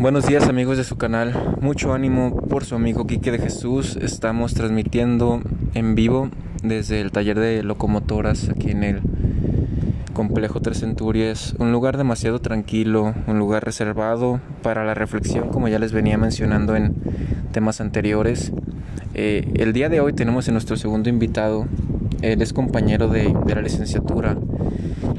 Buenos 0.00 0.28
días 0.28 0.46
amigos 0.48 0.76
de 0.76 0.84
su 0.84 0.96
canal, 0.96 1.56
mucho 1.60 1.92
ánimo 1.92 2.36
por 2.36 2.64
su 2.64 2.76
amigo 2.76 3.08
Quique 3.08 3.32
de 3.32 3.40
Jesús. 3.40 3.96
Estamos 3.96 4.54
transmitiendo 4.54 5.42
en 5.74 5.96
vivo 5.96 6.30
desde 6.62 7.00
el 7.00 7.10
taller 7.10 7.40
de 7.40 7.64
locomotoras 7.64 8.48
aquí 8.48 8.70
en 8.70 8.84
el 8.84 9.00
complejo 10.12 10.60
Tres 10.60 10.78
Centurias, 10.78 11.56
un 11.58 11.72
lugar 11.72 11.96
demasiado 11.96 12.40
tranquilo, 12.40 13.12
un 13.26 13.40
lugar 13.40 13.64
reservado 13.64 14.40
para 14.62 14.84
la 14.84 14.94
reflexión 14.94 15.48
como 15.48 15.66
ya 15.66 15.80
les 15.80 15.90
venía 15.90 16.16
mencionando 16.16 16.76
en 16.76 16.94
temas 17.50 17.80
anteriores. 17.80 18.52
Eh, 19.14 19.50
el 19.54 19.72
día 19.72 19.88
de 19.88 19.98
hoy 19.98 20.12
tenemos 20.12 20.48
a 20.48 20.52
nuestro 20.52 20.76
segundo 20.76 21.08
invitado, 21.08 21.66
él 22.22 22.40
es 22.40 22.52
compañero 22.52 23.08
de, 23.08 23.34
de 23.46 23.54
la 23.56 23.62
licenciatura 23.62 24.36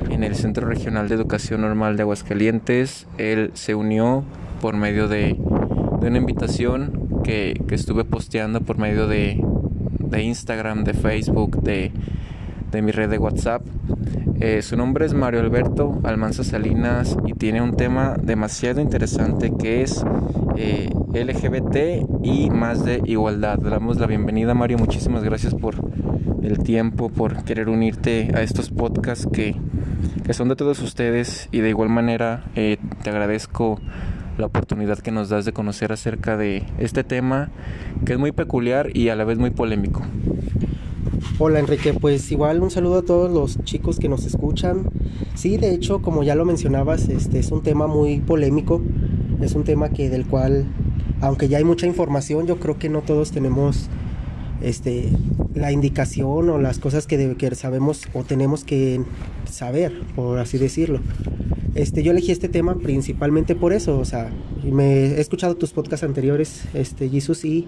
en 0.10 0.24
el 0.24 0.36
Centro 0.36 0.68
Regional 0.68 1.10
de 1.10 1.16
Educación 1.16 1.62
Normal 1.62 1.98
de 1.98 2.04
Aguascalientes. 2.04 3.08
Él 3.18 3.52
se 3.54 3.76
unió 3.76 4.24
por 4.60 4.76
medio 4.76 5.08
de, 5.08 5.36
una 6.02 6.18
invitación 6.18 7.22
que, 7.24 7.60
estuve 7.72 8.04
posteando 8.04 8.62
por 8.62 8.78
medio 8.78 9.08
de, 9.08 9.42
Instagram, 10.18 10.84
de 10.84 10.94
Facebook, 10.94 11.62
de, 11.62 11.92
mi 12.82 12.92
red 12.92 13.10
de 13.10 13.18
WhatsApp. 13.18 13.62
Eh, 14.40 14.62
su 14.62 14.78
nombre 14.78 15.06
es 15.06 15.14
Mario 15.14 15.42
Alberto 15.42 16.00
Almanza 16.04 16.46
Salinas 16.46 17.18
y 17.26 17.34
tiene 17.34 17.62
un 17.62 17.76
tema 17.76 18.16
demasiado 18.22 18.80
interesante 18.80 19.52
que 19.60 19.82
es 19.82 20.06
eh, 20.56 20.90
LGBT 21.14 22.08
y 22.24 22.50
más 22.50 22.86
de 22.86 23.02
igualdad. 23.06 23.60
Damos 23.60 24.00
la 24.00 24.08
bienvenida 24.08 24.54
Mario, 24.54 24.78
muchísimas 24.78 25.24
gracias 25.24 25.54
por 25.56 25.76
el 26.42 26.60
tiempo, 26.60 27.10
por 27.10 27.44
querer 27.44 27.70
unirte 27.70 28.32
a 28.34 28.42
estos 28.42 28.70
podcasts 28.70 29.28
que, 29.32 29.56
son 30.32 30.48
de 30.48 30.56
todos 30.56 30.80
ustedes 30.82 31.50
y 31.52 31.60
de 31.60 31.70
igual 31.70 31.90
manera 31.90 32.44
eh, 32.56 32.78
te 33.04 33.10
agradezco 33.10 33.80
la 34.40 34.48
oportunidad 34.48 35.00
que 35.00 35.12
nos 35.12 35.30
das 35.30 35.46
de 35.46 35.54
conocer 35.54 35.92
acerca 35.92 36.38
de 36.38 36.64
este 36.80 37.04
tema 37.04 37.50
que 38.06 38.14
es 38.14 38.20
muy 38.20 38.32
peculiar 38.32 38.96
y 38.96 39.10
a 39.10 39.16
la 39.16 39.26
vez 39.26 39.38
muy 39.38 39.52
polémico. 39.52 40.02
Hola 41.38 41.60
Enrique, 41.60 41.94
pues 41.94 42.32
igual 42.32 42.62
un 42.62 42.72
saludo 42.72 43.00
a 43.00 43.02
todos 43.02 43.32
los 43.32 43.64
chicos 43.64 44.00
que 44.00 44.10
nos 44.10 44.26
escuchan. 44.26 44.90
Sí, 45.36 45.58
de 45.58 45.74
hecho, 45.74 46.02
como 46.02 46.24
ya 46.24 46.36
lo 46.36 46.46
mencionabas, 46.46 47.10
este 47.10 47.40
es 47.40 47.52
un 47.52 47.64
tema 47.64 47.88
muy 47.88 48.20
polémico, 48.20 48.82
es 49.42 49.54
un 49.54 49.64
tema 49.64 49.90
que 49.90 50.10
del 50.10 50.26
cual 50.26 50.66
aunque 51.22 51.50
ya 51.50 51.58
hay 51.58 51.66
mucha 51.66 51.86
información, 51.86 52.48
yo 52.48 52.60
creo 52.60 52.80
que 52.80 52.90
no 52.90 53.02
todos 53.02 53.32
tenemos 53.32 53.90
este 54.62 55.10
la 55.54 55.72
indicación 55.72 56.50
o 56.50 56.60
las 56.60 56.80
cosas 56.80 57.08
que, 57.08 57.36
que 57.36 57.56
sabemos 57.56 58.08
o 58.14 58.24
tenemos 58.24 58.64
que 58.64 59.02
saber, 59.50 60.02
por 60.16 60.40
así 60.40 60.58
decirlo. 60.58 61.02
Este, 61.80 62.04
yo 62.04 62.12
elegí 62.12 62.34
este 62.34 62.50
tema 62.50 62.76
principalmente 62.76 63.56
por 63.56 63.72
eso, 63.72 63.98
o 64.00 64.04
sea, 64.04 64.30
me 64.64 65.16
he 65.16 65.22
escuchado 65.22 65.56
tus 65.56 65.72
podcasts 65.72 66.04
anteriores, 66.04 66.66
este, 66.74 67.06
y 67.06 67.68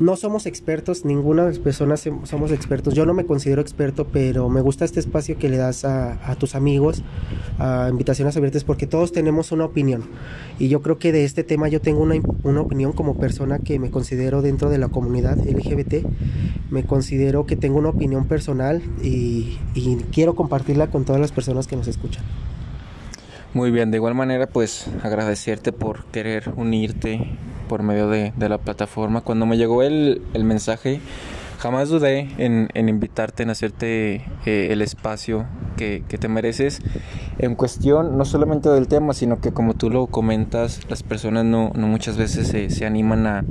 no 0.00 0.16
somos 0.16 0.46
expertos, 0.46 1.04
ninguna 1.04 1.50
personas 1.62 2.08
somos 2.24 2.50
expertos. 2.50 2.94
Yo 2.94 3.04
no 3.04 3.12
me 3.12 3.26
considero 3.26 3.60
experto, 3.60 4.06
pero 4.06 4.48
me 4.48 4.62
gusta 4.62 4.86
este 4.86 5.00
espacio 5.00 5.36
que 5.36 5.50
le 5.50 5.58
das 5.58 5.84
a, 5.84 6.34
tus 6.38 6.54
amigos, 6.54 7.02
a 7.58 7.88
invitaciones 7.90 8.38
abiertas, 8.38 8.64
porque 8.64 8.86
todos 8.86 9.12
tenemos 9.12 9.52
una 9.52 9.66
opinión. 9.66 10.04
Y 10.58 10.68
yo 10.68 10.80
creo 10.80 10.98
que 10.98 11.12
de 11.12 11.26
este 11.26 11.44
tema 11.44 11.68
yo 11.68 11.82
tengo 11.82 12.00
una, 12.00 12.14
una 12.42 12.62
opinión 12.62 12.92
como 12.94 13.18
persona 13.18 13.58
que 13.58 13.78
me 13.78 13.90
considero 13.90 14.40
dentro 14.40 14.70
de 14.70 14.78
la 14.78 14.88
comunidad 14.88 15.36
LGBT. 15.36 16.06
Me 16.70 16.84
considero 16.84 17.44
que 17.44 17.56
tengo 17.56 17.78
una 17.80 17.90
opinión 17.90 18.24
personal 18.24 18.80
y 19.02 19.58
quiero 20.10 20.34
compartirla 20.34 20.90
con 20.90 21.04
todas 21.04 21.20
las 21.20 21.32
personas 21.32 21.66
que 21.66 21.76
nos 21.76 21.86
escuchan. 21.86 22.24
Muy 23.52 23.72
bien, 23.72 23.90
de 23.90 23.96
igual 23.96 24.14
manera 24.14 24.46
pues 24.46 24.86
agradecerte 25.02 25.72
por 25.72 26.04
querer 26.04 26.52
unirte 26.54 27.36
por 27.68 27.82
medio 27.82 28.08
de, 28.08 28.32
la 28.38 28.58
plataforma. 28.58 29.22
Cuando 29.22 29.44
me 29.44 29.56
llegó 29.56 29.82
el, 29.82 30.22
mensaje, 30.34 31.00
jamás 31.58 31.88
dudé 31.88 32.28
en, 32.38 32.68
invitarte, 32.88 33.42
en 33.42 33.50
hacerte 33.50 34.24
eh, 34.46 34.68
el 34.70 34.82
espacio 34.82 35.46
que, 35.76 36.00
te 36.08 36.28
mereces. 36.28 36.80
En 37.38 37.56
cuestión 37.56 38.16
no 38.16 38.24
solamente 38.24 38.68
del 38.68 38.86
tema, 38.86 39.14
sino 39.14 39.40
que 39.40 39.50
como 39.50 39.74
tú 39.74 39.90
lo 39.90 40.06
comentas, 40.06 40.88
las 40.88 41.02
personas 41.02 41.44
no, 41.44 41.72
muchas 41.74 42.16
veces 42.16 42.46
se, 42.72 42.86
animan 42.86 43.26
a, 43.26 43.44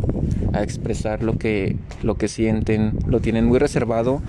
a, 0.54 0.64
expresar 0.64 1.24
lo 1.24 1.38
que, 1.38 1.76
lo 2.04 2.16
que 2.16 2.30
sienten, 2.30 3.00
lo 3.06 3.20
tienen 3.20 3.48
muy 3.48 3.60
reservado 3.60 4.22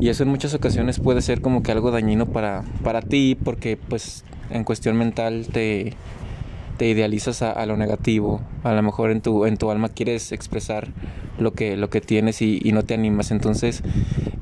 y 0.00 0.08
eso 0.08 0.22
en 0.22 0.28
muchas 0.28 0.54
ocasiones 0.54 1.00
puede 1.00 1.22
ser 1.22 1.40
como 1.40 1.62
que 1.62 1.72
algo 1.72 1.90
dañino 1.90 2.26
para, 2.26 2.64
para 2.82 3.02
ti 3.02 3.36
porque 3.42 3.76
pues 3.76 4.24
en 4.50 4.64
cuestión 4.64 4.96
mental 4.96 5.46
te, 5.52 5.94
te 6.78 6.88
idealizas 6.88 7.42
a, 7.42 7.66
lo 7.66 7.76
negativo, 7.76 8.40
a 8.62 8.72
lo 8.72 8.82
mejor 8.82 9.10
en 9.10 9.20
tu, 9.20 9.44
en 9.44 9.56
tu 9.56 9.70
alma 9.70 9.88
quieres 9.88 10.30
expresar 10.30 10.88
lo 11.38 11.52
que, 11.52 11.76
lo 11.76 11.90
que 11.90 12.00
tienes 12.00 12.40
y, 12.40 12.60
no 12.72 12.84
te 12.84 12.94
animas. 12.94 13.32
Entonces, 13.32 13.82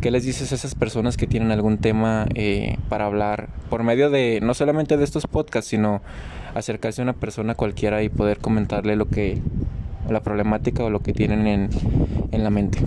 ¿qué 0.03 0.11
les 0.11 0.25
dices 0.25 0.53
a 0.53 0.55
esas 0.55 0.75
personas 0.75 1.17
que 1.17 1.27
tienen 1.27 1.51
algún 1.51 1.79
tema 1.79 2.27
eh, 2.35 2.77
para 2.91 3.07
hablar 3.07 3.49
por 3.71 3.83
medio 3.83 4.11
de, 4.11 4.41
no 4.43 4.53
solamente 4.53 4.99
de 4.99 5.05
estos 5.05 5.27
podcasts, 5.27 5.71
sino 5.71 6.03
acercarse 6.55 7.01
a 7.01 7.05
una 7.05 7.15
persona 7.15 7.55
cualquiera 7.55 8.03
y 8.03 8.11
poder 8.11 8.39
comentarle 8.39 8.97
lo 8.97 9.09
que, 9.09 9.41
la 10.11 10.23
problemática 10.23 10.85
o 10.85 10.91
lo 10.91 11.01
que 11.01 11.13
tienen 11.13 11.47
en, 11.47 11.71
en 12.33 12.45
la 12.45 12.51
mente? 12.51 12.79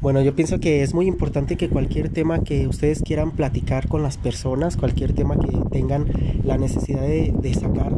Bueno, 0.00 0.22
yo 0.22 0.34
pienso 0.34 0.60
que 0.60 0.82
es 0.82 0.94
muy 0.94 1.06
importante 1.06 1.56
que 1.58 1.68
cualquier 1.68 2.08
tema 2.08 2.42
que 2.42 2.66
ustedes 2.66 3.02
quieran 3.02 3.32
platicar 3.32 3.86
con 3.86 4.02
las 4.02 4.16
personas, 4.16 4.78
cualquier 4.78 5.12
tema 5.12 5.38
que 5.38 5.52
tengan 5.70 6.06
la 6.42 6.56
necesidad 6.56 7.02
de, 7.02 7.54
sacar, 7.54 7.92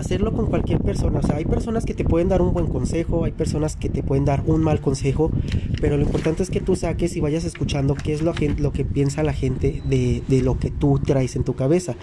hacerlo 0.00 0.32
con 0.32 0.46
cualquier 0.46 0.80
persona. 0.80 1.20
O 1.20 1.22
sea, 1.26 1.36
hay 1.36 1.44
personas 1.44 1.84
que 1.84 1.94
te 1.94 2.04
pueden 2.04 2.28
dar 2.28 2.42
un 2.42 2.52
buen 2.52 2.66
consejo, 2.66 3.24
hay 3.24 3.32
personas 3.32 3.76
que 3.76 3.88
te 3.88 4.02
pueden 4.02 4.24
dar 4.24 4.42
un 4.46 4.62
mal 4.62 4.80
consejo, 4.80 5.30
pero 5.80 5.96
lo 5.96 6.02
importante 6.02 6.42
es 6.42 6.50
que 6.50 6.60
tú 6.60 6.76
saques 6.76 7.16
y 7.16 7.20
vayas 7.20 7.44
escuchando 7.44 7.94
qué 7.94 8.12
es 8.12 8.22
lo, 8.22 8.32
que 8.34 8.84
piensa 8.84 9.22
la 9.22 9.32
gente 9.32 9.82
de, 9.84 10.22
de 10.28 10.42
lo 10.42 10.58
que 10.58 10.70
tú 10.70 10.98
traes 10.98 11.36
en 11.36 11.44
tu 11.44 11.54
cabeza. 11.54 11.96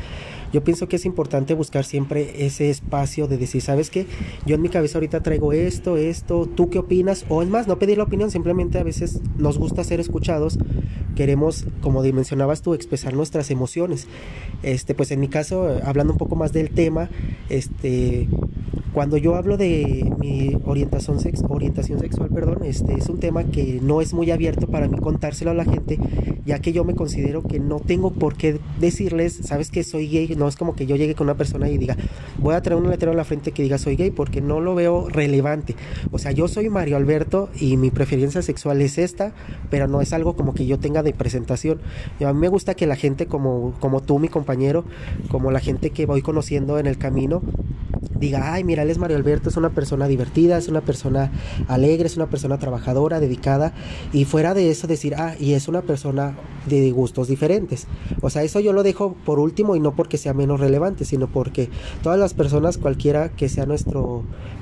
Yo 0.53 0.63
pienso 0.63 0.87
que 0.87 0.97
es 0.97 1.05
importante 1.05 1.55
buscar 1.55 1.83
siempre 1.83 2.45
ese 2.45 2.69
espacio 2.69 3.27
de 3.27 3.37
decir, 3.37 3.63
¿sabes 3.63 3.89
qué? 3.89 4.05
Yo 4.45 4.53
en 4.53 4.61
mi 4.61 4.69
cabeza 4.69 4.99
ahorita 4.99 5.23
traigo 5.23 5.51
esto, 5.51 5.97
esto, 5.97 6.45
¿tú 6.45 6.69
qué 6.69 6.77
opinas? 6.77 7.25
O 7.27 7.41
es 7.41 7.49
más, 7.49 7.67
no 7.67 7.79
pedir 7.79 7.97
la 7.97 8.03
opinión, 8.03 8.29
simplemente 8.29 8.77
a 8.77 8.83
veces 8.83 9.19
nos 9.39 9.57
gusta 9.57 9.83
ser 9.83 9.99
escuchados, 9.99 10.59
queremos, 11.15 11.65
como 11.81 12.01
mencionabas 12.13 12.61
tú, 12.61 12.73
expresar 12.73 13.13
nuestras 13.13 13.51
emociones. 13.51 14.07
Este, 14.61 14.95
pues 14.95 15.11
en 15.11 15.19
mi 15.19 15.27
caso, 15.27 15.79
hablando 15.83 16.13
un 16.13 16.19
poco 16.19 16.35
más 16.35 16.53
del 16.53 16.69
tema, 16.69 17.09
este, 17.49 18.27
cuando 18.93 19.17
yo 19.17 19.35
hablo 19.35 19.57
de 19.57 20.13
mi 20.19 20.55
orientación, 20.65 21.19
sex, 21.19 21.41
orientación 21.49 21.99
sexual, 21.99 22.29
perdón, 22.29 22.63
este 22.63 22.93
es 22.93 23.09
un 23.09 23.19
tema 23.19 23.43
que 23.43 23.79
no 23.81 24.01
es 24.01 24.13
muy 24.13 24.29
abierto 24.29 24.67
para 24.67 24.87
mí 24.87 24.97
contárselo 24.99 25.51
a 25.51 25.55
la 25.55 25.65
gente, 25.65 25.97
ya 26.45 26.59
que 26.59 26.73
yo 26.73 26.83
me 26.83 26.95
considero 26.95 27.41
que 27.41 27.59
no 27.59 27.79
tengo 27.79 28.11
por 28.11 28.35
qué 28.35 28.59
decirles, 28.79 29.39
sabes 29.43 29.71
que 29.71 29.83
soy 29.83 30.07
gay, 30.07 30.35
no 30.37 30.47
es 30.47 30.55
como 30.55 30.75
que 30.75 30.85
yo 30.85 30.95
llegue 30.95 31.15
con 31.15 31.25
una 31.25 31.35
persona 31.35 31.69
y 31.69 31.77
diga, 31.77 31.97
voy 32.37 32.53
a 32.53 32.61
traer 32.61 32.79
un 32.79 32.89
letrero 32.89 33.13
a 33.13 33.15
la 33.15 33.23
frente 33.23 33.51
que 33.51 33.63
diga 33.63 33.79
soy 33.79 33.95
gay, 33.95 34.11
porque 34.11 34.41
no 34.41 34.59
lo 34.59 34.75
veo 34.75 35.09
relevante. 35.09 35.75
O 36.11 36.19
sea, 36.19 36.31
yo 36.31 36.47
soy 36.47 36.69
Mario 36.69 36.97
Alberto 36.97 37.49
y 37.59 37.77
mi 37.77 37.89
preferencia 37.89 38.41
sexual 38.43 38.81
es 38.81 38.99
esta, 38.99 39.33
pero 39.71 39.87
no 39.87 40.01
es 40.01 40.13
algo 40.13 40.35
como 40.35 40.53
que 40.53 40.67
yo 40.67 40.77
tenga 40.77 41.01
de 41.01 41.13
presentación. 41.13 41.79
A 42.23 42.31
mí 42.31 42.39
me 42.39 42.47
gusta 42.47 42.75
que 42.75 42.85
la 42.85 42.95
gente 42.95 43.25
como, 43.25 43.73
como 43.79 44.01
tú, 44.01 44.19
mi 44.19 44.27
compañero, 44.27 44.85
como 45.29 45.51
la 45.51 45.59
gente 45.59 45.89
que 45.89 46.05
voy 46.05 46.21
conociendo 46.21 46.77
en 46.77 46.85
el 46.85 46.97
camino, 46.97 47.41
diga, 48.23 48.53
ay, 48.53 48.63
mira, 48.63 48.83
él 48.83 48.89
es 48.89 48.97
Mario 48.97 49.17
Alberto, 49.17 49.49
es 49.49 49.57
una 49.57 49.69
persona 49.69 50.07
divertida, 50.07 50.57
es 50.57 50.67
una 50.67 50.81
persona 50.81 51.31
alegre, 51.67 52.07
es 52.07 52.15
una 52.15 52.27
persona 52.27 52.57
trabajadora, 52.57 53.19
dedicada, 53.19 53.73
y 54.11 54.25
fuera 54.25 54.53
de 54.53 54.69
eso 54.69 54.87
decir, 54.87 55.15
ah, 55.15 55.35
y 55.39 55.53
es 55.53 55.67
una 55.67 55.81
persona 55.81 56.35
de 56.65 56.91
gustos 56.91 57.27
diferentes. 57.27 57.87
O 58.21 58.29
sea, 58.29 58.43
eso 58.43 58.59
yo 58.59 58.73
lo 58.73 58.83
dejo 58.83 59.15
por 59.25 59.39
último 59.39 59.75
y 59.75 59.79
no 59.79 59.95
porque 59.95 60.17
sea 60.17 60.33
menos 60.33 60.59
relevante, 60.59 61.05
sino 61.05 61.27
porque 61.27 61.69
todas 62.01 62.17
las 62.17 62.33
personas, 62.33 62.77
cualquiera 62.77 63.29
que 63.29 63.49
sea 63.49 63.65
nuestra 63.65 63.99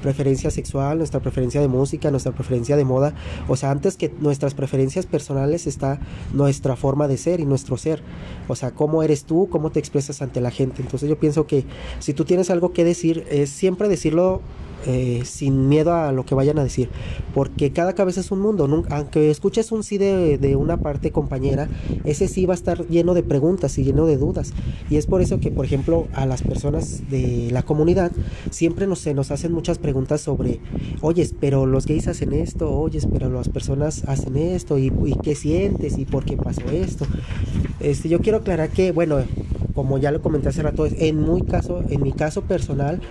preferencia 0.01 0.49
sexual, 0.49 0.97
nuestra 0.97 1.19
preferencia 1.19 1.61
de 1.61 1.67
música, 1.67 2.09
nuestra 2.09 2.31
preferencia 2.31 2.75
de 2.75 2.85
moda, 2.85 3.13
o 3.47 3.55
sea, 3.55 3.71
antes 3.71 3.97
que 3.97 4.11
nuestras 4.19 4.53
preferencias 4.55 5.05
personales 5.05 5.67
está 5.67 5.99
nuestra 6.33 6.75
forma 6.75 7.07
de 7.07 7.17
ser 7.17 7.39
y 7.39 7.45
nuestro 7.45 7.77
ser. 7.77 8.01
O 8.47 8.55
sea, 8.55 8.71
cómo 8.71 9.03
eres 9.03 9.25
tú, 9.25 9.47
cómo 9.49 9.71
te 9.71 9.79
expresas 9.79 10.21
ante 10.21 10.41
la 10.41 10.51
gente. 10.51 10.81
Entonces 10.81 11.07
yo 11.07 11.19
pienso 11.19 11.47
que 11.47 11.65
si 11.99 12.13
tú 12.13 12.25
tienes 12.25 12.49
algo 12.49 12.73
que 12.73 12.83
decir, 12.83 13.25
es 13.29 13.50
siempre 13.51 13.87
decirlo 13.87 14.41
eh, 14.87 15.21
sin 15.25 15.69
miedo 15.69 15.93
a 15.93 16.11
lo 16.11 16.25
que 16.25 16.33
vayan 16.33 16.57
a 16.57 16.63
decir, 16.63 16.89
porque 17.35 17.71
cada 17.71 17.93
cabeza 17.93 18.19
es 18.19 18.31
un 18.31 18.39
mundo, 18.39 18.67
aunque 18.89 19.29
escuches 19.29 19.71
un 19.71 19.83
sí 19.83 19.99
de, 19.99 20.55
una 20.55 20.77
parte 20.77 21.11
compañera, 21.11 21.69
ese 22.03 22.27
sí 22.27 22.47
va 22.47 22.55
a 22.55 22.55
estar 22.55 22.87
lleno 22.87 23.13
de 23.13 23.21
preguntas 23.21 23.77
y 23.77 23.83
lleno 23.83 24.07
de 24.07 24.17
dudas, 24.17 24.53
y 24.89 24.95
es 24.95 25.05
por 25.05 25.21
eso 25.21 25.39
que, 25.39 25.51
por 25.51 25.65
ejemplo, 25.65 26.07
a 26.13 26.25
las 26.25 26.41
personas 26.41 27.03
de 27.11 27.49
la 27.51 27.61
comunidad 27.61 28.11
siempre 28.49 28.87
nos, 28.87 28.97
se 28.97 29.13
nos 29.13 29.29
hacen 29.29 29.51
muchas 29.51 29.77
preguntas 29.77 30.21
sobre, 30.21 30.59
oyes, 31.01 31.35
pero 31.39 31.67
los 31.67 31.85
gays 31.85 32.07
hacen 32.07 32.33
esto, 32.33 32.71
oyes, 32.71 33.05
pero 33.05 33.29
las 33.29 33.49
personas 33.49 34.03
hacen 34.07 34.35
esto, 34.35 34.79
y, 34.79 34.91
y 35.05 35.13
qué 35.21 35.35
sientes, 35.35 35.99
y 35.99 36.05
por 36.05 36.25
qué 36.25 36.37
pasó 36.37 36.63
esto. 36.71 37.05
Este, 37.81 38.09
yo 38.09 38.19
quiero 38.19 38.39
aclarar 38.39 38.69
que, 38.69 38.91
bueno, 38.91 39.19
como 39.81 39.97
ya 39.97 40.11
lo 40.11 40.21
comenté 40.21 40.47
hace 40.47 40.61
rato, 40.61 40.85
en, 40.85 41.19
muy 41.19 41.41
caso, 41.41 41.83
en 41.89 42.03
mi 42.03 42.11
caso 42.11 42.43
personal, 42.43 43.01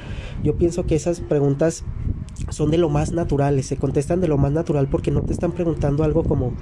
yo 0.44 0.54
pienso 0.54 0.86
que 0.86 0.94
esas 0.94 1.18
preguntas 1.18 1.82
son 2.50 2.70
de 2.70 2.78
lo 2.78 2.88
más 2.88 3.10
naturales, 3.10 3.66
se 3.66 3.76
contestan 3.76 4.20
de 4.20 4.28
lo 4.28 4.38
más 4.38 4.52
natural 4.52 4.86
porque 4.86 5.10
no 5.10 5.22
te 5.22 5.32
están 5.32 5.50
preguntando 5.50 6.04
algo 6.04 6.22
como, 6.22 6.52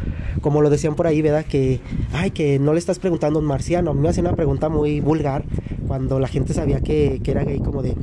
como 0.40 0.62
lo 0.62 0.70
decían 0.70 0.94
por 0.94 1.06
ahí, 1.06 1.20
¿verdad? 1.20 1.44
Que, 1.44 1.80
ay, 2.14 2.30
que 2.30 2.58
no 2.58 2.72
le 2.72 2.78
estás 2.78 2.98
preguntando 2.98 3.38
a 3.38 3.42
un 3.42 3.48
marciano. 3.48 3.90
A 3.90 3.94
mí 3.94 4.00
me 4.00 4.08
hacía 4.08 4.22
una 4.22 4.34
pregunta 4.34 4.70
muy 4.70 5.00
vulgar 5.00 5.44
cuando 5.86 6.18
la 6.18 6.28
gente 6.28 6.54
sabía 6.54 6.80
que, 6.80 7.20
que 7.22 7.30
era 7.30 7.44
gay, 7.44 7.58
como 7.58 7.82
de, 7.82 7.94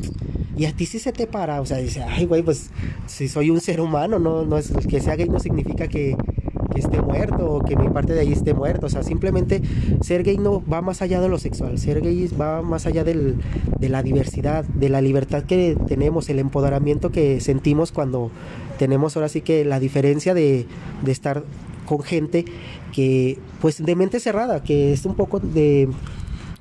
y 0.55 0.65
a 0.65 0.73
ti 0.73 0.85
sí 0.85 0.99
se 0.99 1.11
te 1.11 1.25
para, 1.25 1.59
o 1.59 1.65
sea, 1.65 1.77
dice, 1.77 2.03
ay, 2.03 2.25
güey, 2.25 2.43
pues 2.43 2.69
si 3.07 3.27
soy 3.27 3.49
un 3.49 3.61
ser 3.61 3.81
humano, 3.81 4.19
no, 4.19 4.45
no 4.45 4.59
es 4.59 4.71
que 4.87 5.01
sea 5.01 5.15
gay 5.15 5.27
no 5.27 5.39
significa 5.39 5.87
que, 5.87 6.15
esté 6.79 7.01
muerto 7.01 7.45
o 7.45 7.63
que 7.63 7.75
mi 7.75 7.89
parte 7.89 8.13
de 8.13 8.21
ahí 8.21 8.31
esté 8.31 8.53
muerto. 8.53 8.87
O 8.87 8.89
sea, 8.89 9.03
simplemente 9.03 9.61
ser 10.01 10.23
gay 10.23 10.37
no 10.37 10.63
va 10.65 10.81
más 10.81 11.01
allá 11.01 11.21
de 11.21 11.29
lo 11.29 11.37
sexual. 11.37 11.77
Ser 11.77 12.01
gay 12.01 12.27
va 12.39 12.61
más 12.61 12.85
allá 12.85 13.03
del, 13.03 13.35
de 13.79 13.89
la 13.89 14.03
diversidad, 14.03 14.65
de 14.65 14.89
la 14.89 15.01
libertad 15.01 15.43
que 15.43 15.77
tenemos, 15.87 16.29
el 16.29 16.39
empoderamiento 16.39 17.11
que 17.11 17.39
sentimos 17.39 17.91
cuando 17.91 18.31
tenemos 18.77 19.15
ahora 19.15 19.29
sí 19.29 19.41
que 19.41 19.65
la 19.65 19.79
diferencia 19.79 20.33
de, 20.33 20.65
de 21.03 21.11
estar 21.11 21.43
con 21.85 22.01
gente 22.01 22.45
que, 22.91 23.37
pues, 23.61 23.83
de 23.83 23.95
mente 23.95 24.19
cerrada, 24.19 24.63
que 24.63 24.93
es 24.93 25.05
un 25.05 25.15
poco 25.15 25.39
de 25.39 25.89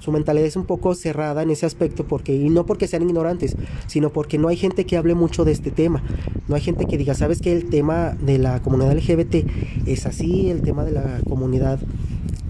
su 0.04 0.12
mentalidad 0.12 0.46
es 0.46 0.56
un 0.56 0.66
poco 0.66 0.94
cerrada 0.94 1.42
en 1.42 1.50
ese 1.50 1.64
aspecto 1.64 2.04
porque 2.04 2.34
y 2.34 2.50
no 2.50 2.66
porque 2.66 2.86
sean 2.86 3.02
ignorantes, 3.02 3.56
sino 3.86 4.10
porque 4.10 4.36
no 4.36 4.48
hay 4.48 4.56
gente 4.56 4.84
que 4.84 4.98
hable 4.98 5.14
mucho 5.14 5.46
de 5.46 5.52
este 5.52 5.70
tema. 5.70 6.02
No 6.46 6.56
hay 6.56 6.60
gente 6.60 6.84
que 6.84 6.98
diga, 6.98 7.14
"¿Sabes 7.14 7.40
que 7.40 7.52
el 7.52 7.70
tema 7.70 8.10
de 8.20 8.36
la 8.38 8.60
comunidad 8.60 8.92
LGBT 8.92 9.46
es 9.86 10.04
así, 10.04 10.50
el 10.50 10.60
tema 10.60 10.84
de 10.84 10.92
la 10.92 11.20
comunidad 11.26 11.78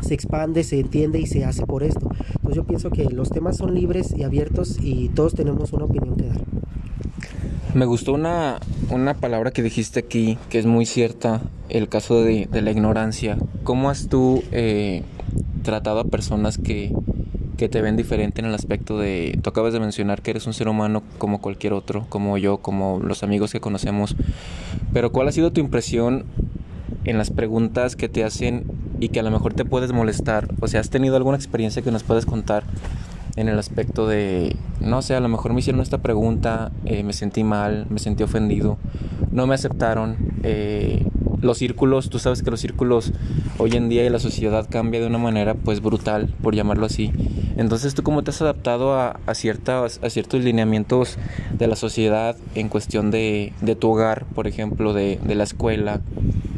se 0.00 0.14
expande, 0.14 0.64
se 0.64 0.80
entiende 0.80 1.20
y 1.20 1.26
se 1.26 1.44
hace 1.44 1.64
por 1.64 1.84
esto?" 1.84 2.10
Entonces 2.34 2.56
yo 2.56 2.64
pienso 2.64 2.90
que 2.90 3.04
los 3.04 3.30
temas 3.30 3.56
son 3.56 3.72
libres 3.72 4.12
y 4.16 4.24
abiertos 4.24 4.78
y 4.82 5.10
todos 5.10 5.34
tenemos 5.34 5.72
una 5.72 5.84
opinión 5.84 6.16
que 6.16 6.26
dar. 6.26 6.40
Me 7.72 7.86
gustó 7.86 8.14
una, 8.14 8.58
una 8.90 9.14
palabra 9.14 9.52
que 9.52 9.62
dijiste 9.62 10.00
aquí, 10.00 10.38
que 10.48 10.58
es 10.58 10.66
muy 10.66 10.86
cierta, 10.86 11.40
el 11.68 11.88
caso 11.88 12.22
de, 12.22 12.48
la 12.50 12.70
ignorancia. 12.72 13.38
¿Cómo 13.62 13.90
has 13.90 14.08
tú 14.08 14.42
eh, 14.50 15.02
tratado 15.62 16.00
a 16.00 16.04
personas 16.04 16.58
que, 16.58 16.92
que 17.56 17.68
te 17.68 17.80
ven 17.82 17.96
diferente 17.96 18.40
en 18.40 18.46
el 18.46 18.54
aspecto 18.54 18.98
de, 18.98 19.38
tú 19.42 19.50
acabas 19.50 19.72
de 19.72 19.80
mencionar 19.80 20.22
que 20.22 20.32
eres 20.32 20.46
un 20.46 20.54
ser 20.54 20.68
humano 20.68 21.02
como 21.18 21.40
cualquier 21.40 21.72
otro, 21.72 22.06
como 22.08 22.38
yo, 22.38 22.58
como 22.58 23.00
los 23.00 23.22
amigos 23.22 23.52
que 23.52 23.60
conocemos, 23.60 24.16
pero 24.92 25.12
¿cuál 25.12 25.28
ha 25.28 25.32
sido 25.32 25.52
tu 25.52 25.60
impresión 25.60 26.24
en 27.04 27.18
las 27.18 27.30
preguntas 27.30 27.96
que 27.96 28.08
te 28.08 28.24
hacen 28.24 28.64
y 29.00 29.08
que 29.08 29.20
a 29.20 29.22
lo 29.22 29.30
mejor 29.30 29.54
te 29.54 29.64
puedes 29.64 29.92
molestar? 29.92 30.48
O 30.60 30.68
sea, 30.68 30.80
¿has 30.80 30.90
tenido 30.90 31.16
alguna 31.16 31.36
experiencia 31.36 31.82
que 31.82 31.90
nos 31.90 32.02
puedes 32.02 32.26
contar 32.26 32.64
en 33.36 33.48
el 33.48 33.58
aspecto 33.58 34.06
de, 34.06 34.56
no 34.80 35.02
sé, 35.02 35.14
a 35.14 35.20
lo 35.20 35.28
mejor 35.28 35.52
me 35.52 35.60
hicieron 35.60 35.80
esta 35.80 35.98
pregunta, 35.98 36.70
eh, 36.84 37.02
me 37.02 37.12
sentí 37.12 37.42
mal, 37.42 37.86
me 37.90 37.98
sentí 37.98 38.22
ofendido, 38.22 38.78
no 39.32 39.46
me 39.46 39.54
aceptaron, 39.54 40.16
eh, 40.42 41.04
los 41.40 41.58
círculos, 41.58 42.10
tú 42.10 42.18
sabes 42.18 42.42
que 42.42 42.50
los 42.50 42.60
círculos 42.60 43.12
hoy 43.58 43.72
en 43.72 43.88
día 43.88 44.04
y 44.04 44.08
la 44.08 44.18
sociedad 44.18 44.66
cambia 44.68 45.00
de 45.00 45.06
una 45.06 45.18
manera 45.18 45.54
pues 45.54 45.80
brutal, 45.80 46.32
por 46.42 46.54
llamarlo 46.54 46.86
así. 46.86 47.12
Entonces, 47.56 47.94
¿tú 47.94 48.02
cómo 48.02 48.24
te 48.24 48.30
has 48.30 48.42
adaptado 48.42 48.98
a, 48.98 49.18
ciertas, 49.34 50.00
a 50.02 50.10
ciertos 50.10 50.42
lineamientos 50.42 51.18
de 51.56 51.66
la 51.66 51.76
sociedad 51.76 52.36
en 52.54 52.68
cuestión 52.68 53.10
de, 53.10 53.52
de 53.60 53.76
tu 53.76 53.90
hogar, 53.90 54.26
por 54.34 54.46
ejemplo, 54.46 54.92
de, 54.92 55.20
de 55.24 55.34
la 55.34 55.44
escuela, 55.44 56.00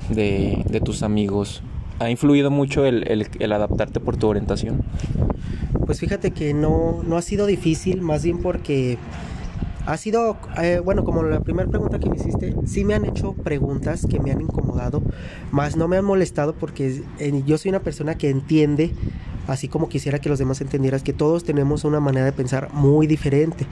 de, 0.09 0.65
de, 0.69 0.81
tus 0.81 1.03
amigos? 1.03 1.63
¿Ha 1.99 2.11
influido 2.11 2.51
mucho 2.51 2.87
el, 2.87 3.09
el, 3.11 3.27
el, 3.39 3.53
adaptarte 3.53 4.01
por 4.01 4.17
tu 4.17 4.29
orientación? 4.29 4.85
Pues 5.85 6.01
fíjate 6.01 6.31
que 6.31 6.55
no, 6.55 7.03
no 7.07 7.17
ha 7.17 7.23
sido 7.23 7.47
difícil, 7.47 8.01
más 8.01 8.25
bien 8.25 8.39
porque 8.39 8.99
ha 9.87 9.97
sido, 9.97 10.37
eh, 10.61 10.81
bueno, 10.85 11.05
como 11.05 11.23
la 11.23 11.41
primera 11.41 11.69
pregunta 11.69 11.99
que 11.99 12.11
me 12.11 12.17
hiciste, 12.17 12.55
sí 12.67 12.85
me 12.85 12.95
han 12.95 13.05
hecho 13.05 13.33
preguntas 13.35 14.05
que 14.09 14.19
me 14.19 14.33
han 14.33 14.41
incomodado, 14.41 15.03
más 15.53 15.77
no 15.77 15.89
me 15.89 15.97
han 15.97 16.05
molestado 16.05 16.55
porque 16.55 17.03
eh, 17.19 17.43
yo 17.47 17.57
soy 17.57 17.71
una 17.71 17.81
persona 17.81 18.19
que 18.19 18.29
entiende 18.29 18.93
así 19.47 19.69
como 19.69 19.89
quisiera 19.89 20.19
que 20.19 20.29
los 20.29 20.39
demás 20.39 20.61
entendieras 20.61 21.05
que 21.05 21.13
todos 21.13 21.45
tenemos 21.45 21.85
una 21.85 22.01
manera 22.01 22.27
de 22.27 22.33
pensar 22.33 22.73
muy 22.73 23.07
diferente. 23.07 23.67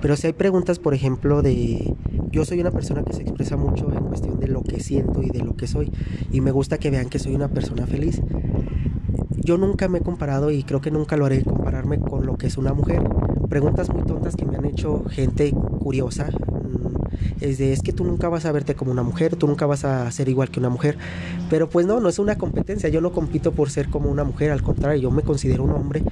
Pero 0.00 0.16
si 0.16 0.28
hay 0.28 0.32
preguntas, 0.32 0.78
por 0.78 0.94
ejemplo, 0.94 1.42
de 1.42 1.94
yo 2.30 2.44
soy 2.44 2.60
una 2.60 2.70
persona 2.70 3.02
que 3.02 3.12
se 3.12 3.22
expresa 3.22 3.56
mucho 3.56 3.92
en 3.92 4.04
cuestión 4.04 4.38
de 4.38 4.48
lo 4.48 4.62
que 4.62 4.80
siento 4.80 5.22
y 5.22 5.30
de 5.30 5.40
lo 5.40 5.56
que 5.56 5.66
soy 5.66 5.90
y 6.30 6.40
me 6.40 6.50
gusta 6.50 6.78
que 6.78 6.90
vean 6.90 7.08
que 7.08 7.18
soy 7.18 7.34
una 7.34 7.48
persona 7.48 7.86
feliz. 7.86 8.20
Yo 9.36 9.58
nunca 9.58 9.88
me 9.88 9.98
he 9.98 10.02
comparado 10.02 10.50
y 10.50 10.62
creo 10.62 10.80
que 10.80 10.90
nunca 10.90 11.16
lo 11.16 11.26
haré 11.26 11.42
compararme 11.42 11.98
con 12.00 12.26
lo 12.26 12.36
que 12.36 12.46
es 12.46 12.56
una 12.56 12.72
mujer. 12.72 13.02
Preguntas 13.48 13.92
muy 13.92 14.02
tontas 14.02 14.36
que 14.36 14.44
me 14.44 14.56
han 14.56 14.64
hecho 14.64 15.04
gente 15.08 15.52
curiosa, 15.78 16.28
es 17.40 17.58
de 17.58 17.72
es 17.72 17.82
que 17.82 17.92
tú 17.92 18.04
nunca 18.04 18.28
vas 18.28 18.44
a 18.44 18.52
verte 18.52 18.74
como 18.74 18.90
una 18.90 19.02
mujer, 19.02 19.36
tú 19.36 19.46
nunca 19.46 19.66
vas 19.66 19.84
a 19.84 20.10
ser 20.10 20.28
igual 20.28 20.50
que 20.50 20.60
una 20.60 20.68
mujer, 20.68 20.96
pero 21.50 21.68
pues 21.68 21.86
no, 21.86 22.00
no 22.00 22.08
es 22.08 22.18
una 22.18 22.38
competencia, 22.38 22.88
yo 22.88 23.00
no 23.00 23.12
compito 23.12 23.52
por 23.52 23.70
ser 23.70 23.88
como 23.88 24.10
una 24.10 24.24
mujer, 24.24 24.50
al 24.50 24.62
contrario, 24.62 25.02
yo 25.02 25.10
me 25.10 25.22
considero 25.22 25.64
un 25.64 25.72
hombre. 25.72 26.02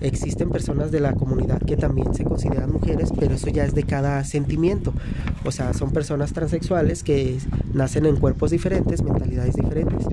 Existen 0.00 0.48
personas 0.48 0.90
de 0.90 1.00
la 1.00 1.12
comunidad 1.12 1.60
que 1.60 1.76
también 1.76 2.14
se 2.14 2.24
consideran 2.24 2.72
mujeres, 2.72 3.12
pero 3.18 3.34
eso 3.34 3.48
ya 3.48 3.64
es 3.64 3.74
de 3.74 3.82
cada 3.82 4.24
sentimiento. 4.24 4.94
O 5.44 5.52
sea, 5.52 5.74
son 5.74 5.92
personas 5.92 6.32
transexuales 6.32 7.02
que 7.02 7.36
nacen 7.74 8.06
en 8.06 8.16
cuerpos 8.16 8.50
diferentes, 8.50 9.02
mentalidades 9.02 9.56
diferentes 9.56 10.06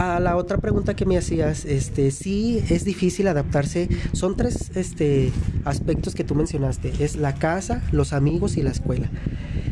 a 0.00 0.18
la 0.18 0.36
otra 0.36 0.56
pregunta 0.56 0.96
que 0.96 1.04
me 1.04 1.18
hacías, 1.18 1.66
este, 1.66 2.10
sí 2.10 2.64
es 2.70 2.86
difícil 2.86 3.28
adaptarse. 3.28 3.86
Son 4.12 4.34
tres 4.34 4.70
este, 4.74 5.30
aspectos 5.66 6.14
que 6.14 6.24
tú 6.24 6.34
mencionaste. 6.34 6.90
Es 7.00 7.16
la 7.16 7.34
casa, 7.34 7.82
los 7.92 8.14
amigos 8.14 8.56
y 8.56 8.62
la 8.62 8.70
escuela. 8.70 9.10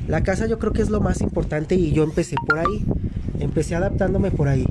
La 0.06 0.22
casa 0.22 0.46
yo 0.46 0.58
creo 0.58 0.74
que 0.74 0.82
es 0.82 0.90
lo 0.90 1.00
más 1.00 1.22
importante 1.22 1.76
y 1.76 1.92
yo 1.92 2.04
empecé 2.04 2.36
por 2.46 2.58
ahí. 2.58 2.84
Empecé 3.40 3.74
adaptándome 3.74 4.30
por 4.30 4.48
ahí. 4.48 4.66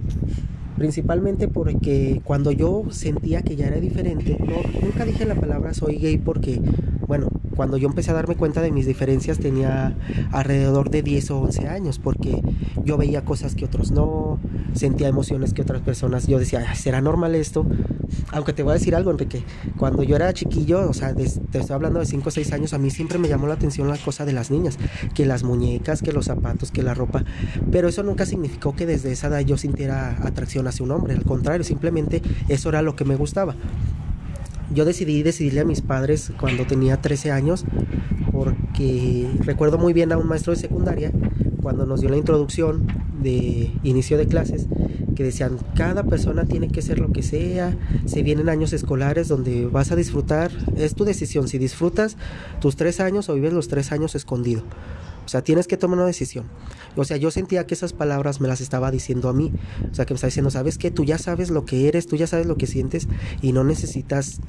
Principalmente 0.78 1.48
porque 1.48 2.22
cuando 2.24 2.52
yo 2.52 2.84
sentía 2.92 3.42
que 3.42 3.56
ya 3.56 3.66
era 3.66 3.80
diferente, 3.80 4.38
no, 4.40 4.58
nunca 4.80 5.06
dije 5.06 5.26
la 5.26 5.34
palabra 5.34 5.74
soy 5.74 5.98
gay 5.98 6.20
porque, 6.20 6.62
cuando 7.58 7.76
yo 7.78 7.90
empecé 7.90 8.12
a 8.12 8.14
darme 8.14 8.36
cuenta 8.36 8.62
de 8.62 8.72
mis 8.72 8.86
diferencias 8.86 9.40
tenía 9.40 9.98
alrededor 10.32 10.92
de 10.92 11.02
10 11.02 11.32
o 11.32 11.40
11 11.40 11.68
años, 11.68 11.98
porque 11.98 12.42
yo 12.86 12.98
veía 12.98 13.26
cosas 13.26 13.56
que 13.56 13.66
otros 13.66 13.90
no, 13.90 14.40
sentía 14.76 15.08
emociones 15.08 15.54
que 15.54 15.64
otras 15.64 15.82
personas, 15.82 16.28
yo 16.28 16.38
decía, 16.38 16.76
¿será 16.76 17.02
normal 17.02 17.34
esto? 17.34 17.66
Aunque 18.32 18.54
te 18.54 18.62
voy 18.62 18.72
a 18.72 18.74
decir 18.76 18.96
algo, 18.96 19.10
Enrique, 19.10 19.44
cuando 19.76 20.04
yo 20.04 20.16
era 20.16 20.32
chiquillo, 20.34 20.88
o 20.88 20.94
sea, 20.94 21.16
te 21.16 21.24
estoy 21.24 21.64
hablando 21.72 22.00
de 22.00 22.06
5 22.06 22.30
o 22.30 22.32
6 22.32 22.54
años, 22.54 22.74
a 22.74 22.78
mí 22.78 22.92
siempre 22.92 23.18
me 23.18 23.28
llamó 23.28 23.48
la 23.48 23.56
atención 23.56 23.90
la 23.90 23.98
cosa 23.98 24.24
de 24.24 24.34
las 24.34 24.52
niñas, 24.52 24.78
que 25.16 25.26
las 25.26 25.44
muñecas, 25.44 26.04
que 26.04 26.14
los 26.14 26.26
zapatos, 26.26 26.72
que 26.72 26.84
la 26.84 26.94
ropa, 26.94 27.26
pero 27.72 27.90
eso 27.90 28.04
nunca 28.04 28.28
significó 28.28 28.76
que 28.76 28.86
desde 28.86 29.12
esa 29.12 29.28
edad 29.28 29.40
yo 29.40 29.58
sintiera 29.58 30.16
atracción 30.24 30.68
hacia 30.68 30.86
un 30.86 30.92
hombre, 30.92 31.16
al 31.16 31.24
contrario, 31.24 31.64
simplemente 31.64 32.22
eso 32.50 32.70
era 32.70 32.84
lo 32.84 32.96
que 32.96 33.04
me 33.04 33.16
gustaba 33.16 33.56
yo 34.74 34.86
decidí 34.86 35.24
decidirle 35.24 35.62
a 35.62 35.66
mis 35.66 35.82
padres 35.82 36.32
cuando 36.40 36.66
tenía 36.66 36.98
13 37.02 37.32
años 37.32 37.66
porque 38.32 39.28
recuerdo 39.40 39.78
muy 39.78 39.94
bien 39.94 40.12
a 40.12 40.18
un 40.18 40.28
maestro 40.28 40.54
de 40.54 40.60
secundaria 40.60 41.12
cuando 41.62 41.86
nos 41.86 42.02
dio 42.02 42.10
la 42.10 42.18
introducción 42.18 42.88
de 43.22 43.72
inicio 43.84 44.18
de 44.18 44.28
clases 44.28 44.68
que 45.18 45.24
decían 45.24 45.58
cada 45.76 46.04
persona 46.04 46.46
tiene 46.46 46.68
que 46.68 46.84
ser 46.84 47.00
lo 47.00 47.12
que 47.12 47.24
sea, 47.24 47.76
se 48.06 48.22
vienen 48.22 48.50
años 48.50 48.72
escolares 48.72 49.28
donde 49.28 49.66
vas 49.66 49.92
a 49.92 49.96
disfrutar, 49.96 50.52
es 50.76 50.94
tu 50.94 51.06
decisión, 51.06 51.48
si 51.48 51.58
disfrutas 51.58 52.18
tus 52.62 52.76
tres 52.76 53.00
años 53.00 53.28
o 53.28 53.34
vives 53.34 53.52
los 53.52 53.68
tres 53.68 53.92
años 53.92 54.14
escondido. 54.14 54.62
O 55.28 55.30
sea, 55.30 55.42
tienes 55.42 55.68
que 55.68 55.76
tomar 55.76 55.98
una 55.98 56.08
decisión. 56.08 56.46
O 56.96 57.04
sea, 57.04 57.18
yo 57.18 57.32
sentía 57.32 57.68
que 57.68 57.74
esas 57.74 57.92
palabras 57.92 58.40
me 58.40 58.48
las 58.48 58.62
estaba 58.62 58.92
diciendo 58.92 59.28
a 59.28 59.34
mí. 59.34 59.52
O 59.92 59.94
sea, 59.94 60.06
que 60.06 60.14
me 60.14 60.16
estaba 60.16 60.30
diciendo, 60.30 60.52
¿sabes 60.52 60.78
qué? 60.78 60.90
Tú 60.90 61.04
ya 61.04 61.18
sabes 61.18 61.50
lo 61.50 61.66
que 61.66 61.90
eres, 61.90 62.08
tú 62.08 62.16
ya 62.16 62.28
sabes 62.28 62.46
lo 62.46 62.56
que 62.56 62.66
sientes 62.66 63.10
y 63.42 63.52
no 63.52 63.66
necesitas 63.66 64.40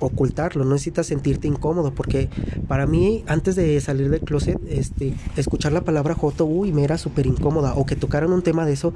ocultarlo, 0.00 0.64
no 0.64 0.72
necesitas 0.72 1.08
sentirte 1.08 1.46
incómodo, 1.46 1.92
porque 1.92 2.30
para 2.68 2.86
mí, 2.86 3.22
antes 3.26 3.54
de 3.54 3.78
salir 3.82 4.08
del 4.08 4.20
closet, 4.22 4.58
este, 4.66 5.14
escuchar 5.36 5.72
la 5.72 5.82
palabra 5.82 6.14
Joto, 6.14 6.46
uy, 6.46 6.72
me 6.72 6.84
era 6.84 6.96
súper 6.96 7.26
incómoda, 7.26 7.74
o 7.74 7.84
que 7.84 7.94
tocaran 7.94 8.32
un 8.32 8.40
tema 8.40 8.64
de 8.64 8.72
eso, 8.72 8.94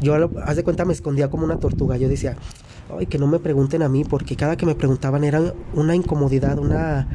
yo, 0.00 0.14
haz 0.44 0.56
de 0.56 0.64
cuenta, 0.64 0.84
me 0.84 0.92
escondía 0.92 1.30
como 1.30 1.44
una 1.44 1.58
tortuga, 1.58 1.96
yo 1.96 2.08
decía, 2.08 2.36
ay, 2.98 3.06
que 3.06 3.18
no 3.18 3.28
me 3.28 3.38
pregunten 3.38 3.82
a 3.82 3.88
mí, 3.88 4.04
porque 4.04 4.36
cada 4.36 4.56
que 4.56 4.66
me 4.66 4.74
preguntaban 4.74 5.24
era 5.24 5.54
una 5.72 5.94
incomodidad, 5.94 6.58
una 6.58 7.08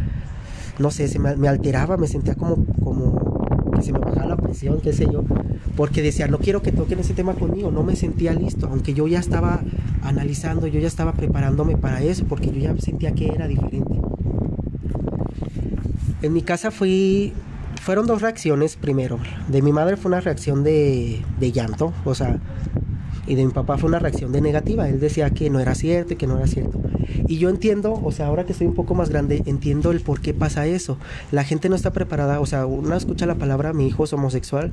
no 0.80 0.92
sé, 0.92 1.08
se 1.08 1.20
me, 1.20 1.48
alteraba, 1.48 1.98
me 1.98 2.08
sentía 2.08 2.36
como, 2.36 2.66
como 2.84 3.72
que 3.76 3.82
se 3.82 3.92
me 3.92 4.00
bajaba 4.00 4.26
la 4.28 4.38
presión, 4.38 4.80
qué 4.82 4.94
sé 4.94 5.08
yo, 5.12 5.24
porque 5.76 6.02
decía, 6.02 6.28
no 6.28 6.40
quiero 6.40 6.62
que 6.62 6.72
toquen 6.72 7.00
ese 7.00 7.14
tema 7.14 7.34
conmigo, 7.34 7.72
no 7.72 7.84
me 7.84 7.96
sentía 7.96 8.34
listo, 8.34 8.68
aunque 8.68 8.94
yo 8.94 9.08
ya 9.08 9.20
estaba 9.20 9.62
analizando, 10.02 10.68
yo 10.68 10.80
ya 10.80 10.88
estaba 10.88 11.14
preparándome 11.14 11.78
para 11.78 12.02
eso, 12.02 12.26
porque 12.28 12.48
yo 12.48 12.60
ya 12.60 12.76
sentía 12.80 13.12
que 13.14 13.28
era 13.28 13.48
diferente. 13.48 13.94
En 16.22 16.34
mi 16.34 16.42
casa 16.42 16.72
fui, 16.72 17.34
fueron 17.82 18.08
dos 18.08 18.22
reacciones 18.22 18.76
primero. 18.76 19.20
De 19.48 19.62
mi 19.62 19.72
madre 19.72 19.98
fue 19.98 20.10
una 20.10 20.20
reacción 20.20 20.64
de, 20.64 21.22
de 21.40 21.52
llanto, 21.52 21.94
o 22.06 22.16
sea, 22.16 22.40
y 23.28 23.36
de 23.36 23.46
mi 23.46 23.52
papá 23.52 23.78
fue 23.78 23.90
una 23.90 24.00
reacción 24.00 24.32
de 24.32 24.42
negativa. 24.42 24.88
Él 24.90 25.00
decía 25.00 25.30
que 25.30 25.50
no 25.50 25.60
era 25.60 25.76
cierto 25.76 26.14
y 26.14 26.16
que 26.16 26.28
no 26.28 26.38
era 26.38 26.48
cierto. 26.48 26.80
Y 27.28 27.38
yo 27.38 27.50
entiendo, 27.50 27.94
o 27.94 28.12
sea, 28.12 28.28
ahora 28.28 28.46
que 28.46 28.52
estoy 28.52 28.68
un 28.68 28.74
poco 28.74 28.96
más 28.96 29.10
grande, 29.10 29.44
entiendo 29.46 29.92
el 29.92 30.02
por 30.02 30.22
qué 30.22 30.34
pasa 30.34 30.66
eso. 30.66 30.98
La 31.32 31.44
gente 31.44 31.70
no 31.70 31.76
está 31.76 31.92
preparada, 31.92 32.40
o 32.40 32.46
sea, 32.46 32.66
uno 32.66 32.96
escucha 32.96 33.26
la 33.26 33.36
palabra 33.36 33.74
mi 33.74 33.88
hijo 33.88 34.04
es 34.04 34.14
homosexual 34.14 34.72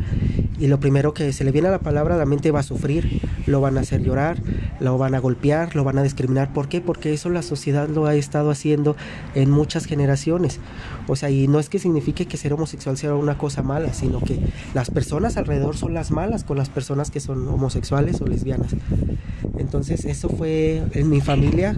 y 0.58 0.66
lo 0.66 0.80
primero 0.80 1.14
que 1.14 1.32
se 1.32 1.44
le 1.44 1.50
viene 1.50 1.68
a 1.68 1.70
la 1.70 1.80
palabra, 1.80 2.16
la 2.16 2.26
mente 2.26 2.50
va 2.50 2.60
a 2.60 2.62
sufrir, 2.62 3.20
lo 3.46 3.60
van 3.60 3.76
a 3.78 3.80
hacer 3.80 4.02
llorar, 4.02 4.38
lo 4.80 4.98
van 4.98 5.14
a 5.14 5.18
golpear, 5.18 5.74
lo 5.76 5.84
van 5.84 5.98
a 5.98 6.02
discriminar. 6.02 6.52
¿Por 6.52 6.68
qué? 6.68 6.80
Porque 6.80 7.12
eso 7.12 7.28
la 7.28 7.42
sociedad 7.42 7.88
lo 7.88 8.06
ha 8.06 8.14
estado 8.14 8.50
haciendo 8.50 8.96
en 9.34 9.50
muchas 9.50 9.86
generaciones. 9.86 10.60
O 11.06 11.16
sea, 11.16 11.30
y 11.30 11.48
no 11.48 11.58
es 11.58 11.68
que 11.68 11.78
signifique 11.78 12.26
que 12.26 12.36
ser 12.36 12.52
homosexual 12.52 12.96
sea 12.96 13.14
una 13.14 13.38
cosa 13.38 13.62
mala, 13.62 13.92
sino 13.92 14.20
que 14.20 14.38
las 14.74 14.90
personas 14.90 15.36
alrededor 15.36 15.76
son 15.76 15.94
las 15.94 16.10
malas 16.10 16.44
con 16.44 16.56
las 16.56 16.68
personas 16.68 17.10
que 17.10 17.20
son 17.20 17.46
homosexuales 17.48 18.20
o 18.20 18.26
lesbianas. 18.26 18.74
Entonces, 19.58 20.04
eso 20.04 20.28
fue 20.28 20.82
en 20.92 21.08
mi 21.08 21.20
familia. 21.20 21.76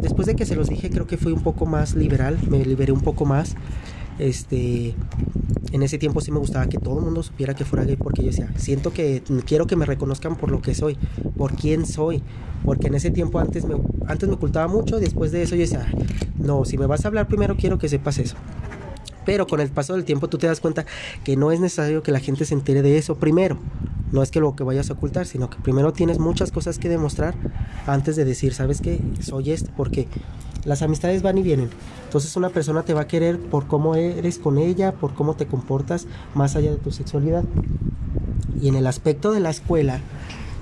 Después 0.00 0.26
de 0.26 0.34
que 0.34 0.44
se 0.46 0.56
los 0.56 0.68
dije, 0.68 0.90
creo 0.90 1.06
que 1.06 1.16
fui 1.16 1.32
un 1.32 1.42
poco 1.42 1.66
más 1.66 1.94
liberal, 1.94 2.38
me 2.48 2.64
liberé 2.64 2.92
un 2.92 3.00
poco 3.00 3.24
más. 3.24 3.54
Este, 4.18 4.94
en 5.72 5.82
ese 5.82 5.98
tiempo 5.98 6.20
sí 6.20 6.32
me 6.32 6.38
gustaba 6.38 6.66
que 6.68 6.78
todo 6.78 6.98
el 6.98 7.04
mundo 7.04 7.22
supiera 7.22 7.54
que 7.54 7.64
fuera 7.64 7.84
gay 7.84 7.96
porque 7.96 8.22
yo 8.22 8.28
decía, 8.28 8.50
siento 8.56 8.92
que 8.92 9.22
quiero 9.44 9.66
que 9.66 9.76
me 9.76 9.84
reconozcan 9.84 10.36
por 10.36 10.50
lo 10.50 10.62
que 10.62 10.74
soy, 10.74 10.96
por 11.36 11.54
quién 11.54 11.86
soy, 11.86 12.22
porque 12.64 12.86
en 12.86 12.94
ese 12.94 13.10
tiempo 13.10 13.38
antes 13.38 13.66
me, 13.66 13.76
antes 14.06 14.28
me 14.28 14.34
ocultaba 14.34 14.68
mucho, 14.68 14.98
después 14.98 15.32
de 15.32 15.42
eso 15.42 15.54
yo 15.54 15.62
decía, 15.62 15.86
no, 16.38 16.64
si 16.64 16.78
me 16.78 16.86
vas 16.86 17.04
a 17.04 17.08
hablar 17.08 17.28
primero 17.28 17.56
quiero 17.56 17.78
que 17.78 17.88
sepas 17.88 18.18
eso. 18.18 18.36
Pero 19.24 19.46
con 19.46 19.60
el 19.60 19.68
paso 19.68 19.94
del 19.94 20.04
tiempo 20.04 20.28
tú 20.28 20.38
te 20.38 20.46
das 20.46 20.60
cuenta 20.60 20.86
que 21.24 21.36
no 21.36 21.50
es 21.50 21.60
necesario 21.60 22.02
que 22.02 22.12
la 22.12 22.20
gente 22.20 22.44
se 22.44 22.54
entere 22.54 22.80
de 22.82 22.96
eso 22.96 23.16
primero. 23.16 23.58
No 24.12 24.22
es 24.22 24.30
que 24.30 24.40
lo 24.40 24.54
que 24.54 24.64
vayas 24.64 24.90
a 24.90 24.94
ocultar, 24.94 25.26
sino 25.26 25.50
que 25.50 25.58
primero 25.58 25.92
tienes 25.92 26.18
muchas 26.18 26.52
cosas 26.52 26.78
que 26.78 26.88
demostrar 26.88 27.34
antes 27.86 28.16
de 28.16 28.24
decir, 28.24 28.54
¿sabes 28.54 28.80
qué? 28.80 29.00
Soy 29.20 29.50
esto, 29.50 29.70
porque 29.76 30.08
las 30.64 30.82
amistades 30.82 31.22
van 31.22 31.38
y 31.38 31.42
vienen. 31.42 31.70
Entonces 32.04 32.36
una 32.36 32.50
persona 32.50 32.82
te 32.82 32.94
va 32.94 33.02
a 33.02 33.08
querer 33.08 33.38
por 33.38 33.66
cómo 33.66 33.94
eres 33.94 34.38
con 34.38 34.58
ella, 34.58 34.92
por 34.92 35.14
cómo 35.14 35.34
te 35.34 35.46
comportas, 35.46 36.06
más 36.34 36.56
allá 36.56 36.70
de 36.70 36.76
tu 36.76 36.92
sexualidad. 36.92 37.44
Y 38.60 38.68
en 38.68 38.74
el 38.74 38.86
aspecto 38.86 39.32
de 39.32 39.40
la 39.40 39.50
escuela, 39.50 40.00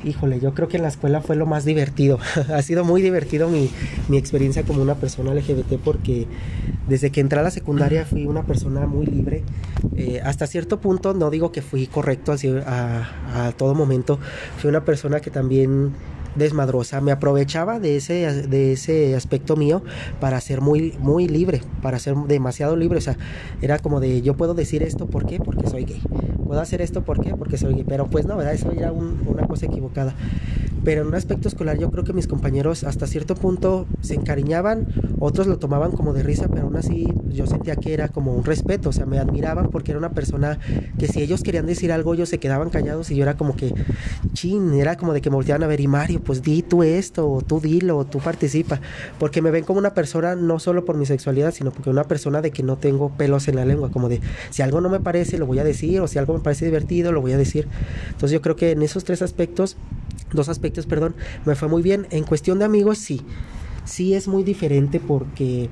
híjole, 0.04 0.40
yo 0.40 0.54
creo 0.54 0.68
que 0.68 0.76
en 0.76 0.82
la 0.82 0.88
escuela 0.88 1.20
fue 1.20 1.37
lo 1.37 1.46
más 1.46 1.64
divertido. 1.64 2.18
ha 2.54 2.62
sido 2.62 2.84
muy 2.84 3.02
divertido 3.02 3.49
mi, 3.49 3.70
mi, 4.08 4.16
experiencia 4.16 4.62
como 4.62 4.82
una 4.82 4.94
persona 4.94 5.34
LGBT 5.34 5.78
porque 5.82 6.26
desde 6.88 7.11
que 7.11 7.20
entré 7.20 7.40
a 7.40 7.42
la 7.42 7.50
secundaria 7.50 8.04
fui 8.04 8.26
una 8.26 8.44
persona 8.44 8.87
muy 8.87 9.06
libre. 9.06 9.42
Eh, 9.96 10.20
hasta 10.25 10.46
cierto 10.46 10.80
punto, 10.80 11.14
no 11.14 11.30
digo 11.30 11.52
que 11.52 11.62
fui 11.62 11.87
correcto 11.87 12.32
a, 12.66 13.46
a 13.46 13.52
todo 13.52 13.75
momento, 13.75 14.18
fui 14.58 14.70
una 14.70 14.84
persona 14.84 15.20
que 15.20 15.30
también 15.30 15.92
desmadrosa. 16.34 17.00
Me 17.00 17.12
aprovechaba 17.12 17.80
de 17.80 17.96
ese, 17.96 18.46
de 18.49 18.73
ese 18.73 19.14
aspecto 19.14 19.56
mío 19.56 19.82
para 20.20 20.40
ser 20.40 20.61
muy, 20.61 20.94
muy 20.99 21.28
libre, 21.28 21.62
para 21.82 21.99
ser 21.99 22.14
demasiado 22.14 22.76
libre. 22.76 22.99
O 22.99 23.02
sea, 23.02 23.16
era 23.62 23.78
como 23.78 24.00
de 24.00 24.23
yo 24.23 24.34
puedo 24.34 24.54
decir 24.54 24.82
esto, 24.82 25.06
¿por 25.06 25.26
qué? 25.26 25.38
Porque 25.38 25.68
soy 25.68 25.84
gay. 25.84 26.02
Hacer 26.62 26.80
esto, 26.80 27.02
¿por 27.02 27.20
qué? 27.20 27.34
Porque 27.34 27.58
soy. 27.58 27.84
Pero 27.87 28.06
pues 28.06 28.26
no, 28.26 28.37
¿verdad? 28.37 28.54
Eso 28.54 28.70
era 28.73 28.92
una 28.92 29.46
cosa 29.46 29.66
equivocada. 29.66 30.14
Pero 30.84 31.02
en 31.02 31.08
un 31.08 31.14
aspecto 31.14 31.48
escolar 31.48 31.78
yo 31.78 31.90
creo 31.90 32.04
que 32.04 32.12
mis 32.12 32.26
compañeros 32.26 32.84
hasta 32.84 33.06
cierto 33.06 33.34
punto 33.34 33.86
se 34.02 34.14
encariñaban, 34.14 34.86
otros 35.18 35.46
lo 35.46 35.58
tomaban 35.58 35.92
como 35.92 36.12
de 36.12 36.22
risa, 36.22 36.48
pero 36.48 36.62
aún 36.62 36.76
así 36.76 37.06
yo 37.30 37.46
sentía 37.46 37.76
que 37.76 37.94
era 37.94 38.08
como 38.08 38.34
un 38.34 38.44
respeto, 38.44 38.90
o 38.90 38.92
sea, 38.92 39.06
me 39.06 39.18
admiraban 39.18 39.70
porque 39.70 39.92
era 39.92 39.98
una 39.98 40.12
persona 40.12 40.58
que 40.98 41.08
si 41.08 41.22
ellos 41.22 41.42
querían 41.42 41.66
decir 41.66 41.92
algo, 41.92 42.14
ellos 42.14 42.28
se 42.28 42.38
quedaban 42.38 42.70
callados 42.70 43.10
y 43.10 43.16
yo 43.16 43.22
era 43.22 43.36
como 43.36 43.56
que, 43.56 43.74
chin, 44.32 44.74
era 44.74 44.96
como 44.96 45.12
de 45.12 45.20
que 45.20 45.30
me 45.30 45.36
volteaban 45.36 45.62
a 45.62 45.66
ver 45.66 45.80
y 45.80 45.88
Mario, 45.88 46.20
pues 46.22 46.42
di 46.42 46.62
tú 46.62 46.82
esto, 46.82 47.30
o 47.30 47.40
tú 47.40 47.60
dilo, 47.60 47.98
o 47.98 48.04
tú 48.04 48.18
participa, 48.18 48.80
porque 49.18 49.42
me 49.42 49.50
ven 49.50 49.64
como 49.64 49.78
una 49.78 49.94
persona 49.94 50.36
no 50.36 50.58
solo 50.58 50.84
por 50.84 50.96
mi 50.96 51.06
sexualidad, 51.06 51.52
sino 51.52 51.70
porque 51.70 51.90
una 51.90 52.04
persona 52.04 52.42
de 52.42 52.50
que 52.50 52.62
no 52.62 52.76
tengo 52.76 53.10
pelos 53.10 53.48
en 53.48 53.56
la 53.56 53.64
lengua, 53.64 53.90
como 53.90 54.08
de 54.08 54.20
si 54.50 54.62
algo 54.62 54.80
no 54.80 54.88
me 54.88 55.00
parece, 55.00 55.38
lo 55.38 55.46
voy 55.46 55.58
a 55.58 55.64
decir, 55.64 56.00
o 56.00 56.08
si 56.08 56.18
algo 56.18 56.34
me 56.34 56.40
parece 56.40 56.66
divertido, 56.66 57.12
lo 57.12 57.20
voy 57.20 57.32
a 57.32 57.38
decir. 57.38 57.68
Entonces 58.06 58.32
yo 58.32 58.42
creo 58.42 58.56
que 58.56 58.72
en 58.72 58.82
esos 58.82 59.04
tres 59.04 59.22
aspectos, 59.22 59.76
dos 60.34 60.48
aspectos, 60.48 60.86
perdón, 60.86 61.14
me 61.44 61.54
fue 61.54 61.68
muy 61.68 61.82
bien. 61.82 62.06
En 62.10 62.24
cuestión 62.24 62.58
de 62.58 62.64
amigos, 62.64 62.98
sí, 62.98 63.22
sí 63.84 64.14
es 64.14 64.28
muy 64.28 64.42
diferente 64.42 65.00
porque 65.00 65.70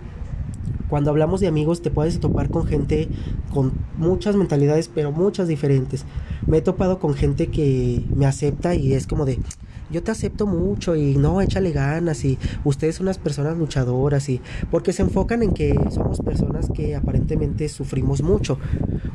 cuando 0.89 1.11
hablamos 1.11 1.41
de 1.41 1.47
amigos 1.47 1.81
te 1.81 1.91
puedes 1.91 2.21
topar 2.21 2.51
con 2.51 2.67
gente 2.67 3.09
con 3.53 3.73
muchas 3.97 4.37
mentalidades, 4.37 4.89
pero 4.89 5.11
muchas 5.11 5.49
diferentes. 5.49 6.05
Me 6.47 6.59
he 6.59 6.63
topado 6.63 6.99
con 6.99 7.15
gente 7.15 7.47
que 7.47 8.05
me 8.15 8.27
acepta 8.27 8.75
y 8.75 8.93
es 8.93 9.07
como 9.07 9.25
de, 9.25 9.39
yo 9.93 10.03
te 10.03 10.11
acepto 10.11 10.47
mucho 10.47 10.97
y 10.97 11.17
no, 11.17 11.41
échale 11.41 11.71
ganas 11.71 12.25
y 12.25 12.39
ustedes 12.65 12.97
son 12.97 13.07
unas 13.07 13.19
personas 13.19 13.57
luchadoras 13.57 14.29
y 14.29 14.41
porque 14.71 14.93
se 14.93 15.03
enfocan 15.03 15.43
en 15.43 15.53
que 15.53 15.79
somos 15.91 16.21
personas 16.21 16.69
que 16.75 16.97
aparentemente 16.97 17.69
sufrimos 17.69 18.23
mucho. 18.23 18.59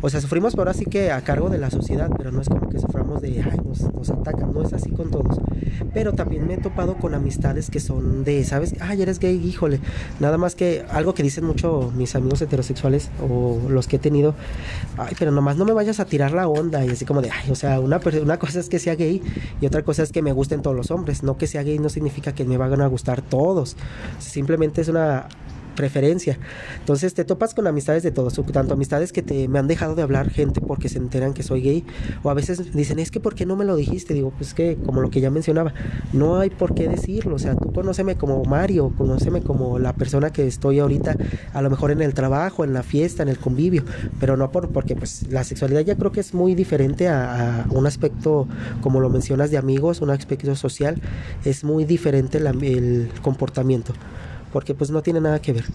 O 0.01 0.09
sea, 0.09 0.21
sufrimos 0.21 0.53
pero 0.53 0.61
ahora 0.61 0.73
sí 0.73 0.85
que 0.85 1.11
a 1.11 1.21
cargo 1.21 1.49
de 1.49 1.57
la 1.57 1.71
sociedad, 1.71 2.09
pero 2.15 2.31
no 2.31 2.41
es 2.41 2.47
como 2.47 2.69
que 2.69 2.79
suframos 2.79 3.21
de, 3.21 3.41
ay, 3.41 3.59
nos, 3.65 3.93
nos 3.93 4.09
atacan, 4.09 4.53
no 4.53 4.61
es 4.61 4.73
así 4.73 4.91
con 4.91 5.09
todos. 5.09 5.37
Pero 5.93 6.13
también 6.13 6.47
me 6.47 6.55
he 6.55 6.57
topado 6.57 6.95
con 6.97 7.15
amistades 7.15 7.69
que 7.69 7.79
son 7.79 8.23
de, 8.23 8.43
¿sabes? 8.43 8.75
Ay, 8.79 9.01
eres 9.01 9.19
gay, 9.19 9.35
híjole. 9.35 9.79
Nada 10.19 10.37
más 10.37 10.55
que 10.55 10.85
algo 10.89 11.13
que 11.13 11.23
dicen 11.23 11.45
mucho 11.45 11.91
mis 11.95 12.15
amigos 12.15 12.41
heterosexuales 12.41 13.09
o 13.21 13.59
los 13.69 13.87
que 13.87 13.95
he 13.95 13.99
tenido, 13.99 14.35
ay, 14.97 15.15
pero 15.17 15.31
nomás 15.31 15.57
no 15.57 15.65
me 15.65 15.73
vayas 15.73 15.99
a 15.99 16.05
tirar 16.05 16.31
la 16.33 16.47
onda 16.47 16.85
y 16.85 16.89
así 16.89 17.05
como 17.05 17.21
de, 17.21 17.31
ay, 17.31 17.51
o 17.51 17.55
sea, 17.55 17.79
una, 17.79 17.99
una 18.21 18.37
cosa 18.37 18.59
es 18.59 18.69
que 18.69 18.79
sea 18.79 18.95
gay 18.95 19.21
y 19.59 19.65
otra 19.65 19.83
cosa 19.83 20.03
es 20.03 20.11
que 20.11 20.21
me 20.21 20.31
gusten 20.31 20.61
los 20.73 20.91
hombres. 20.91 21.23
No 21.23 21.37
que 21.37 21.47
sea 21.47 21.63
gay 21.63 21.79
no 21.79 21.89
significa 21.89 22.33
que 22.33 22.45
me 22.45 22.57
van 22.57 22.81
a 22.81 22.87
gustar 22.87 23.21
todos. 23.21 23.75
Simplemente 24.19 24.81
es 24.81 24.87
una 24.87 25.27
preferencia. 25.77 26.37
Entonces 26.79 27.13
te 27.13 27.23
topas 27.23 27.53
con 27.53 27.67
amistades 27.67 28.03
de 28.03 28.11
todos, 28.11 28.33
tanto 28.51 28.73
amistades 28.73 29.13
que 29.13 29.21
te 29.21 29.47
me 29.47 29.59
han 29.59 29.67
dejado 29.67 29.95
de 29.95 30.01
hablar 30.01 30.29
gente 30.29 30.59
porque 30.59 30.89
se 30.89 30.97
enteran 30.97 31.33
que 31.33 31.43
soy 31.43 31.61
gay 31.61 31.85
o 32.23 32.29
a 32.29 32.33
veces 32.33 32.73
dicen, 32.73 32.99
"Es 32.99 33.11
que 33.11 33.21
por 33.21 33.35
qué 33.35 33.45
no 33.45 33.55
me 33.55 33.63
lo 33.63 33.77
dijiste?" 33.77 34.13
Digo, 34.13 34.33
"Pues 34.37 34.53
que 34.53 34.75
como 34.85 34.99
lo 34.99 35.09
que 35.09 35.21
ya 35.21 35.29
mencionaba, 35.29 35.73
no 36.11 36.37
hay 36.39 36.49
por 36.49 36.73
qué 36.73 36.89
decirlo, 36.89 37.35
o 37.35 37.39
sea, 37.39 37.55
tú 37.55 37.71
conóceme 37.71 38.15
como 38.15 38.43
Mario, 38.43 38.91
conóceme 38.97 39.41
como 39.41 39.79
la 39.79 39.93
persona 39.93 40.31
que 40.31 40.47
estoy 40.47 40.79
ahorita 40.79 41.15
a 41.53 41.61
lo 41.61 41.69
mejor 41.69 41.91
en 41.91 42.01
el 42.01 42.13
trabajo, 42.13 42.63
en 42.63 42.73
la 42.73 42.83
fiesta, 42.83 43.23
en 43.23 43.29
el 43.29 43.37
convivio, 43.37 43.83
pero 44.19 44.35
no 44.35 44.51
por 44.51 44.69
porque 44.69 44.95
pues 44.95 45.27
la 45.29 45.43
sexualidad 45.43 45.81
ya 45.81 45.95
creo 45.95 46.11
que 46.11 46.19
es 46.19 46.33
muy 46.33 46.55
diferente 46.55 47.07
a, 47.07 47.65
un 47.69 47.85
aspecto 47.85 48.47
como 48.81 48.99
lo 48.99 49.09
mencionas 49.09 49.51
de 49.51 49.57
amigos, 49.57 50.01
un 50.01 50.09
aspecto 50.09 50.55
social, 50.55 50.99
es 51.45 51.63
muy 51.63 51.85
diferente 51.85 52.39
el 52.39 53.09
comportamiento 53.21 53.93
porque 54.57 54.73
pues 54.73 54.89
no 54.89 55.03
tiene 55.03 55.21
nada 55.21 55.39
que 55.39 55.53
ver. 55.53 55.65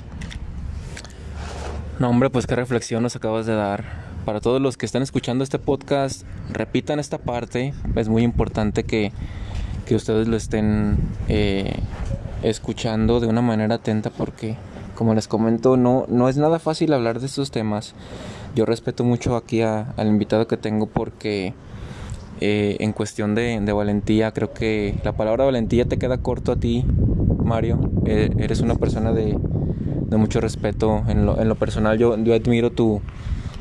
No, 2.01 2.09
hombre, 2.11 2.31
pues 2.31 2.49
qué 2.49 2.57
reflexión 2.57 3.05
nos 3.05 3.15
acabas 3.15 3.47
de 3.47 3.55
dar. 3.55 3.85
Para 4.25 4.41
todos 4.41 4.61
los 4.61 4.77
que 4.77 4.87
están 4.87 5.03
escuchando 5.03 5.45
este 5.45 5.61
podcast, 5.61 6.25
repitan 6.51 6.99
esta 6.99 7.19
parte. 7.19 7.75
Es 7.95 8.09
muy 8.09 8.25
importante 8.25 8.83
que, 8.83 9.13
que 9.87 9.95
ustedes 9.95 10.27
lo 10.27 10.37
estén 10.37 10.97
eh, 11.29 11.79
escuchando 12.43 13.21
de 13.21 13.29
una 13.29 13.41
manera 13.41 13.77
atenta 13.77 14.11
porque, 14.11 14.57
como 14.97 15.15
les 15.15 15.29
comento, 15.29 15.77
no, 15.77 16.05
no 16.09 16.29
es 16.29 16.37
nada 16.37 16.59
fácil 16.59 16.93
hablar 16.93 17.21
de 17.21 17.27
estos 17.27 17.53
temas. 17.53 17.95
Yo 18.57 18.67
respeto 18.67 19.05
mucho 19.05 19.37
aquí 19.37 19.63
al 19.63 20.09
invitado 20.09 20.49
que 20.49 20.57
tengo 20.57 20.87
porque 20.89 21.55
eh, 22.41 22.79
en 22.81 22.93
cuestión 22.93 23.37
de, 23.37 23.61
de 23.61 23.73
valentía, 23.73 24.33
creo 24.33 24.53
que 24.53 24.99
la 25.05 25.13
palabra 25.13 25.45
valentía 25.45 25.85
te 25.85 25.99
queda 25.99 26.19
corto 26.19 26.51
a 26.51 26.57
ti 26.57 26.85
Mario. 27.53 27.79
Eh, 28.07 28.31
eres 28.39 28.61
una 28.61 28.77
persona 28.77 29.13
de, 29.13 29.37
mucho 30.17 30.41
respeto. 30.41 31.05
En 31.07 31.27
lo, 31.27 31.39
en 31.39 31.51
lo 31.51 31.55
personal, 31.57 31.99
yo, 31.99 32.15
admiro 32.15 32.71
tu, 32.71 33.03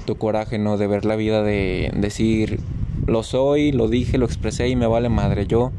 tu 0.05 0.15
coraje, 0.15 0.57
¿no? 0.57 0.77
De 0.77 0.87
ver 0.87 1.03
la 1.03 1.17
vida, 1.17 1.43
de 1.43 1.91
decir, 1.93 2.61
lo 3.05 3.21
soy, 3.23 3.73
lo 3.73 3.89
dije, 3.89 4.17
lo 4.17 4.25
expresé 4.25 4.69
y 4.69 4.77
me 4.77 4.87
vale 4.87 5.09
madre. 5.09 5.45
Yo 5.45 5.73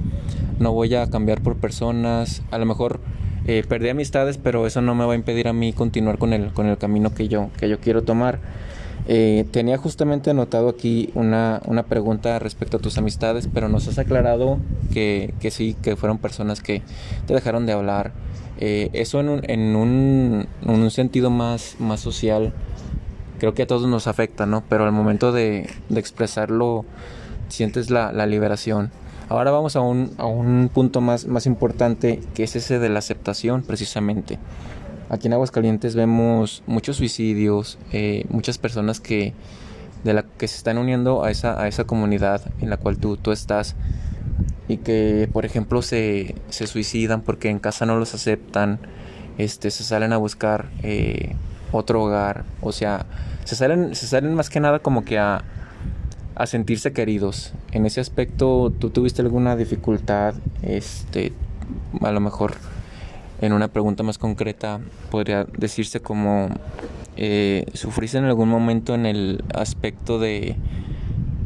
no 0.58 0.72
voy 0.72 0.94
a 0.94 1.08
cambiar 1.08 1.40
por 1.40 1.56
personas. 1.56 2.42
A 2.50 2.58
lo 2.58 2.66
mejor 2.66 3.00
eh, 3.46 3.64
perdí 3.66 3.88
amistades, 3.88 4.36
pero 4.36 4.66
eso 4.66 4.82
no 4.82 4.94
me 4.94 5.06
va 5.06 5.14
a 5.14 5.16
impedir 5.16 5.48
a 5.48 5.54
mí 5.54 5.72
continuar 5.72 6.18
con 6.18 6.34
el, 6.34 6.52
con 6.52 6.66
el 6.66 6.76
camino 6.76 7.14
que 7.14 7.28
yo, 7.28 7.48
que 7.56 7.70
yo 7.70 7.80
quiero 7.80 8.02
tomar. 8.02 8.40
Eh, 9.08 9.46
tenía 9.50 9.78
justamente 9.78 10.30
anotado 10.30 10.68
aquí 10.68 11.10
una, 11.14 11.60
una, 11.66 11.82
pregunta 11.82 12.38
respecto 12.38 12.76
a 12.76 12.80
tus 12.80 12.98
amistades, 12.98 13.48
pero 13.52 13.68
nos 13.68 13.88
has 13.88 13.98
aclarado 13.98 14.58
que, 14.92 15.34
que 15.40 15.50
sí, 15.50 15.74
que 15.82 15.96
fueron 15.96 16.18
personas 16.18 16.60
que 16.60 16.82
te 17.26 17.34
dejaron 17.34 17.66
de 17.66 17.72
hablar. 17.72 18.12
Eh, 18.60 18.90
eso 18.92 19.18
en, 19.18 19.28
un, 19.28 19.40
en, 19.50 19.74
un, 19.74 20.46
en 20.62 20.70
un, 20.70 20.90
sentido 20.92 21.30
más, 21.30 21.76
más 21.80 21.98
social, 21.98 22.52
creo 23.40 23.54
que 23.54 23.62
a 23.62 23.66
todos 23.66 23.88
nos 23.88 24.06
afecta, 24.06 24.46
¿no? 24.46 24.62
Pero 24.68 24.84
al 24.84 24.92
momento 24.92 25.32
de, 25.32 25.68
de 25.88 26.00
expresarlo, 26.00 26.84
sientes 27.48 27.90
la, 27.90 28.12
la, 28.12 28.26
liberación. 28.26 28.92
Ahora 29.28 29.50
vamos 29.50 29.74
a 29.74 29.80
un, 29.80 30.12
a 30.16 30.26
un 30.26 30.70
punto 30.72 31.00
más, 31.00 31.26
más 31.26 31.46
importante, 31.46 32.20
que 32.34 32.44
es 32.44 32.54
ese 32.54 32.78
de 32.78 32.88
la 32.88 33.00
aceptación, 33.00 33.62
precisamente. 33.62 34.38
Aquí 35.12 35.26
en 35.26 35.34
Aguascalientes 35.34 35.94
vemos 35.94 36.62
muchos 36.66 36.96
suicidios, 36.96 37.78
eh, 37.92 38.24
muchas 38.30 38.56
personas 38.56 38.98
que, 38.98 39.34
de 40.04 40.14
la, 40.14 40.22
que 40.22 40.48
se 40.48 40.56
están 40.56 40.78
uniendo 40.78 41.22
a 41.22 41.30
esa, 41.30 41.60
a 41.60 41.68
esa 41.68 41.84
comunidad 41.84 42.40
en 42.62 42.70
la 42.70 42.78
cual 42.78 42.96
tú, 42.96 43.18
tú 43.18 43.30
estás. 43.30 43.76
y 44.68 44.78
que 44.78 45.28
por 45.30 45.44
ejemplo 45.44 45.82
se, 45.82 46.34
se 46.48 46.66
suicidan 46.66 47.20
porque 47.20 47.50
en 47.50 47.58
casa 47.58 47.84
no 47.84 47.98
los 47.98 48.14
aceptan, 48.14 48.78
este, 49.36 49.70
se 49.70 49.84
salen 49.84 50.14
a 50.14 50.16
buscar 50.16 50.70
eh, 50.82 51.34
otro 51.72 52.02
hogar, 52.02 52.44
o 52.62 52.72
sea, 52.72 53.04
se 53.44 53.54
salen, 53.54 53.94
se 53.94 54.06
salen 54.06 54.34
más 54.34 54.48
que 54.48 54.60
nada 54.60 54.78
como 54.78 55.04
que 55.04 55.18
a, 55.18 55.44
a 56.36 56.46
sentirse 56.46 56.94
queridos. 56.94 57.52
En 57.72 57.84
ese 57.84 58.00
aspecto, 58.00 58.72
¿tú 58.78 58.88
tuviste 58.88 59.20
alguna 59.20 59.56
dificultad? 59.56 60.36
Este, 60.62 61.34
a 62.00 62.12
lo 62.12 62.20
mejor 62.20 62.54
en 63.42 63.52
una 63.52 63.68
pregunta 63.68 64.02
más 64.02 64.18
concreta 64.18 64.80
podría 65.10 65.44
decirse 65.58 66.00
como 66.00 66.48
eh, 67.16 67.66
sufriste 67.74 68.16
en 68.16 68.24
algún 68.24 68.48
momento 68.48 68.94
en 68.94 69.04
el 69.04 69.44
aspecto 69.52 70.18
de, 70.18 70.56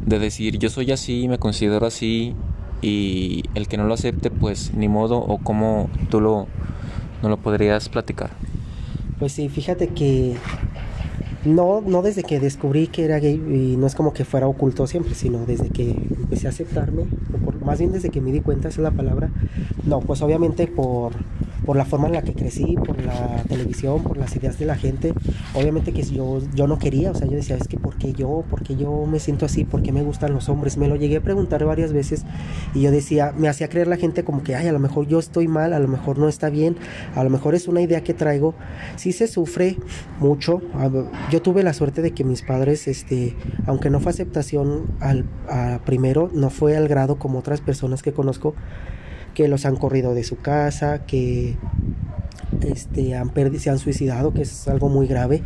de 0.05 0.19
decir 0.19 0.59
yo 0.59 0.69
soy 0.69 0.91
así, 0.91 1.27
me 1.27 1.39
considero 1.39 1.85
así 1.85 2.35
y 2.81 3.43
el 3.55 3.67
que 3.67 3.77
no 3.77 3.85
lo 3.85 3.95
acepte 3.95 4.29
pues 4.29 4.73
ni 4.75 4.87
modo 4.87 5.17
o 5.17 5.39
cómo 5.39 5.89
tú 6.09 6.21
lo, 6.21 6.47
no 7.23 7.29
lo 7.29 7.37
podrías 7.37 7.89
platicar. 7.89 8.29
Pues 9.17 9.31
sí, 9.31 9.49
fíjate 9.49 9.87
que 9.87 10.35
no, 11.45 11.81
no 11.81 12.03
desde 12.03 12.21
que 12.21 12.39
descubrí 12.39 12.87
que 12.87 13.05
era 13.05 13.17
gay 13.17 13.35
y 13.35 13.75
no 13.75 13.87
es 13.87 13.95
como 13.95 14.13
que 14.13 14.23
fuera 14.25 14.47
oculto 14.47 14.85
siempre, 14.85 15.15
sino 15.15 15.45
desde 15.45 15.69
que 15.69 15.89
empecé 15.89 16.45
a 16.45 16.51
aceptarme, 16.51 17.05
o 17.45 17.65
más 17.65 17.79
bien 17.79 17.91
desde 17.91 18.09
que 18.09 18.21
me 18.21 18.31
di 18.31 18.41
cuenta, 18.41 18.67
esa 18.67 18.81
es 18.81 18.83
la 18.83 18.91
palabra. 18.91 19.31
No, 19.83 20.01
pues 20.01 20.21
obviamente 20.21 20.67
por 20.67 21.13
por 21.67 21.75
la 21.75 21.83
forma 21.83 22.07
en 22.07 22.13
la 22.13 22.21
que 22.21 22.33
crecí, 22.33 22.75
por 22.77 23.03
la 23.03 23.43
televisión, 23.43 24.01
por 24.01 24.15
las 24.15 24.33
ideas 24.37 24.57
de 24.57 24.65
la 24.65 24.75
gente. 24.75 25.13
Obviamente 25.53 25.91
que 25.91 26.01
yo, 26.01 26.39
yo 26.55 26.65
no 26.65 26.79
quería, 26.79 27.11
o 27.11 27.13
sea, 27.13 27.27
yo 27.27 27.35
decía, 27.35 27.57
es 27.57 27.67
que 27.67 27.77
¿por 27.77 27.97
qué 27.97 28.13
yo? 28.13 28.45
¿Por 28.49 28.63
qué 28.63 28.77
yo 28.77 29.05
me 29.05 29.19
siento 29.19 29.45
así? 29.45 29.65
¿Por 29.65 29.83
qué 29.83 29.91
me 29.91 30.01
gustan 30.01 30.33
los 30.33 30.47
hombres? 30.47 30.77
Me 30.77 30.87
lo 30.87 30.95
llegué 30.95 31.17
a 31.17 31.21
preguntar 31.21 31.65
varias 31.65 31.91
veces 31.91 32.23
y 32.73 32.83
yo 32.83 32.89
decía, 32.89 33.33
me 33.37 33.49
hacía 33.49 33.67
creer 33.67 33.87
la 33.87 33.97
gente 33.97 34.23
como 34.23 34.43
que, 34.43 34.55
ay, 34.55 34.67
a 34.67 34.71
lo 34.71 34.79
mejor 34.79 35.07
yo 35.07 35.19
estoy 35.19 35.49
mal, 35.49 35.73
a 35.73 35.79
lo 35.79 35.89
mejor 35.89 36.19
no 36.19 36.29
está 36.29 36.49
bien, 36.49 36.77
a 37.15 37.23
lo 37.25 37.29
mejor 37.29 37.53
es 37.53 37.67
una 37.67 37.81
idea 37.81 38.01
que 38.01 38.13
traigo. 38.13 38.55
Sí 38.95 39.11
se 39.11 39.27
sufre 39.27 39.75
mucho. 40.21 40.61
Yo 41.31 41.41
tuve 41.41 41.63
la 41.63 41.73
suerte 41.73 42.01
de 42.01 42.11
que 42.11 42.23
mis 42.23 42.43
padres, 42.43 42.87
este, 42.87 43.35
aunque 43.65 43.89
no 43.89 43.99
fue 43.99 44.11
aceptación 44.11 44.85
al 45.01 45.25
primero, 45.85 46.29
no 46.33 46.49
fue 46.49 46.77
al 46.77 46.87
grado 46.87 47.19
como 47.19 47.39
otras 47.39 47.59
personas 47.59 48.03
que 48.03 48.13
conozco 48.13 48.55
que 49.37 49.47
los 49.47 49.67
han 49.67 49.75
corrido 49.75 50.15
de 50.15 50.23
su 50.23 50.37
casa, 50.37 51.05
que 51.05 51.57
este, 52.61 53.13
han 53.13 53.31
se 53.59 53.69
han 53.69 53.77
suicidado, 53.77 54.33
que 54.33 54.41
es 54.41 54.67
algo 54.67 54.89
muy 54.89 55.05
grave. 55.05 55.43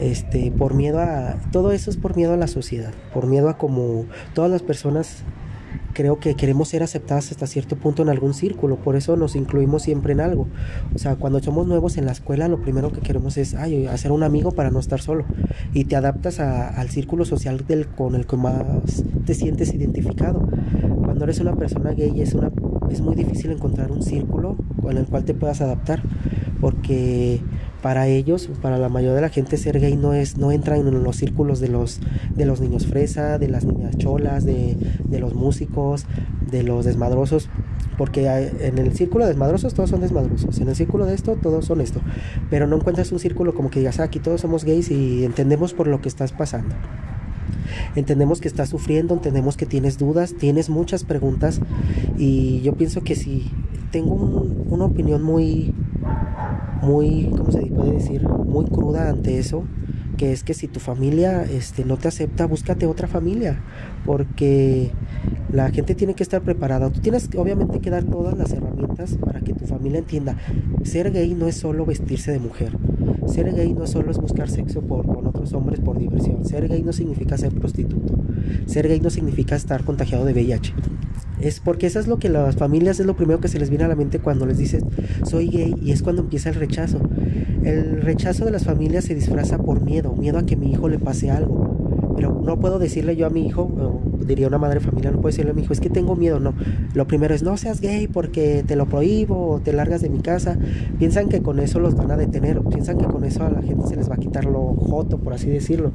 Este, 0.00 0.50
por 0.50 0.74
miedo 0.74 1.00
a 1.00 1.36
todo 1.50 1.72
eso 1.72 1.88
es 1.88 1.96
por 1.96 2.14
miedo 2.14 2.34
a 2.34 2.36
la 2.36 2.46
sociedad, 2.46 2.92
por 3.14 3.26
miedo 3.26 3.48
a 3.48 3.56
como 3.56 4.04
todas 4.34 4.50
las 4.50 4.60
personas 4.60 5.24
creo 5.94 6.18
que 6.18 6.34
queremos 6.34 6.68
ser 6.68 6.82
aceptadas 6.82 7.30
hasta 7.30 7.46
cierto 7.46 7.76
punto 7.76 8.02
en 8.02 8.10
algún 8.10 8.34
círculo, 8.34 8.76
por 8.76 8.96
eso 8.96 9.16
nos 9.16 9.34
incluimos 9.34 9.82
siempre 9.82 10.12
en 10.12 10.20
algo. 10.20 10.46
O 10.94 10.98
sea, 10.98 11.16
cuando 11.16 11.40
somos 11.40 11.66
nuevos 11.66 11.96
en 11.96 12.04
la 12.04 12.12
escuela, 12.12 12.48
lo 12.48 12.60
primero 12.60 12.92
que 12.92 13.00
queremos 13.00 13.38
es 13.38 13.54
ay, 13.54 13.86
hacer 13.86 14.12
un 14.12 14.24
amigo 14.24 14.52
para 14.52 14.70
no 14.70 14.78
estar 14.78 15.00
solo. 15.00 15.24
Y 15.72 15.84
te 15.84 15.96
adaptas 15.96 16.38
al 16.38 16.90
círculo 16.90 17.24
social 17.24 17.64
del, 17.66 17.86
con 17.86 18.14
el 18.14 18.26
que 18.26 18.36
más 18.36 19.04
te 19.24 19.32
sientes 19.32 19.72
identificado. 19.72 20.46
Cuando 21.02 21.24
eres 21.24 21.40
una 21.40 21.56
persona 21.56 21.92
gay 21.92 22.20
es 22.20 22.34
una 22.34 22.50
es 22.92 23.00
muy 23.00 23.14
difícil 23.14 23.50
encontrar 23.50 23.90
un 23.90 24.02
círculo 24.02 24.56
con 24.80 24.96
el 24.96 25.06
cual 25.06 25.24
te 25.24 25.34
puedas 25.34 25.60
adaptar, 25.60 26.02
porque 26.60 27.40
para 27.82 28.06
ellos, 28.06 28.48
para 28.60 28.78
la 28.78 28.88
mayoría 28.88 29.16
de 29.16 29.20
la 29.22 29.28
gente 29.28 29.56
ser 29.56 29.80
gay 29.80 29.96
no 29.96 30.14
es 30.14 30.36
no 30.36 30.52
entra 30.52 30.76
en 30.76 31.02
los 31.02 31.16
círculos 31.16 31.58
de 31.60 31.68
los 31.68 32.00
de 32.36 32.46
los 32.46 32.60
niños 32.60 32.86
fresa, 32.86 33.38
de 33.38 33.48
las 33.48 33.64
niñas 33.64 33.98
cholas, 33.98 34.44
de, 34.44 34.76
de 35.04 35.18
los 35.18 35.34
músicos, 35.34 36.06
de 36.50 36.62
los 36.62 36.84
desmadrosos, 36.84 37.48
porque 37.98 38.26
en 38.60 38.78
el 38.78 38.92
círculo 38.94 39.24
de 39.24 39.30
desmadrosos 39.30 39.74
todos 39.74 39.90
son 39.90 40.00
desmadrosos, 40.00 40.60
en 40.60 40.68
el 40.68 40.76
círculo 40.76 41.06
de 41.06 41.14
esto 41.14 41.36
todos 41.42 41.64
son 41.64 41.80
esto, 41.80 42.00
pero 42.50 42.66
no 42.66 42.76
encuentras 42.76 43.10
un 43.10 43.18
círculo 43.18 43.54
como 43.54 43.70
que 43.70 43.80
digas, 43.80 43.98
ah, 44.00 44.04
aquí 44.04 44.20
todos 44.20 44.40
somos 44.40 44.64
gays 44.64 44.90
y 44.90 45.24
entendemos 45.24 45.74
por 45.74 45.88
lo 45.88 46.00
que 46.00 46.08
estás 46.08 46.32
pasando. 46.32 46.74
Entendemos 47.96 48.40
que 48.40 48.48
estás 48.48 48.68
sufriendo, 48.68 49.14
entendemos 49.14 49.56
que 49.56 49.66
tienes 49.66 49.98
dudas, 49.98 50.34
tienes 50.34 50.70
muchas 50.70 51.04
preguntas 51.04 51.60
y 52.18 52.60
yo 52.62 52.74
pienso 52.74 53.02
que 53.02 53.14
si 53.14 53.50
tengo 53.90 54.14
una 54.14 54.86
opinión 54.86 55.22
muy, 55.22 55.74
muy, 56.82 57.30
¿cómo 57.36 57.52
se 57.52 57.60
puede 57.66 57.92
decir? 57.92 58.26
Muy 58.28 58.64
cruda 58.66 59.08
ante 59.08 59.38
eso, 59.38 59.64
que 60.16 60.32
es 60.32 60.42
que 60.42 60.54
si 60.54 60.68
tu 60.68 60.80
familia 60.80 61.44
este, 61.44 61.84
no 61.84 61.96
te 61.96 62.08
acepta, 62.08 62.46
búscate 62.46 62.86
otra 62.86 63.06
familia, 63.06 63.60
porque 64.04 64.90
la 65.52 65.70
gente 65.70 65.94
tiene 65.94 66.14
que 66.14 66.22
estar 66.22 66.42
preparada. 66.42 66.90
Tú 66.90 67.00
tienes 67.00 67.28
obviamente 67.36 67.80
que 67.80 67.90
dar 67.90 68.04
todas 68.04 68.36
las 68.36 68.52
herramientas 68.52 69.16
para 69.24 69.40
que 69.40 69.52
tu 69.52 69.66
familia 69.66 69.98
entienda. 69.98 70.36
Ser 70.84 71.12
gay 71.12 71.34
no 71.34 71.46
es 71.46 71.56
solo 71.56 71.84
vestirse 71.84 72.32
de 72.32 72.38
mujer. 72.38 72.72
Ser 73.26 73.52
gay 73.54 73.72
no 73.74 73.86
solo 73.86 74.10
es 74.10 74.18
buscar 74.18 74.48
sexo 74.50 74.82
con 74.82 75.26
otros 75.26 75.52
hombres 75.52 75.80
por 75.80 75.98
diversión. 75.98 76.44
Ser 76.44 76.68
gay 76.68 76.82
no 76.82 76.92
significa 76.92 77.36
ser 77.36 77.52
prostituto. 77.52 78.14
Ser 78.66 78.88
gay 78.88 79.00
no 79.00 79.10
significa 79.10 79.56
estar 79.56 79.84
contagiado 79.84 80.24
de 80.24 80.32
VIH. 80.32 80.74
Es 81.40 81.60
porque 81.60 81.86
eso 81.86 81.98
es 81.98 82.06
lo 82.06 82.18
que 82.18 82.28
las 82.28 82.56
familias 82.56 83.00
es 83.00 83.06
lo 83.06 83.16
primero 83.16 83.40
que 83.40 83.48
se 83.48 83.58
les 83.58 83.68
viene 83.68 83.84
a 83.84 83.88
la 83.88 83.96
mente 83.96 84.20
cuando 84.20 84.46
les 84.46 84.58
dices 84.58 84.84
soy 85.24 85.48
gay 85.48 85.74
y 85.82 85.90
es 85.92 86.02
cuando 86.02 86.22
empieza 86.22 86.50
el 86.50 86.54
rechazo. 86.56 87.00
El 87.64 88.02
rechazo 88.02 88.44
de 88.44 88.50
las 88.50 88.64
familias 88.64 89.04
se 89.04 89.14
disfraza 89.14 89.58
por 89.58 89.82
miedo, 89.82 90.14
miedo 90.14 90.38
a 90.38 90.46
que 90.46 90.56
mi 90.56 90.70
hijo 90.72 90.88
le 90.88 90.98
pase 90.98 91.30
algo. 91.30 91.71
Pero 92.14 92.40
no 92.42 92.58
puedo 92.58 92.78
decirle 92.78 93.16
yo 93.16 93.26
a 93.26 93.30
mi 93.30 93.46
hijo, 93.46 93.70
diría 94.24 94.46
una 94.46 94.58
madre 94.58 94.80
familia, 94.80 95.10
no 95.10 95.16
puedo 95.20 95.32
decirle 95.32 95.52
a 95.52 95.54
mi 95.54 95.62
hijo, 95.62 95.72
es 95.72 95.80
que 95.80 95.90
tengo 95.90 96.16
miedo, 96.16 96.40
no. 96.40 96.54
Lo 96.94 97.06
primero 97.06 97.34
es 97.34 97.42
no 97.42 97.56
seas 97.56 97.80
gay 97.80 98.06
porque 98.06 98.64
te 98.66 98.76
lo 98.76 98.86
prohíbo 98.86 99.50
o 99.50 99.60
te 99.60 99.72
largas 99.72 100.00
de 100.00 100.08
mi 100.08 100.20
casa. 100.20 100.58
Piensan 100.98 101.28
que 101.28 101.42
con 101.42 101.58
eso 101.58 101.80
los 101.80 101.94
van 101.94 102.10
a 102.10 102.16
detener, 102.16 102.60
piensan 102.62 102.98
que 102.98 103.06
con 103.06 103.24
eso 103.24 103.44
a 103.44 103.50
la 103.50 103.62
gente 103.62 103.86
se 103.86 103.96
les 103.96 104.10
va 104.10 104.14
a 104.14 104.18
quitar 104.18 104.44
lo 104.44 104.74
joto, 104.74 105.18
por 105.18 105.34
así 105.34 105.48
decirlo. 105.50 105.92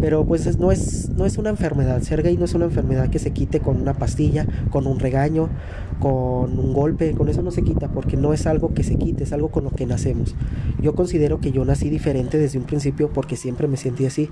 Pero 0.00 0.24
pues 0.24 0.58
no, 0.58 0.72
es, 0.72 1.10
no 1.10 1.26
es 1.26 1.38
una 1.38 1.50
enfermedad, 1.50 2.00
ser 2.02 2.22
gay 2.22 2.36
no 2.36 2.44
es 2.44 2.54
una 2.54 2.66
enfermedad 2.66 3.08
que 3.08 3.18
se 3.18 3.32
quite 3.32 3.60
con 3.60 3.80
una 3.80 3.94
pastilla, 3.94 4.46
con 4.70 4.86
un 4.86 4.98
regaño, 4.98 5.48
con 6.00 6.58
un 6.58 6.72
golpe, 6.72 7.12
con 7.12 7.28
eso 7.28 7.42
no 7.42 7.50
se 7.50 7.62
quita 7.62 7.88
porque 7.88 8.16
no 8.16 8.32
es 8.32 8.46
algo 8.46 8.74
que 8.74 8.82
se 8.82 8.96
quite, 8.96 9.24
es 9.24 9.32
algo 9.32 9.50
con 9.50 9.64
lo 9.64 9.70
que 9.70 9.86
nacemos. 9.86 10.34
Yo 10.80 10.94
considero 10.94 11.40
que 11.40 11.52
yo 11.52 11.64
nací 11.64 11.88
diferente 11.88 12.38
desde 12.38 12.58
un 12.58 12.64
principio 12.64 13.10
porque 13.12 13.36
siempre 13.36 13.68
me 13.68 13.76
sentí 13.76 14.06
así. 14.06 14.30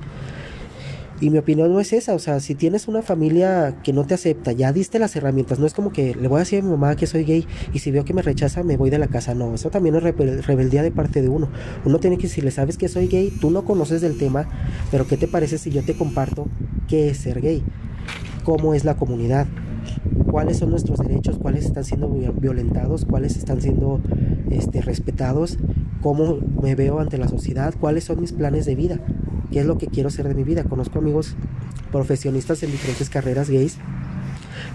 Y 1.21 1.31
mi 1.31 1.39
opinión 1.39 1.73
no 1.73 1.79
es 1.79 1.93
esa, 1.93 2.15
o 2.15 2.19
sea, 2.19 2.41
si 2.41 2.57
tienes 2.57 2.89
una 2.89 3.01
familia 3.01 3.77
que 3.85 3.93
no 3.93 4.05
te 4.05 4.15
acepta, 4.15 4.51
ya 4.51 4.73
diste 4.73 4.99
las 4.99 5.15
herramientas, 5.15 5.61
no 5.61 5.67
es 5.67 5.73
como 5.73 5.93
que 5.93 6.15
le 6.15 6.27
voy 6.27 6.37
a 6.37 6.41
decir 6.41 6.59
a 6.59 6.63
mi 6.63 6.71
mamá 6.71 6.97
que 6.97 7.07
soy 7.07 7.25
gay 7.25 7.47
y 7.73 7.79
si 7.79 7.93
veo 7.93 8.05
que 8.05 8.13
me 8.13 8.21
rechaza 8.21 8.65
me 8.65 8.77
voy 8.77 8.91
de 8.91 8.99
la 8.99 9.07
casa, 9.07 9.33
no, 9.33 9.55
eso 9.55 9.71
también 9.71 9.95
es 9.95 10.03
rebeldía 10.03 10.83
de 10.83 10.91
parte 10.91 11.23
de 11.23 11.29
uno. 11.29 11.49
Uno 11.85 11.99
tiene 12.01 12.17
que 12.17 12.25
decirle, 12.25 12.51
sabes 12.51 12.77
que 12.77 12.89
soy 12.89 13.07
gay, 13.07 13.31
tú 13.31 13.51
no 13.51 13.65
conoces 13.65 14.01
del 14.01 14.19
tema, 14.19 14.49
pero 14.91 15.07
¿qué 15.07 15.17
te 15.17 15.29
parece 15.29 15.57
si 15.57 15.71
yo 15.71 15.85
te 15.85 15.95
comparto 15.95 16.49
qué 16.89 17.11
es 17.11 17.19
ser 17.19 17.41
gay? 17.41 17.63
¿Cómo 18.43 18.75
es 18.75 18.85
la 18.85 18.97
comunidad? 18.97 19.47
cuáles 20.31 20.57
son 20.57 20.71
nuestros 20.71 20.99
derechos, 20.99 21.39
cuáles 21.39 21.65
están 21.65 21.85
siendo 21.85 22.09
violentados, 22.09 23.05
cuáles 23.05 23.37
están 23.37 23.61
siendo 23.61 24.01
este, 24.51 24.83
respetados, 24.83 25.59
cómo 26.03 26.39
me 26.61 26.75
veo 26.75 26.99
ante 26.99 27.19
la 27.19 27.29
sociedad, 27.29 27.73
cuáles 27.79 28.03
son 28.03 28.21
mis 28.21 28.33
planes 28.33 28.67
de 28.67 28.75
vida 28.75 29.01
qué 29.51 29.61
es 29.61 29.67
lo 29.67 29.79
que 29.79 29.87
quiero 29.87 30.09
hacer 30.09 30.29
de 30.29 30.35
mi 30.35 30.45
vida. 30.45 30.65
Conozco 30.65 30.99
amigos 30.99 31.35
profesionistas 31.93 32.63
en 32.63 32.73
diferentes 32.73 33.09
carreras 33.09 33.49
gays, 33.49 33.79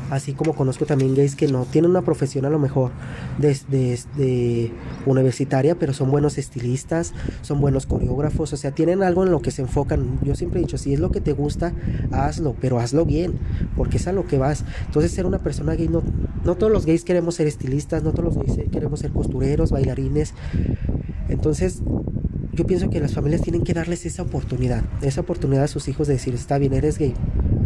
así 0.09 0.33
como 0.33 0.55
conozco 0.55 0.85
también 0.85 1.15
gays 1.15 1.35
que 1.35 1.47
no 1.47 1.65
tienen 1.65 1.91
una 1.91 2.01
profesión 2.01 2.45
a 2.45 2.49
lo 2.49 2.59
mejor 2.59 2.91
desde 3.37 4.71
universitaria, 5.05 5.75
pero 5.75 5.93
son 5.93 6.11
buenos 6.11 6.37
estilistas, 6.37 7.13
son 7.41 7.59
buenos 7.59 7.85
coreógrafos, 7.85 8.53
o 8.53 8.57
sea, 8.57 8.71
tienen 8.71 9.03
algo 9.03 9.25
en 9.25 9.31
lo 9.31 9.41
que 9.41 9.51
se 9.51 9.61
enfocan. 9.61 10.19
Yo 10.23 10.35
siempre 10.35 10.59
he 10.59 10.63
dicho, 10.63 10.77
si 10.77 10.93
es 10.93 10.99
lo 10.99 11.11
que 11.11 11.21
te 11.21 11.33
gusta, 11.33 11.73
hazlo, 12.11 12.55
pero 12.59 12.79
hazlo 12.79 13.05
bien, 13.05 13.33
porque 13.75 13.97
es 13.97 14.07
a 14.07 14.13
lo 14.13 14.25
que 14.25 14.37
vas. 14.37 14.63
Entonces, 14.85 15.11
ser 15.11 15.25
una 15.25 15.39
persona 15.39 15.75
gay, 15.75 15.89
no, 15.89 16.01
no 16.45 16.55
todos 16.55 16.71
los 16.71 16.85
gays 16.85 17.03
queremos 17.03 17.35
ser 17.35 17.47
estilistas, 17.47 18.03
no 18.03 18.11
todos 18.11 18.35
los 18.35 18.37
gays 18.37 18.69
queremos 18.71 19.01
ser 19.01 19.11
costureros, 19.11 19.71
bailarines. 19.71 20.33
Entonces, 21.27 21.81
yo 22.59 22.67
pienso 22.67 22.89
que 22.89 22.99
las 22.99 23.13
familias 23.13 23.41
tienen 23.41 23.63
que 23.63 23.73
darles 23.73 24.05
esa 24.05 24.21
oportunidad, 24.21 24.83
esa 25.01 25.21
oportunidad 25.21 25.63
a 25.63 25.67
sus 25.69 25.87
hijos 25.87 26.07
de 26.07 26.15
decir, 26.15 26.33
está 26.33 26.57
bien, 26.57 26.73
eres 26.73 26.97
gay, 26.97 27.13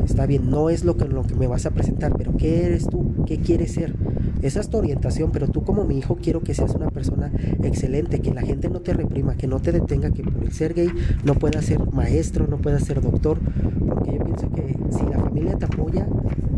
está 0.06 0.26
bien, 0.26 0.50
no 0.50 0.70
es 0.70 0.84
lo 0.84 0.96
que, 0.98 1.06
me 1.36 1.48
vas 1.48 1.66
a 1.66 1.72
presentar, 1.72 2.14
pero 2.18 2.36
¿qué 2.38 2.66
eres 2.66 2.88
tú? 2.88 3.26
¿Qué 3.26 3.40
quieres 3.40 3.74
ser? 3.74 3.96
Esa 4.42 4.60
es 4.60 4.70
tu 4.70 4.78
orientación, 4.78 5.32
pero 5.32 5.48
tú 5.48 5.64
como 5.64 5.86
mi 5.86 5.98
hijo 5.98 6.18
quiero 6.22 6.42
que 6.42 6.54
seas 6.54 6.76
una 6.76 6.90
persona 6.90 7.32
excelente, 7.64 8.20
que 8.20 8.34
la 8.34 8.42
gente 8.42 8.70
no 8.70 8.82
te 8.82 8.94
reprima, 8.94 9.36
que 9.36 9.48
no 9.48 9.60
te 9.60 9.72
detenga, 9.72 10.12
que 10.12 10.24
por 10.24 10.44
el 10.44 10.52
ser 10.52 10.74
gay 10.74 10.90
no 11.24 11.36
puedas 11.36 11.66
ser 11.66 11.80
maestro, 11.92 12.48
no 12.48 12.58
puedas 12.58 12.84
ser 12.84 13.02
doctor, 13.02 13.40
porque 13.88 14.18
yo 14.18 14.24
pienso 14.26 14.50
que 14.50 14.76
si 14.90 15.06
la 15.06 15.20
familia 15.20 15.58
te 15.58 15.66
apoya, 15.66 16.08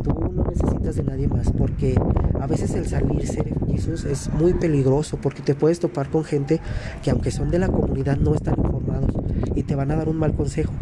tú 0.01 0.13
no 0.33 0.45
necesitas 0.45 0.95
de 0.95 1.03
nadie 1.03 1.27
más, 1.27 1.51
porque 1.51 1.95
a 2.39 2.47
veces 2.47 2.73
el 2.73 2.87
salir 2.87 3.27
ser 3.27 3.53
Jesús 3.75 4.05
es 4.05 4.31
muy 4.33 4.53
peligroso, 4.53 5.17
porque 5.17 5.41
te 5.41 5.53
puedes 5.53 5.79
topar 5.79 6.09
con 6.09 6.23
gente 6.23 6.61
que 7.03 7.11
aunque 7.11 7.29
son 7.29 7.51
de 7.51 7.59
la 7.59 7.67
comunidad 7.67 8.17
no 8.17 8.33
están 8.33 8.55
informados 8.57 9.11
y 9.53 9.63
te 9.63 9.75
van 9.75 9.91
a 9.91 9.95
dar 9.95 10.09
un 10.09 10.17
mal 10.17 10.33
consejo 10.33 10.73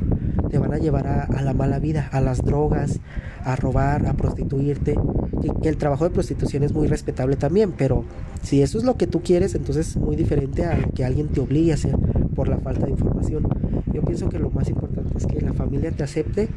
te 0.54 0.60
van 0.60 0.72
a 0.72 0.78
llevar 0.78 1.08
a, 1.08 1.42
la 1.42 1.54
mala 1.56 1.80
vida, 1.80 2.10
a 2.12 2.22
las 2.22 2.46
drogas, 2.46 3.00
a 3.44 3.56
robar, 3.56 4.06
a 4.06 4.14
prostituirte. 4.14 4.96
Y 5.42 5.50
que 5.64 5.68
el 5.68 5.78
trabajo 5.78 6.04
de 6.04 6.12
prostitución 6.12 6.62
es 6.62 6.74
muy 6.74 6.88
respetable 6.88 7.38
también, 7.38 7.72
pero 7.76 8.04
si 8.44 8.62
eso 8.62 8.78
es 8.78 8.84
lo 8.84 8.96
que 8.96 9.08
tú 9.08 9.24
quieres, 9.24 9.56
entonces 9.56 9.88
es 9.88 9.98
muy 9.98 10.16
diferente 10.16 10.64
a 10.64 10.78
lo 10.78 10.92
que 10.92 11.04
alguien 11.04 11.30
te 11.30 11.42
obligue 11.42 11.72
a 11.72 11.74
hacer 11.74 11.96
por 12.36 12.50
la 12.50 12.60
falta 12.60 12.86
de 12.86 12.92
información. 12.92 13.48
Yo 13.92 14.04
pienso 14.04 14.30
que 14.30 14.38
lo 14.38 14.52
más 14.52 14.70
importante 14.70 15.18
es 15.18 15.26
que 15.26 15.42
la 15.42 15.54
familia 15.54 15.90
te 15.90 16.04
acepte, 16.04 16.50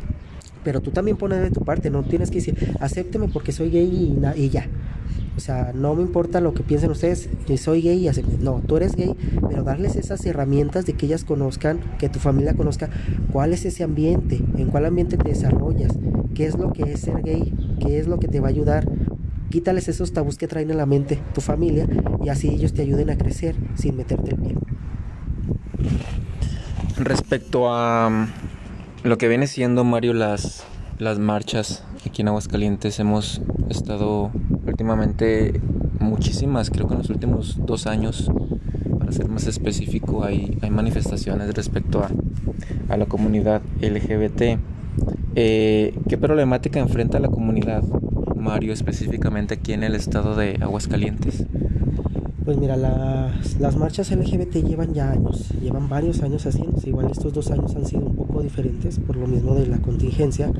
pero 0.63 0.83
tú 0.83 0.91
también 0.91 1.17
pones 1.17 1.41
de 1.41 1.51
tu 1.51 1.63
parte, 1.63 1.89
no 1.89 2.03
tienes 2.03 2.29
que 2.29 2.37
decir, 2.37 2.77
acépteme 2.81 3.29
porque 3.29 3.51
soy 3.51 3.71
gay 3.71 3.87
y, 4.37 4.43
y 4.43 4.51
ya. 4.51 4.69
O 5.37 5.41
sea, 5.41 5.73
no 5.75 5.95
me 5.95 6.03
importa 6.03 6.41
lo 6.41 6.55
que 6.55 6.63
piensen 6.63 6.91
ustedes, 6.91 7.29
soy 7.59 7.83
gay 7.83 7.99
y 7.99 8.09
acepten. 8.09 8.43
No, 8.43 8.63
tú 8.67 8.79
eres 8.79 8.97
gay, 8.97 9.15
pero 9.49 9.63
darles 9.63 9.97
esas 9.97 10.25
herramientas 10.25 10.87
de 10.87 10.95
que 10.95 11.07
ellas 11.07 11.25
conozcan, 11.25 11.81
que 11.99 12.09
tu 12.09 12.19
familia 12.19 12.55
conozca 12.55 12.89
cuál 13.33 13.53
es 13.53 13.67
ese 13.67 13.85
ambiente, 13.85 14.41
en 14.57 14.69
cuál 14.69 14.87
ambiente 14.87 15.19
te 15.19 15.29
desarrollas, 15.29 15.93
qué 16.35 16.47
es 16.47 16.57
lo 16.57 16.73
que 16.73 16.91
es 16.93 17.01
ser 17.01 17.23
gay, 17.23 17.53
qué 17.81 17.99
es 17.99 18.09
lo 18.09 18.19
que 18.19 18.29
te 18.29 18.41
va 18.41 18.49
a 18.49 18.51
ayudar. 18.51 18.89
Quítales 19.51 19.89
esos 19.89 20.13
tabús 20.13 20.39
que 20.39 20.49
traen 20.49 20.71
en 20.71 20.79
la 20.79 20.87
mente 20.87 21.21
tu 21.35 21.41
familia 21.41 21.87
y 22.25 22.31
así 22.31 22.49
ellos 22.49 22.73
te 22.73 22.83
ayuden 22.83 23.11
a 23.11 23.19
crecer 23.19 23.55
sin 23.75 23.97
meterte 23.97 24.31
el 24.31 24.37
pie. 24.37 24.57
Respecto 26.97 27.71
a 27.71 28.09
mm, 28.09 28.27
lo 29.05 29.19
que 29.19 29.29
viene 29.29 29.47
siendo, 29.47 29.85
Mario, 29.85 30.15
las, 30.15 30.65
las 30.99 31.19
marchas 31.19 31.85
aquí 32.07 32.23
en 32.23 32.29
Aguascalientes, 32.29 32.99
hemos 33.01 33.43
estado 33.69 34.31
últimamente 34.77 35.59
muchísimas, 36.01 36.69
creo 36.69 36.87
que 36.87 36.93
en 36.93 36.99
los 36.99 37.09
últimos 37.09 37.59
dos 37.65 37.87
años, 37.87 38.31
para 38.99 39.11
ser 39.11 39.27
más 39.27 39.47
específico, 39.47 40.23
hay, 40.23 40.59
hay 40.61 40.69
manifestaciones 40.69 41.55
respecto 41.55 42.05
a, 42.05 42.11
a 42.91 42.99
la 42.99 43.07
comunidad 43.07 43.63
LGBT. 43.81 44.59
Eh, 45.35 45.95
¿Qué 46.07 46.19
problemática 46.19 46.79
enfrenta 46.79 47.19
la 47.21 47.29
comunidad, 47.29 47.85
Mario, 48.37 48.75
específicamente 48.75 49.55
aquí 49.55 49.73
en 49.73 49.83
el 49.83 49.95
estado 49.95 50.37
de 50.37 50.59
Aguascalientes? 50.61 51.47
Pues 52.45 52.59
mira, 52.59 52.77
las, 52.77 53.59
las 53.59 53.77
marchas 53.77 54.11
LGBT 54.11 54.57
llevan 54.57 54.93
ya 54.93 55.11
años, 55.11 55.55
llevan 55.63 55.89
varios 55.89 56.23
años 56.23 56.45
haciéndose. 56.45 56.91
Igual 56.91 57.11
estos 57.11 57.33
dos 57.33 57.51
años 57.51 57.75
han 57.77 57.87
sido 57.87 58.03
un 58.03 58.15
poco 58.15 58.43
diferentes 58.43 58.99
por 58.99 59.17
lo 59.17 59.27
mismo 59.27 59.55
de 59.55 59.69
la 59.69 59.79
contingencia. 59.79 60.53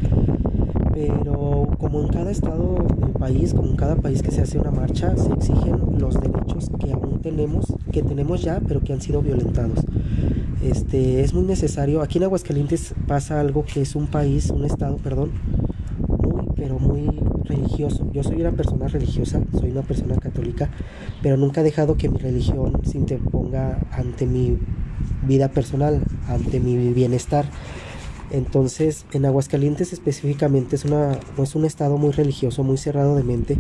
Pero 0.95 1.69
como 1.79 2.01
en 2.01 2.09
cada 2.09 2.31
estado 2.31 2.79
país, 3.27 3.55
como 3.55 3.71
en 3.71 3.77
cada 3.77 3.97
país 3.97 4.23
que 4.23 4.31
se 4.31 4.43
hace 4.43 4.57
una 4.57 4.71
marcha, 4.71 5.13
se 5.17 5.33
exigen 5.33 5.99
los 5.99 6.15
derechos 6.21 6.71
que 6.79 6.93
aún 6.93 7.21
tenemos, 7.21 7.75
que 7.91 8.05
tenemos 8.05 8.41
ya, 8.41 8.61
pero 8.69 8.81
que 8.83 8.93
han 8.93 9.01
sido 9.01 9.21
violentados. 9.21 9.81
Este, 10.63 11.23
es 11.23 11.35
muy 11.35 11.45
necesario. 11.45 12.03
Aquí 12.03 12.19
en 12.19 12.25
Aguascalientes 12.25 12.95
pasa 13.09 13.41
algo 13.41 13.65
que 13.65 13.81
es 13.81 13.97
un 13.97 14.07
país, 14.07 14.51
un 14.51 14.65
estado, 14.65 14.99
perdón, 14.99 15.33
muy, 16.07 16.47
pero 16.55 16.79
muy 16.79 17.19
religioso. 17.43 18.09
Yo 18.13 18.23
soy 18.23 18.43
una 18.43 18.53
persona 18.53 18.87
religiosa, 18.87 19.43
soy 19.59 19.73
una 19.73 19.83
persona 19.83 20.15
católica, 20.19 20.71
pero 21.21 21.37
nunca 21.37 21.63
he 21.63 21.65
dejado 21.65 21.97
que 21.97 22.09
mi 22.09 22.19
religión 22.19 22.81
se 22.85 22.97
interponga 22.97 23.81
ante 23.91 24.27
mi 24.27 24.57
vida 25.27 25.49
personal, 25.49 26.01
ante 26.29 26.61
mi 26.61 26.93
bienestar. 26.93 27.47
Entonces, 28.31 29.07
en 29.13 29.25
Aguascalientes 29.25 29.93
específicamente 29.93 30.77
es, 30.77 30.85
una, 30.85 31.19
es 31.39 31.55
un 31.55 31.65
estado 31.65 31.97
muy 31.99 32.11
religioso, 32.11 32.63
muy 32.65 32.77
cerrado 32.77 33.17
de 33.17 33.23
mente, 33.23 33.59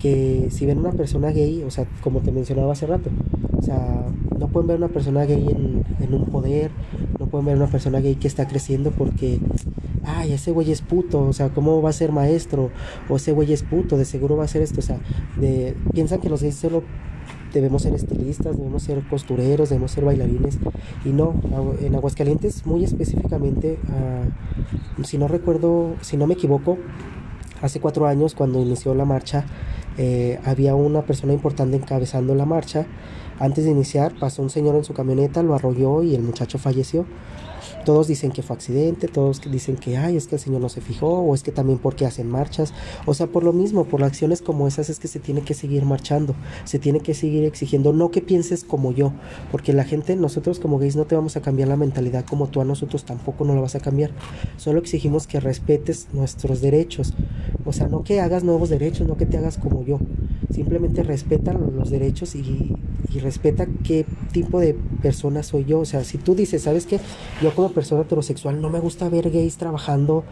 que 0.00 0.48
si 0.50 0.66
ven 0.66 0.78
una 0.78 0.92
persona 0.92 1.30
gay, 1.30 1.62
o 1.64 1.70
sea, 1.70 1.86
como 2.02 2.20
te 2.20 2.32
mencionaba 2.32 2.72
hace 2.72 2.86
rato, 2.86 3.10
o 3.56 3.62
sea, 3.62 4.06
no 4.38 4.48
pueden 4.48 4.68
ver 4.68 4.76
una 4.78 4.88
persona 4.88 5.24
gay 5.24 5.46
en, 5.48 5.84
en 6.00 6.14
un 6.14 6.26
poder, 6.26 6.70
no 7.18 7.26
pueden 7.26 7.46
ver 7.46 7.56
una 7.56 7.66
persona 7.66 8.00
gay 8.00 8.14
que 8.14 8.28
está 8.28 8.48
creciendo 8.48 8.90
porque 8.92 9.40
ay, 10.04 10.32
ese 10.32 10.50
güey 10.50 10.70
es 10.70 10.82
puto, 10.82 11.20
o 11.22 11.32
sea, 11.32 11.50
¿cómo 11.50 11.82
va 11.82 11.90
a 11.90 11.94
ser 11.94 12.12
maestro? 12.12 12.70
O 13.08 13.16
ese 13.16 13.32
güey 13.32 13.52
es 13.52 13.62
puto, 13.62 13.96
de 13.96 14.04
seguro 14.04 14.36
va 14.36 14.44
a 14.44 14.48
ser 14.48 14.62
esto, 14.62 14.80
o 14.80 14.82
sea, 14.82 14.98
de, 15.36 15.76
piensan 15.92 16.20
que 16.20 16.28
los 16.28 16.42
gays 16.42 16.56
solo 16.56 16.82
debemos 17.52 17.82
ser 17.82 17.94
estilistas, 17.94 18.56
debemos 18.56 18.82
ser 18.82 19.02
costureros, 19.08 19.68
debemos 19.70 19.90
ser 19.90 20.04
bailarines, 20.04 20.58
y 21.04 21.10
no, 21.10 21.34
en 21.80 21.94
Aguascalientes 21.94 22.66
muy 22.66 22.84
específicamente, 22.84 23.78
uh, 23.88 25.04
si 25.04 25.18
no 25.18 25.28
recuerdo, 25.28 25.94
si 26.00 26.16
no 26.16 26.26
me 26.26 26.34
equivoco, 26.34 26.78
hace 27.62 27.80
cuatro 27.80 28.06
años 28.06 28.34
cuando 28.34 28.60
inició 28.60 28.94
la 28.94 29.04
marcha, 29.04 29.44
eh, 29.98 30.38
había 30.44 30.74
una 30.74 31.02
persona 31.02 31.32
importante 31.32 31.76
encabezando 31.76 32.34
la 32.34 32.46
marcha, 32.46 32.86
antes 33.38 33.64
de 33.64 33.70
iniciar 33.70 34.12
pasó 34.18 34.42
un 34.42 34.50
señor 34.50 34.76
en 34.76 34.84
su 34.84 34.92
camioneta, 34.92 35.42
lo 35.42 35.54
arrolló 35.54 36.02
y 36.02 36.14
el 36.14 36.22
muchacho 36.22 36.58
falleció. 36.58 37.06
Todos 37.84 38.06
dicen 38.08 38.30
que 38.30 38.42
fue 38.42 38.56
accidente, 38.56 39.08
todos 39.08 39.40
dicen 39.50 39.76
que, 39.76 39.96
ay, 39.96 40.16
es 40.16 40.26
que 40.26 40.36
el 40.36 40.40
Señor 40.40 40.60
no 40.60 40.68
se 40.68 40.80
fijó, 40.80 41.20
o 41.20 41.34
es 41.34 41.42
que 41.42 41.52
también 41.52 41.78
porque 41.78 42.06
hacen 42.06 42.28
marchas. 42.28 42.72
O 43.06 43.14
sea, 43.14 43.26
por 43.26 43.42
lo 43.42 43.52
mismo, 43.52 43.84
por 43.84 44.04
acciones 44.04 44.42
como 44.42 44.68
esas 44.68 44.90
es 44.90 44.98
que 44.98 45.08
se 45.08 45.20
tiene 45.20 45.42
que 45.42 45.54
seguir 45.54 45.84
marchando, 45.84 46.34
se 46.64 46.78
tiene 46.78 47.00
que 47.00 47.14
seguir 47.14 47.44
exigiendo, 47.44 47.92
no 47.92 48.10
que 48.10 48.20
pienses 48.20 48.64
como 48.64 48.92
yo, 48.92 49.12
porque 49.50 49.72
la 49.72 49.84
gente, 49.84 50.16
nosotros 50.16 50.60
como 50.60 50.78
gays 50.78 50.96
no 50.96 51.04
te 51.04 51.14
vamos 51.14 51.36
a 51.36 51.42
cambiar 51.42 51.68
la 51.68 51.76
mentalidad 51.76 52.24
como 52.24 52.48
tú 52.48 52.60
a 52.60 52.64
nosotros 52.64 53.04
tampoco 53.04 53.44
no 53.44 53.54
la 53.54 53.60
vas 53.60 53.74
a 53.74 53.80
cambiar. 53.80 54.10
Solo 54.56 54.78
exigimos 54.78 55.26
que 55.26 55.40
respetes 55.40 56.08
nuestros 56.12 56.60
derechos. 56.60 57.14
O 57.64 57.72
sea, 57.72 57.88
no 57.88 58.02
que 58.04 58.20
hagas 58.20 58.44
nuevos 58.44 58.68
derechos, 58.68 59.06
no 59.06 59.16
que 59.16 59.26
te 59.26 59.36
hagas 59.36 59.58
como 59.58 59.84
yo. 59.84 59.98
Simplemente 60.52 61.02
respeta 61.02 61.52
los 61.52 61.90
derechos 61.90 62.34
y, 62.34 62.76
respeta 63.20 63.66
qué 63.84 64.06
tipo 64.32 64.60
de 64.60 64.74
persona 65.02 65.42
soy 65.42 65.64
yo. 65.64 65.80
O 65.80 65.84
sea, 65.84 66.04
si 66.04 66.18
tú 66.18 66.34
dices, 66.34 66.62
¿sabes 66.62 66.86
qué? 66.86 67.00
Yo 67.42 67.54
como 67.54 67.69
persona 67.70 68.02
heterosexual 68.02 68.60
no 68.60 68.70
me 68.70 68.80
gusta 68.80 69.08
ver 69.08 69.30
gays 69.30 69.56
trabajando 69.56 70.24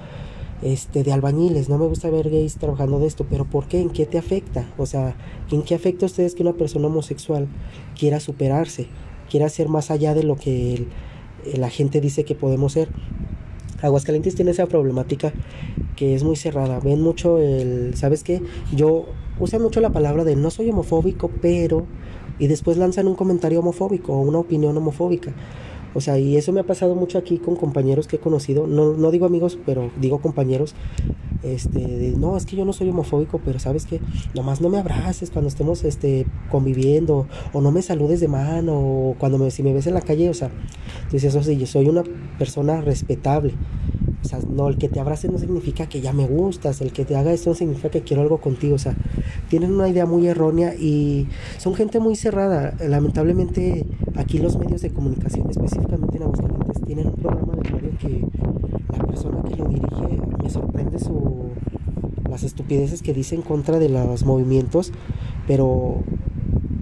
este, 0.62 1.04
de 1.04 1.12
albañiles, 1.12 1.68
no 1.68 1.78
me 1.78 1.86
gusta 1.86 2.10
ver 2.10 2.30
gays 2.30 2.56
trabajando 2.56 2.98
de 2.98 3.06
esto, 3.06 3.26
pero 3.28 3.44
¿por 3.44 3.66
qué? 3.66 3.80
¿En 3.80 3.90
qué 3.90 4.06
te 4.06 4.18
afecta? 4.18 4.68
O 4.76 4.86
sea, 4.86 5.16
¿en 5.50 5.62
qué 5.62 5.74
afecta 5.74 6.06
a 6.06 6.08
ustedes 6.08 6.34
que 6.34 6.42
una 6.42 6.54
persona 6.54 6.88
homosexual 6.88 7.48
quiera 7.98 8.20
superarse, 8.20 8.86
quiera 9.30 9.48
ser 9.48 9.68
más 9.68 9.90
allá 9.90 10.14
de 10.14 10.24
lo 10.24 10.36
que 10.36 10.86
la 11.56 11.70
gente 11.70 12.00
dice 12.00 12.24
que 12.24 12.34
podemos 12.34 12.72
ser? 12.72 12.88
Aguascalientes 13.80 14.34
tiene 14.34 14.50
esa 14.50 14.66
problemática 14.66 15.32
que 15.94 16.14
es 16.14 16.24
muy 16.24 16.34
cerrada. 16.34 16.80
Ven 16.80 17.00
mucho 17.00 17.38
el, 17.38 17.94
¿sabes 17.94 18.24
qué? 18.24 18.42
Yo 18.74 19.06
usan 19.38 19.62
mucho 19.62 19.80
la 19.80 19.90
palabra 19.90 20.24
de 20.24 20.34
no 20.34 20.50
soy 20.50 20.70
homofóbico, 20.70 21.30
pero 21.40 21.86
y 22.38 22.46
después 22.46 22.76
lanzan 22.76 23.08
un 23.08 23.14
comentario 23.14 23.60
homofóbico 23.60 24.12
o 24.12 24.20
una 24.20 24.38
opinión 24.38 24.76
homofóbica. 24.76 25.32
O 25.94 26.00
sea, 26.00 26.18
y 26.18 26.36
eso 26.36 26.52
me 26.52 26.60
ha 26.60 26.64
pasado 26.64 26.94
mucho 26.94 27.18
aquí 27.18 27.38
con 27.38 27.56
compañeros 27.56 28.06
que 28.06 28.16
he 28.16 28.18
conocido, 28.18 28.66
no, 28.66 28.92
no 28.92 29.10
digo 29.10 29.26
amigos, 29.26 29.58
pero 29.64 29.90
digo 30.00 30.20
compañeros, 30.20 30.74
este, 31.42 32.14
no, 32.16 32.36
es 32.36 32.46
que 32.46 32.56
yo 32.56 32.64
no 32.64 32.72
soy 32.72 32.90
homofóbico, 32.90 33.40
pero 33.44 33.58
sabes 33.58 33.86
que 33.86 34.00
nomás 34.34 34.60
no 34.60 34.68
me 34.68 34.78
abraces 34.78 35.30
cuando 35.30 35.48
estemos 35.48 35.84
este, 35.84 36.26
conviviendo, 36.50 37.26
o 37.52 37.60
no 37.60 37.70
me 37.70 37.82
saludes 37.82 38.20
de 38.20 38.28
mano, 38.28 38.78
o 38.78 39.14
cuando 39.18 39.38
me, 39.38 39.50
si 39.50 39.62
me 39.62 39.72
ves 39.72 39.86
en 39.86 39.94
la 39.94 40.00
calle, 40.00 40.28
o 40.28 40.34
sea, 40.34 40.50
dices, 41.12 41.34
eso 41.34 41.42
sí, 41.42 41.56
yo 41.56 41.66
soy 41.66 41.88
una 41.88 42.02
persona 42.38 42.80
respetable, 42.80 43.54
o 44.22 44.28
sea, 44.28 44.40
no, 44.48 44.68
el 44.68 44.78
que 44.78 44.88
te 44.88 45.00
abrace 45.00 45.28
no 45.28 45.38
significa 45.38 45.88
que 45.88 46.00
ya 46.00 46.12
me 46.12 46.26
gustas, 46.26 46.80
el 46.80 46.92
que 46.92 47.04
te 47.04 47.16
haga 47.16 47.32
esto 47.32 47.50
no 47.50 47.56
significa 47.56 47.88
que 47.90 48.02
quiero 48.02 48.22
algo 48.22 48.38
contigo, 48.38 48.74
o 48.74 48.78
sea, 48.78 48.96
tienen 49.48 49.72
una 49.72 49.88
idea 49.88 50.06
muy 50.06 50.26
errónea 50.26 50.74
y 50.74 51.28
son 51.58 51.74
gente 51.74 52.00
muy 52.00 52.16
cerrada. 52.16 52.74
Lamentablemente 52.80 53.86
aquí 54.16 54.38
los 54.38 54.58
medios 54.58 54.82
de 54.82 54.90
comunicación, 54.90 55.48
específicamente 55.50 56.16
en 56.16 56.24
Aguascalientes, 56.24 56.82
tienen 56.84 57.06
un 57.08 57.14
programa 57.14 57.54
de 57.56 57.62
radio 57.70 57.90
que 57.98 58.26
la 58.96 59.04
persona 59.04 59.42
que 59.42 59.56
lo 59.56 59.68
dirige 59.68 60.20
me 60.42 60.50
sorprende 60.50 60.98
su 60.98 61.50
las 62.28 62.42
estupideces 62.42 63.02
que 63.02 63.14
dice 63.14 63.34
en 63.34 63.42
contra 63.42 63.78
de 63.78 63.88
los 63.88 64.24
movimientos, 64.24 64.92
pero 65.46 66.02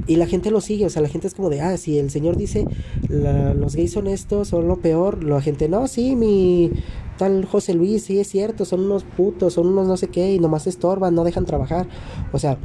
y 0.09 0.17
la 0.17 0.27
gente 0.27 0.51
lo 0.51 0.61
sigue, 0.61 0.87
o 0.87 0.91
sea, 0.91 1.03
la 1.03 1.09
gente 1.09 1.27
es 1.27 1.35
como 1.35 1.51
de, 1.51 1.61
ah, 1.61 1.77
si 1.77 1.99
el 1.99 2.11
señor 2.11 2.37
dice 2.37 2.67
los 3.09 3.75
gays 3.75 3.93
son 3.93 4.07
estos, 4.07 4.49
son 4.49 4.69
lo 4.69 4.77
peor, 4.77 5.25
la 5.25 5.41
gente, 5.41 5.69
no, 5.69 5.89
sí, 5.89 6.17
mi 6.17 6.71
tal 7.19 7.45
José 7.45 7.75
Luis, 7.75 8.05
sí 8.05 8.19
es 8.19 8.29
cierto, 8.29 8.65
son 8.65 8.81
unos 8.81 9.05
putos, 9.05 9.55
son 9.55 9.69
unos 9.69 9.87
no 9.87 9.97
sé 9.97 10.09
qué, 10.09 10.35
y 10.35 10.39
nomás 10.39 10.67
estorban, 10.67 11.15
no 11.15 11.25
dejan 11.25 11.45
trabajar. 11.45 11.87
O 12.33 12.39
sea, 12.39 12.59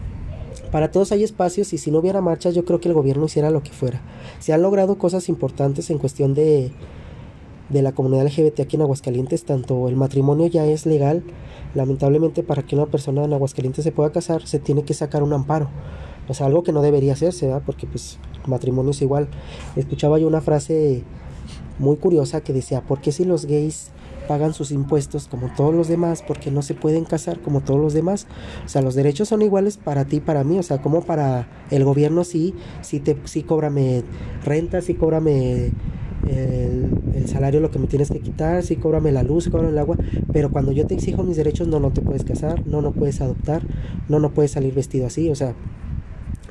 para 0.72 0.92
todos 0.92 1.12
hay 1.12 1.24
espacios 1.24 1.74
y 1.74 1.78
si 1.78 1.92
no 1.92 2.00
hubiera 2.00 2.22
marchas 2.22 2.56
yo 2.56 2.64
creo 2.64 2.80
que 2.80 2.88
el 2.88 2.94
gobierno 2.94 3.26
hiciera 3.26 3.50
lo 3.50 3.62
que 3.62 3.72
fuera. 3.72 4.02
Se 4.40 4.54
han 4.54 4.62
logrado 4.62 4.98
cosas 4.98 5.28
importantes 5.30 5.90
en 5.90 5.98
cuestión 5.98 6.34
de, 6.34 6.72
de 7.70 7.82
la 7.82 7.92
comunidad 7.92 8.26
LGBT 8.26 8.62
aquí 8.62 8.76
en 8.78 8.84
Aguascalientes, 8.84 9.44
tanto 9.44 9.88
el 9.88 9.96
matrimonio 9.96 10.48
ya 10.48 10.66
es 10.66 10.86
legal, 10.86 11.24
lamentablemente 11.76 12.44
para 12.44 12.64
que 12.64 12.76
una 12.76 12.86
persona 12.86 13.24
en 13.24 13.34
Aguascalientes 13.34 13.84
se 13.84 13.92
pueda 13.92 14.12
casar 14.12 14.46
se 14.48 14.60
tiene 14.60 14.84
que 14.84 14.94
sacar 14.94 15.24
un 15.24 15.34
amparo. 15.34 15.70
O 16.28 16.34
sea, 16.34 16.46
algo 16.46 16.64
que 16.64 16.72
no 16.72 16.82
debería 16.82 17.14
hacerse, 17.14 17.48
¿verdad? 17.48 17.64
Porque 17.66 17.88
pues 17.88 18.18
matrimonio 18.46 18.92
es 18.92 19.02
igual. 19.02 19.28
Escuchaba 19.76 20.20
yo 20.20 20.28
una 20.28 20.40
frase 20.40 21.04
muy 21.80 21.98
curiosa 21.98 22.42
que 22.42 22.54
decía, 22.54 22.82
¿por 22.82 23.02
qué 23.02 23.12
si 23.12 23.26
los 23.26 23.46
gays 23.46 23.92
pagan 24.28 24.54
sus 24.54 24.72
impuestos 24.72 25.28
como 25.28 25.54
todos 25.56 25.74
los 25.74 25.88
demás, 25.88 26.24
porque 26.26 26.52
no 26.52 26.62
se 26.62 26.74
pueden 26.74 27.06
casar 27.06 27.40
como 27.40 27.62
todos 27.62 27.80
los 27.80 27.94
demás. 27.94 28.28
O 28.66 28.70
sea, 28.70 28.82
los 28.82 28.96
derechos 28.96 29.30
son 29.30 29.42
iguales 29.42 29.78
para 29.78 30.06
ti 30.06 30.18
y 30.18 30.22
para 30.22 30.44
mí, 30.44 30.60
o 30.60 30.64
sea, 30.64 30.82
como 30.82 31.02
para 31.02 31.48
el 31.70 31.84
gobierno 31.84 32.24
sí, 32.24 32.54
sí 32.82 33.00
te 33.00 33.18
sí 33.26 33.44
cóbrame 33.44 34.04
renta, 34.44 34.82
sí 34.82 34.96
cóbrame 34.96 35.72
el, 36.28 37.28
salario 37.28 37.60
lo 37.60 37.72
que 37.72 37.80
me 37.80 37.88
tienes 37.88 38.10
que 38.10 38.20
quitar, 38.20 38.64
sí, 38.64 38.76
cóbrame 38.76 39.12
la 39.12 39.24
luz, 39.24 39.50
cóbrame 39.50 39.72
el 39.72 39.78
agua, 39.78 39.98
pero 40.32 40.52
cuando 40.52 40.72
yo 40.72 40.86
te 40.88 40.96
exijo 40.96 41.24
mis 41.24 41.38
derechos, 41.38 41.68
no, 41.68 41.80
no 41.80 41.92
te 41.92 42.02
puedes 42.02 42.24
casar, 42.24 42.66
no, 42.68 42.82
no 42.82 42.92
puedes 42.92 43.22
adoptar, 43.22 43.62
no, 44.10 44.20
no 44.20 44.32
puedes 44.32 44.52
salir 44.52 44.74
vestido 44.74 45.08
así, 45.08 45.30
o 45.30 45.36
sea, 45.36 45.56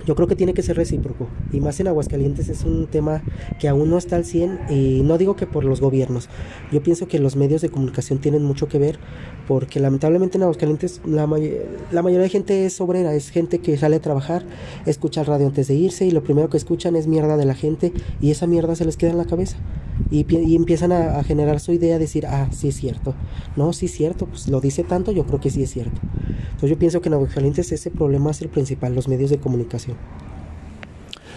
yo 0.06 0.14
creo 0.14 0.28
que 0.28 0.36
tiene 0.36 0.54
que 0.54 0.62
ser 0.62 0.76
recíproco. 0.76 1.28
Y 1.52 1.60
más 1.60 1.78
en 1.80 1.88
Aguascalientes 1.88 2.48
es 2.48 2.64
un 2.64 2.86
tema 2.86 3.22
que 3.58 3.68
aún 3.68 3.90
no 3.90 3.98
está 3.98 4.16
al 4.16 4.24
100 4.24 4.60
y 4.70 5.02
no 5.02 5.18
digo 5.18 5.36
que 5.36 5.46
por 5.46 5.64
los 5.64 5.80
gobiernos. 5.80 6.28
Yo 6.72 6.82
pienso 6.82 7.08
que 7.08 7.18
los 7.18 7.36
medios 7.36 7.62
de 7.62 7.70
comunicación 7.70 8.18
tienen 8.18 8.44
mucho 8.44 8.68
que 8.68 8.78
ver 8.78 8.98
porque 9.46 9.80
lamentablemente 9.80 10.38
en 10.38 10.42
Aguascalientes 10.42 11.00
la, 11.04 11.28
la 11.90 12.02
mayoría 12.02 12.22
de 12.22 12.28
gente 12.28 12.66
es 12.66 12.80
obrera, 12.80 13.14
es 13.14 13.30
gente 13.30 13.58
que 13.58 13.76
sale 13.76 13.96
a 13.96 14.00
trabajar, 14.00 14.44
escucha 14.86 15.24
radio 15.24 15.46
antes 15.46 15.68
de 15.68 15.74
irse 15.74 16.06
y 16.06 16.10
lo 16.10 16.22
primero 16.22 16.48
que 16.48 16.56
escuchan 16.56 16.96
es 16.96 17.06
mierda 17.06 17.36
de 17.36 17.44
la 17.44 17.54
gente 17.54 17.92
y 18.20 18.30
esa 18.30 18.46
mierda 18.46 18.76
se 18.76 18.84
les 18.84 18.96
queda 18.96 19.10
en 19.10 19.18
la 19.18 19.24
cabeza. 19.24 19.56
Y, 20.10 20.54
empiezan 20.56 20.92
a, 20.92 21.22
generar 21.24 21.60
su 21.60 21.72
idea, 21.72 21.94
de 21.94 22.00
decir, 22.00 22.26
ah, 22.26 22.48
sí 22.52 22.68
es 22.68 22.76
cierto. 22.76 23.14
No, 23.56 23.72
sí 23.72 23.86
es 23.86 23.92
cierto, 23.92 24.26
pues 24.26 24.48
lo 24.48 24.60
dice 24.60 24.82
tanto, 24.82 25.12
yo 25.12 25.24
creo 25.26 25.40
que 25.40 25.50
sí 25.50 25.62
es 25.62 25.70
cierto. 25.70 26.00
Entonces 26.42 26.70
yo 26.70 26.78
pienso 26.78 27.00
que 27.00 27.08
en 27.08 27.14
Aguascalientes 27.14 27.70
ese 27.72 27.90
problema 27.90 28.30
es 28.30 28.40
el 28.42 28.48
principal, 28.48 28.94
los 28.94 29.08
medios 29.08 29.30
de 29.30 29.38
comunicación. 29.38 29.89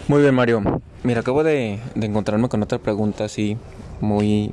Muy 0.08 0.20
bien, 0.20 0.34
Mario. 0.34 0.62
Mira, 1.02 1.20
acabo 1.20 1.44
de, 1.44 1.80
encontrarme 1.94 2.48
con 2.48 2.62
otra 2.62 2.78
pregunta 2.78 3.24
así, 3.24 3.56
muy, 4.00 4.52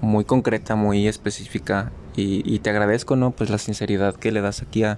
muy 0.00 0.24
concreta, 0.24 0.76
muy 0.76 1.08
específica. 1.08 1.92
Y, 2.16 2.58
te 2.60 2.70
agradezco, 2.70 3.16
¿no? 3.16 3.32
Pues 3.32 3.50
la 3.50 3.58
sinceridad 3.58 4.14
que 4.14 4.30
le 4.30 4.40
das 4.40 4.62
aquí 4.62 4.84
a, 4.84 4.96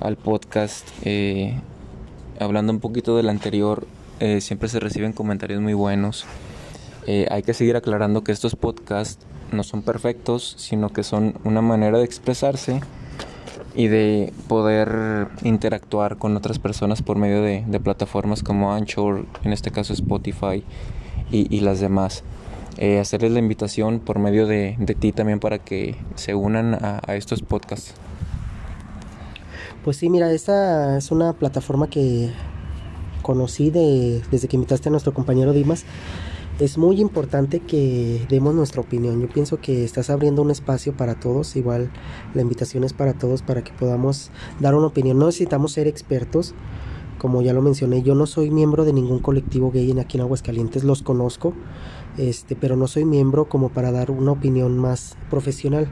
al 0.00 0.16
podcast. 0.16 0.88
Eh, 1.02 1.60
hablando 2.38 2.72
un 2.72 2.80
poquito 2.80 3.16
del 3.16 3.28
anterior, 3.28 3.86
eh, 4.20 4.40
siempre 4.40 4.68
se 4.68 4.80
reciben 4.80 5.12
comentarios 5.12 5.60
muy 5.60 5.74
buenos. 5.74 6.26
Eh, 7.06 7.26
hay 7.30 7.42
que 7.42 7.54
seguir 7.54 7.74
aclarando 7.76 8.22
que 8.22 8.32
estos 8.32 8.54
podcasts 8.54 9.24
no 9.50 9.62
son 9.62 9.82
perfectos, 9.82 10.54
sino 10.58 10.90
que 10.90 11.02
son 11.02 11.34
una 11.44 11.62
manera 11.62 11.98
de 11.98 12.04
expresarse 12.04 12.80
y 13.78 13.86
de 13.86 14.32
poder 14.48 15.28
interactuar 15.44 16.16
con 16.16 16.36
otras 16.36 16.58
personas 16.58 17.00
por 17.00 17.16
medio 17.16 17.42
de, 17.42 17.62
plataformas 17.78 18.42
como 18.42 18.72
Anchor, 18.72 19.24
en 19.44 19.52
este 19.52 19.70
caso 19.70 19.92
Spotify 19.92 20.64
y, 21.30 21.60
las 21.60 21.78
demás. 21.78 22.24
Eh, 22.76 22.98
hacerles 22.98 23.30
la 23.30 23.38
invitación 23.38 24.00
por 24.00 24.18
medio 24.18 24.48
de, 24.48 24.76
ti 24.98 25.12
también 25.12 25.38
para 25.38 25.60
que 25.60 25.94
se 26.16 26.34
unan 26.34 26.74
a, 26.74 27.14
estos 27.14 27.40
podcasts. 27.42 27.94
Pues 29.84 29.96
sí, 29.96 30.10
mira, 30.10 30.32
esta 30.32 30.98
es 30.98 31.12
una 31.12 31.34
plataforma 31.34 31.88
que 31.88 32.32
conocí 33.22 33.70
de, 33.70 34.22
desde 34.32 34.48
que 34.48 34.56
invitaste 34.56 34.88
a 34.88 34.90
nuestro 34.90 35.14
compañero 35.14 35.52
Dimas 35.52 35.84
es 36.58 36.76
muy 36.76 37.00
importante 37.00 37.60
que 37.60 38.26
demos 38.28 38.54
nuestra 38.54 38.80
opinión. 38.80 39.20
Yo 39.20 39.28
pienso 39.28 39.60
que 39.60 39.84
estás 39.84 40.10
abriendo 40.10 40.42
un 40.42 40.50
espacio 40.50 40.96
para 40.96 41.14
todos, 41.14 41.54
igual 41.54 41.90
la 42.34 42.42
invitación 42.42 42.82
es 42.82 42.92
para 42.92 43.14
todos 43.14 43.42
para 43.42 43.62
que 43.62 43.72
podamos 43.72 44.30
dar 44.58 44.74
una 44.74 44.88
opinión. 44.88 45.18
No 45.18 45.26
necesitamos 45.26 45.72
ser 45.72 45.86
expertos, 45.86 46.54
como 47.18 47.42
ya 47.42 47.52
lo 47.52 47.62
mencioné, 47.62 48.02
yo 48.02 48.14
no 48.14 48.26
soy 48.26 48.50
miembro 48.50 48.84
de 48.84 48.92
ningún 48.92 49.20
colectivo 49.20 49.70
gay 49.70 49.90
en 49.90 49.98
aquí 50.00 50.16
en 50.16 50.22
Aguascalientes, 50.22 50.84
los 50.84 51.02
conozco, 51.02 51.52
este, 52.18 52.56
pero 52.56 52.76
no 52.76 52.86
soy 52.86 53.04
miembro 53.04 53.48
como 53.48 53.70
para 53.70 53.92
dar 53.92 54.10
una 54.10 54.32
opinión 54.32 54.76
más 54.76 55.16
profesional. 55.30 55.88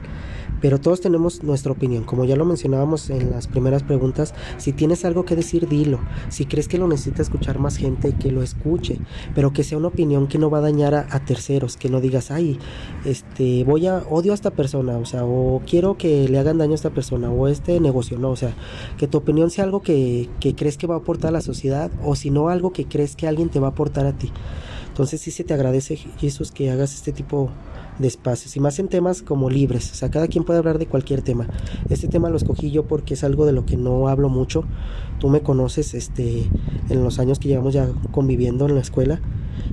Pero 0.61 0.79
todos 0.79 1.01
tenemos 1.01 1.43
nuestra 1.43 1.71
opinión. 1.71 2.03
Como 2.03 2.25
ya 2.25 2.35
lo 2.35 2.45
mencionábamos 2.45 3.09
en 3.09 3.29
las 3.31 3.47
primeras 3.47 3.83
preguntas, 3.83 4.33
si 4.57 4.73
tienes 4.73 5.05
algo 5.05 5.23
que 5.23 5.35
decir, 5.35 5.67
dilo. 5.67 5.99
Si 6.29 6.45
crees 6.45 6.67
que 6.67 6.79
lo 6.79 6.87
necesita 6.87 7.21
escuchar 7.21 7.59
más 7.59 7.77
gente, 7.77 8.13
que 8.13 8.31
lo 8.31 8.41
escuche. 8.41 8.99
Pero 9.35 9.53
que 9.53 9.63
sea 9.63 9.77
una 9.77 9.89
opinión 9.89 10.27
que 10.27 10.39
no 10.39 10.49
va 10.49 10.57
a 10.57 10.61
dañar 10.61 10.95
a, 10.95 11.25
terceros. 11.25 11.77
Que 11.77 11.89
no 11.89 12.01
digas, 12.01 12.31
ay, 12.31 12.57
este, 13.05 13.63
voy 13.65 13.85
a, 13.87 14.03
odio 14.09 14.31
a 14.31 14.35
esta 14.35 14.51
persona. 14.51 14.97
O 14.97 15.05
sea, 15.05 15.25
o 15.25 15.61
quiero 15.67 15.97
que 15.97 16.27
le 16.27 16.39
hagan 16.39 16.57
daño 16.57 16.71
a 16.71 16.75
esta 16.75 16.89
persona. 16.89 17.29
O 17.29 17.47
este 17.47 17.79
negocio, 17.79 18.17
no. 18.17 18.31
O 18.31 18.35
sea, 18.35 18.55
que 18.97 19.07
tu 19.07 19.19
opinión 19.19 19.51
sea 19.51 19.63
algo 19.63 19.81
que, 19.81 20.27
que 20.39 20.55
crees 20.55 20.77
que 20.77 20.87
va 20.87 20.95
a 20.95 20.99
aportar 20.99 21.29
a 21.29 21.33
la 21.33 21.41
sociedad. 21.41 21.91
O 22.03 22.15
si 22.15 22.31
no, 22.31 22.49
algo 22.49 22.73
que 22.73 22.85
crees 22.85 23.15
que 23.15 23.27
alguien 23.27 23.49
te 23.49 23.59
va 23.59 23.67
a 23.67 23.71
aportar 23.71 24.07
a 24.07 24.13
ti. 24.13 24.31
Entonces 24.97 25.21
sí 25.21 25.29
se 25.29 25.43
te 25.43 25.53
agradece, 25.53 25.95
Jesús, 26.17 26.51
que 26.51 26.71
hagas 26.71 26.95
este 26.95 27.11
tipo 27.11 27.51
de 27.99 28.07
espacios 28.07 28.57
y 28.57 28.59
más 28.59 28.79
en 28.79 28.87
temas 28.87 29.21
como 29.21 29.47
libres, 29.47 29.91
o 29.91 29.93
sea, 29.93 30.09
cada 30.09 30.27
quien 30.27 30.43
puede 30.43 30.57
hablar 30.57 30.79
de 30.79 30.87
cualquier 30.87 31.21
tema. 31.21 31.47
Este 31.87 32.07
tema 32.07 32.31
lo 32.31 32.37
escogí 32.37 32.71
yo 32.71 32.87
porque 32.87 33.13
es 33.13 33.23
algo 33.23 33.45
de 33.45 33.51
lo 33.51 33.63
que 33.63 33.77
no 33.77 34.07
hablo 34.07 34.27
mucho. 34.27 34.63
Tú 35.19 35.29
me 35.29 35.41
conoces 35.41 35.93
este 35.93 36.49
en 36.89 37.03
los 37.03 37.19
años 37.19 37.37
que 37.37 37.47
llevamos 37.47 37.75
ya 37.75 37.87
conviviendo 38.11 38.65
en 38.65 38.73
la 38.73 38.81
escuela 38.81 39.21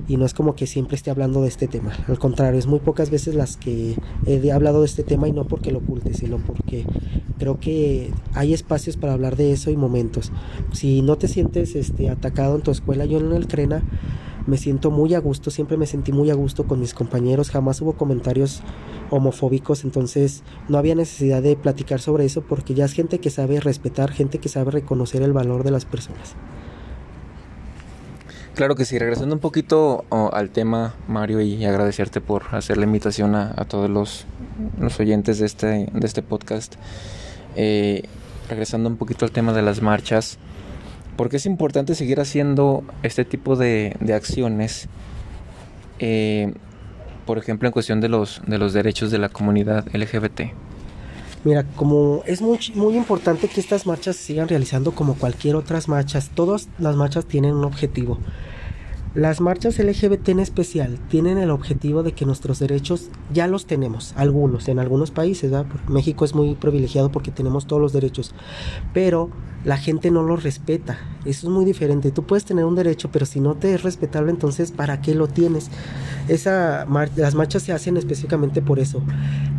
y 0.07 0.17
no 0.17 0.27
es 0.27 0.35
como 0.35 0.55
que 0.55 0.67
siempre 0.67 0.95
esté 0.95 1.09
hablando 1.09 1.41
de 1.41 1.47
este 1.47 1.67
tema. 1.67 1.91
Al 2.07 2.19
contrario, 2.19 2.59
es 2.59 2.67
muy 2.67 2.77
pocas 2.77 3.09
veces 3.09 3.33
las 3.33 3.57
que 3.57 3.95
he 4.27 4.51
hablado 4.51 4.81
de 4.81 4.85
este 4.85 5.01
tema 5.01 5.27
y 5.27 5.31
no 5.31 5.45
porque 5.45 5.71
lo 5.71 5.79
oculte, 5.79 6.13
sino 6.13 6.37
porque 6.37 6.85
creo 7.39 7.59
que 7.59 8.11
hay 8.35 8.53
espacios 8.53 8.95
para 8.95 9.13
hablar 9.13 9.37
de 9.37 9.53
eso 9.53 9.71
y 9.71 9.75
momentos. 9.75 10.31
Si 10.71 11.01
no 11.01 11.17
te 11.17 11.27
sientes 11.27 11.75
este 11.75 12.11
atacado 12.11 12.57
en 12.57 12.61
tu 12.61 12.69
escuela, 12.69 13.05
yo 13.05 13.17
en 13.17 13.31
el 13.31 13.47
Crena 13.47 13.81
me 14.47 14.57
siento 14.57 14.91
muy 14.91 15.13
a 15.13 15.19
gusto, 15.19 15.51
siempre 15.51 15.77
me 15.77 15.85
sentí 15.85 16.11
muy 16.11 16.29
a 16.29 16.35
gusto 16.35 16.65
con 16.65 16.79
mis 16.79 16.93
compañeros, 16.93 17.49
jamás 17.49 17.81
hubo 17.81 17.93
comentarios 17.93 18.61
homofóbicos, 19.09 19.83
entonces 19.83 20.43
no 20.67 20.77
había 20.77 20.95
necesidad 20.95 21.41
de 21.41 21.55
platicar 21.55 21.99
sobre 21.99 22.25
eso 22.25 22.41
porque 22.41 22.73
ya 22.73 22.85
es 22.85 22.93
gente 22.93 23.19
que 23.19 23.29
sabe 23.29 23.59
respetar, 23.59 24.11
gente 24.11 24.39
que 24.39 24.49
sabe 24.49 24.71
reconocer 24.71 25.21
el 25.21 25.33
valor 25.33 25.63
de 25.63 25.71
las 25.71 25.85
personas. 25.85 26.35
Claro 28.55 28.75
que 28.75 28.85
sí, 28.85 28.97
regresando 28.97 29.35
un 29.35 29.41
poquito 29.41 30.05
al 30.09 30.49
tema, 30.49 30.95
Mario, 31.09 31.41
y 31.41 31.65
agradecerte 31.65 32.21
por 32.21 32.43
hacer 32.55 32.77
la 32.77 32.85
invitación 32.85 33.35
a, 33.35 33.53
todos 33.65 33.89
los, 33.89 34.25
oyentes 34.97 35.39
de 35.39 35.45
este, 35.45 35.67
de 35.91 36.05
este 36.07 36.21
podcast. 36.21 36.75
Eh, 37.57 38.03
regresando 38.47 38.87
un 38.87 38.95
poquito 38.95 39.25
al 39.25 39.31
tema 39.31 39.51
de 39.51 39.61
las 39.61 39.81
marchas, 39.81 40.37
porque 41.15 41.37
es 41.37 41.45
importante 41.45 41.95
seguir 41.95 42.19
haciendo 42.19 42.83
este 43.03 43.25
tipo 43.25 43.55
de, 43.55 43.95
acciones, 44.13 44.87
eh, 45.99 46.53
por 47.25 47.37
ejemplo, 47.37 47.67
en 47.67 47.71
cuestión 47.73 48.01
de 48.01 48.09
los, 48.09 48.41
de 48.45 48.57
los 48.57 48.73
derechos 48.73 49.11
de 49.11 49.17
la 49.17 49.29
comunidad 49.29 49.85
LGBT. 49.93 50.41
Mira, 51.43 51.63
como 51.75 52.23
es 52.25 52.41
muy, 52.41 52.57
muy 52.73 52.97
importante 52.97 53.47
que 53.47 53.61
estas 53.61 53.85
marchas 53.85 54.15
se 54.15 54.23
sigan 54.23 54.47
realizando 54.47 54.91
como 54.91 55.13
cualquier 55.13 55.55
otras 55.55 55.87
marchas, 55.87 56.31
todas 56.33 56.69
las 56.79 56.95
marchas 56.95 57.25
tienen 57.25 57.53
un 57.53 57.65
objetivo. 57.65 58.17
Las 59.13 59.39
marchas 59.39 59.79
LGBT 59.79 60.27
en 60.29 60.39
especial 60.41 60.99
tienen 61.07 61.37
el 61.37 61.49
objetivo 61.49 62.03
de 62.03 62.11
que 62.11 62.25
nuestros 62.25 62.59
derechos 62.59 63.09
ya 63.31 63.47
los 63.47 63.65
tenemos, 63.65 64.13
algunos, 64.17 64.67
en 64.67 64.77
algunos 64.77 65.11
países, 65.11 65.53
México 65.87 66.25
es 66.25 66.35
muy 66.35 66.55
privilegiado 66.55 67.09
porque 67.11 67.31
tenemos 67.31 67.65
todos 67.65 67.81
los 67.81 67.93
derechos, 67.93 68.35
pero 68.93 69.29
la 69.65 69.77
gente 69.77 70.11
no 70.11 70.23
lo 70.23 70.37
respeta. 70.37 70.97
Eso 71.25 71.47
es 71.47 71.53
muy 71.53 71.65
diferente. 71.65 72.11
Tú 72.11 72.23
puedes 72.23 72.45
tener 72.45 72.65
un 72.65 72.75
derecho, 72.75 73.09
pero 73.11 73.25
si 73.25 73.39
no 73.39 73.55
te 73.55 73.73
es 73.73 73.83
respetable, 73.83 74.31
entonces 74.31 74.71
¿para 74.71 75.01
qué 75.01 75.15
lo 75.15 75.27
tienes? 75.27 75.69
Esa 76.27 76.85
las 77.15 77.35
marchas 77.35 77.63
se 77.63 77.73
hacen 77.73 77.97
específicamente 77.97 78.61
por 78.61 78.79
eso. 78.79 79.01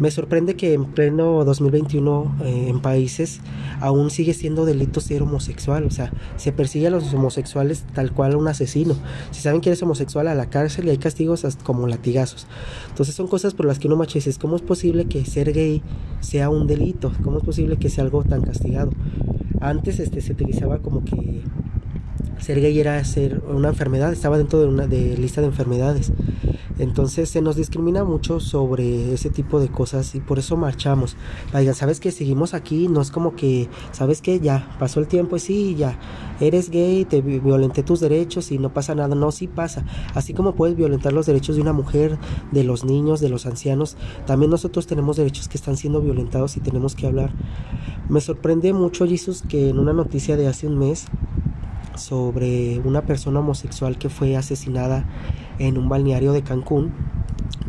Me 0.01 0.11
sorprende 0.11 0.55
que 0.55 0.75
en 0.75 0.85
pleno 0.87 1.45
2021 1.45 2.37
eh, 2.45 2.67
en 2.69 2.81
países 2.81 3.41
aún 3.81 4.11
sigue 4.11 4.33
siendo 4.33 4.65
delito 4.65 5.01
ser 5.01 5.23
homosexual, 5.23 5.85
o 5.85 5.91
sea, 5.91 6.13
se 6.37 6.53
persigue 6.53 6.87
a 6.87 6.91
los 6.91 7.13
homosexuales 7.13 7.85
tal 7.95 8.13
cual 8.13 8.37
un 8.37 8.49
asesino. 8.49 8.95
Si 9.33 9.43
saben 9.43 9.61
que 9.61 9.71
eres 9.71 9.83
homosexual 9.83 10.29
a 10.29 10.35
la 10.35 10.51
cárcel 10.51 10.87
y 10.87 10.91
hay 10.91 10.99
castigos 10.99 11.45
como 11.63 11.87
latigazos. 11.87 12.47
Entonces 12.89 13.15
son 13.15 13.27
cosas 13.27 13.55
por 13.55 13.67
las 13.67 13.79
que 13.79 13.89
uno 13.89 13.97
macha 13.97 14.17
¿cómo 14.41 14.57
es 14.57 14.63
posible 14.63 15.07
que 15.07 15.25
ser 15.25 15.53
gay 15.53 15.83
sea 16.21 16.49
un 16.49 16.67
delito? 16.67 17.13
¿Cómo 17.23 17.39
es 17.39 17.45
posible 17.45 17.77
que 17.77 17.91
sea 17.91 18.05
algo 18.05 18.25
tan 18.25 18.43
castigado? 18.43 18.91
Antes 19.61 20.01
este, 20.01 20.21
se 20.21 20.33
utilizaba 20.33 20.79
como 20.79 21.05
que 21.05 21.43
ser 22.39 22.61
gay 22.61 22.79
era 22.79 23.03
ser 23.05 23.43
una 23.49 23.69
enfermedad, 23.69 24.13
estaba 24.13 24.39
dentro 24.39 24.61
de 24.61 24.67
una 24.67 24.87
de 24.87 25.17
lista 25.17 25.41
de 25.41 25.49
enfermedades. 25.49 26.13
Entonces 26.79 27.31
se 27.31 27.41
nos 27.41 27.57
discrimina 27.57 28.05
mucho 28.05 28.41
sobre 28.41 29.15
ese 29.15 29.31
tipo 29.31 29.61
de 29.61 29.69
cosas 29.69 30.15
y 30.15 30.21
por 30.21 30.39
eso 30.39 30.57
marchamos. 30.57 31.17
Digan, 31.57 31.75
¿sabes 31.75 32.01
que 32.01 32.11
Seguimos 32.17 32.55
aquí, 32.55 32.89
no 32.89 33.03
es 33.03 33.11
como 33.11 33.37
que, 33.37 33.69
¿sabes 33.93 34.23
que 34.23 34.41
Ya 34.41 34.75
pasó 34.79 35.01
el 35.01 35.07
tiempo 35.07 35.37
y 35.37 35.41
sí, 35.41 35.75
ya, 35.75 35.99
eres 36.41 36.71
gay, 36.71 37.05
te 37.05 37.21
violenté 37.21 37.83
tus 37.83 38.01
derechos 38.01 38.51
y 38.53 38.59
no 38.59 38.73
pasa 38.73 38.95
nada. 38.95 39.15
No, 39.15 39.33
sí 39.33 39.49
pasa. 39.49 39.85
Así 40.15 40.33
como 40.33 40.55
puedes 40.55 40.77
violentar 40.77 41.13
los 41.13 41.27
derechos 41.27 41.57
de 41.57 41.63
una 41.63 41.73
mujer, 41.73 42.19
de 42.53 42.65
los 42.65 42.85
niños, 42.85 43.21
de 43.21 43.29
los 43.29 43.47
ancianos, 43.47 43.97
también 44.27 44.51
nosotros 44.51 44.87
tenemos 44.87 45.17
derechos 45.17 45.49
que 45.49 45.57
están 45.57 45.77
siendo 45.77 46.01
violentados 46.01 46.57
y 46.57 46.61
tenemos 46.61 46.95
que 46.95 47.07
hablar. 47.07 47.33
Me 48.09 48.21
sorprende 48.21 48.73
mucho, 48.73 49.07
Jesús, 49.07 49.43
que 49.47 49.71
en 49.71 49.79
una 49.79 49.93
noticia 49.93 50.37
de 50.37 50.47
hace 50.47 50.67
un 50.67 50.79
mes, 50.79 51.07
sobre 51.97 52.81
una 52.81 53.03
persona 53.03 53.41
homosexual 53.41 53.99
que 53.99 54.09
fue 54.09 54.37
asesinada 54.37 55.07
en 55.59 55.79
un 55.79 55.89
balneario 55.89 56.33
de 56.33 56.43
Cancún 56.43 56.93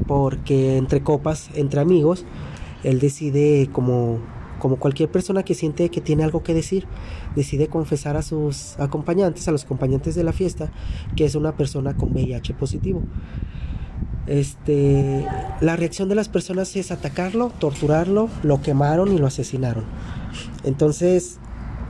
porque 0.07 0.77
entre 0.77 1.01
copas, 1.03 1.49
entre 1.55 1.81
amigos, 1.81 2.25
él 2.83 2.99
decide 2.99 3.69
como 3.71 4.19
como 4.59 4.77
cualquier 4.77 5.11
persona 5.11 5.43
que 5.43 5.53
siente 5.53 5.89
que 5.89 6.01
tiene 6.01 6.23
algo 6.23 6.41
que 6.41 6.55
decir, 6.55 6.87
decide 7.35 7.67
confesar 7.67 8.17
a 8.17 8.23
sus 8.23 8.79
acompañantes, 8.79 9.47
a 9.47 9.51
los 9.51 9.65
acompañantes 9.65 10.15
de 10.15 10.23
la 10.23 10.33
fiesta, 10.33 10.71
que 11.15 11.25
es 11.25 11.35
una 11.35 11.55
persona 11.55 11.95
con 11.95 12.11
VIH 12.11 12.55
positivo. 12.55 13.03
este, 14.25 15.25
la 15.61 15.75
reacción 15.75 16.09
de 16.09 16.15
las 16.15 16.27
personas 16.27 16.75
es 16.75 16.91
atacarlo, 16.91 17.51
torturarlo, 17.59 18.29
lo 18.41 18.61
quemaron 18.61 19.13
y 19.13 19.17
lo 19.19 19.27
asesinaron. 19.27 19.85
Entonces, 20.63 21.39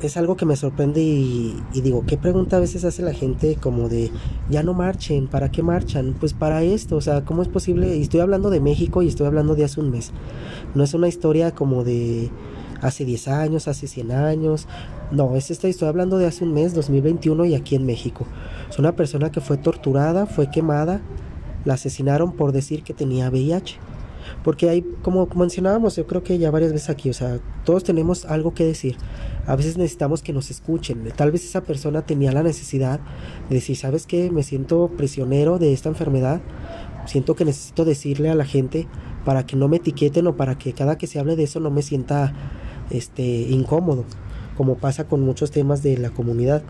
es 0.02 0.16
algo 0.16 0.38
que 0.38 0.46
me 0.46 0.56
sorprende 0.56 1.02
y, 1.02 1.56
digo, 1.74 2.04
¿qué 2.06 2.18
pregunta 2.18 2.58
a 2.58 2.60
veces 2.60 2.86
hace 2.86 3.02
la 3.02 3.14
gente 3.14 3.56
como 3.56 3.90
de, 3.90 4.12
ya 4.50 4.62
no 4.62 4.74
marchen, 4.74 5.28
¿para 5.28 5.50
qué 5.50 5.64
marchan? 5.64 6.16
Pues 6.20 6.34
para 6.34 6.62
esto, 6.62 6.98
o 6.98 7.02
sea, 7.02 7.26
¿cómo 7.26 7.42
es 7.42 7.48
posible? 7.48 7.96
Y 7.98 8.04
estoy 8.04 8.20
hablando 8.20 8.50
de 8.50 8.60
México 8.60 9.02
y 9.02 9.08
estoy 9.08 9.26
hablando 9.26 9.56
de 9.56 9.64
hace 9.64 9.80
un 9.80 9.90
mes. 9.90 10.12
No 10.76 10.84
es 10.84 10.94
una 10.94 11.08
historia 11.08 11.52
como 11.52 11.84
de 11.84 12.30
hace 12.82 13.06
10 13.06 13.28
años, 13.28 13.68
hace 13.68 13.88
100 13.88 14.12
años. 14.12 14.68
No, 15.12 15.36
es 15.36 15.50
esta, 15.50 15.68
estoy 15.68 15.88
hablando 15.88 16.18
de 16.18 16.28
hace 16.28 16.44
un 16.44 16.54
mes, 16.54 16.76
2021 16.76 17.46
y 17.46 17.56
aquí 17.56 17.76
en 17.76 17.86
México. 17.86 18.26
Es 18.70 18.78
una 18.78 18.96
persona 18.96 19.32
que 19.32 19.42
fue 19.42 19.58
torturada, 19.58 20.28
fue 20.28 20.52
quemada, 20.52 21.02
la 21.66 21.74
asesinaron 21.74 22.34
por 22.34 22.52
decir 22.52 22.84
que 22.84 22.94
tenía 22.94 23.30
VIH. 23.30 23.80
Porque 24.44 24.70
hay, 24.70 24.86
como 25.02 25.28
mencionábamos, 25.36 25.96
yo 25.96 26.08
creo 26.08 26.24
que 26.24 26.38
ya 26.38 26.52
varias 26.52 26.74
veces 26.74 26.90
aquí, 26.90 27.10
o 27.10 27.14
sea, 27.14 27.40
todos 27.64 27.84
tenemos 27.84 28.26
algo 28.26 28.54
que 28.54 28.66
decir. 28.66 28.98
A 29.46 29.56
veces 29.56 29.78
necesitamos 29.78 30.22
que 30.22 30.34
nos 30.34 30.52
escuchen. 30.52 31.08
Tal 31.16 31.32
vez 31.32 31.46
esa 31.46 31.62
persona 31.62 32.02
tenía 32.04 32.32
la 32.32 32.44
necesidad 32.44 33.00
de 33.50 33.56
decir, 33.56 33.76
¿sabes 33.78 34.06
qué? 34.06 34.30
Me 34.32 34.44
siento 34.44 34.90
prisionero 34.98 35.60
de 35.60 35.74
esta 35.74 35.90
enfermedad. 35.90 36.42
Siento 37.06 37.36
que 37.36 37.46
necesito 37.46 37.86
decirle 37.86 38.30
a 38.30 38.36
la 38.36 38.46
gente 38.46 38.88
para 39.24 39.46
que 39.46 39.56
no 39.56 39.68
me 39.68 39.78
etiqueten 39.78 40.28
o 40.28 40.36
para 40.36 40.58
que 40.58 40.74
cada 40.74 40.98
que 40.98 41.08
se 41.08 41.20
hable 41.20 41.36
de 41.36 41.44
eso 41.44 41.60
no 41.60 41.72
me 41.72 41.82
sienta 41.82 42.34
este 42.90 43.24
incómodo, 43.24 44.06
como 44.56 44.76
pasa 44.76 45.06
con 45.06 45.22
muchos 45.22 45.52
temas 45.52 45.84
de 45.84 45.98
la 45.98 46.10
comunidad. 46.10 46.64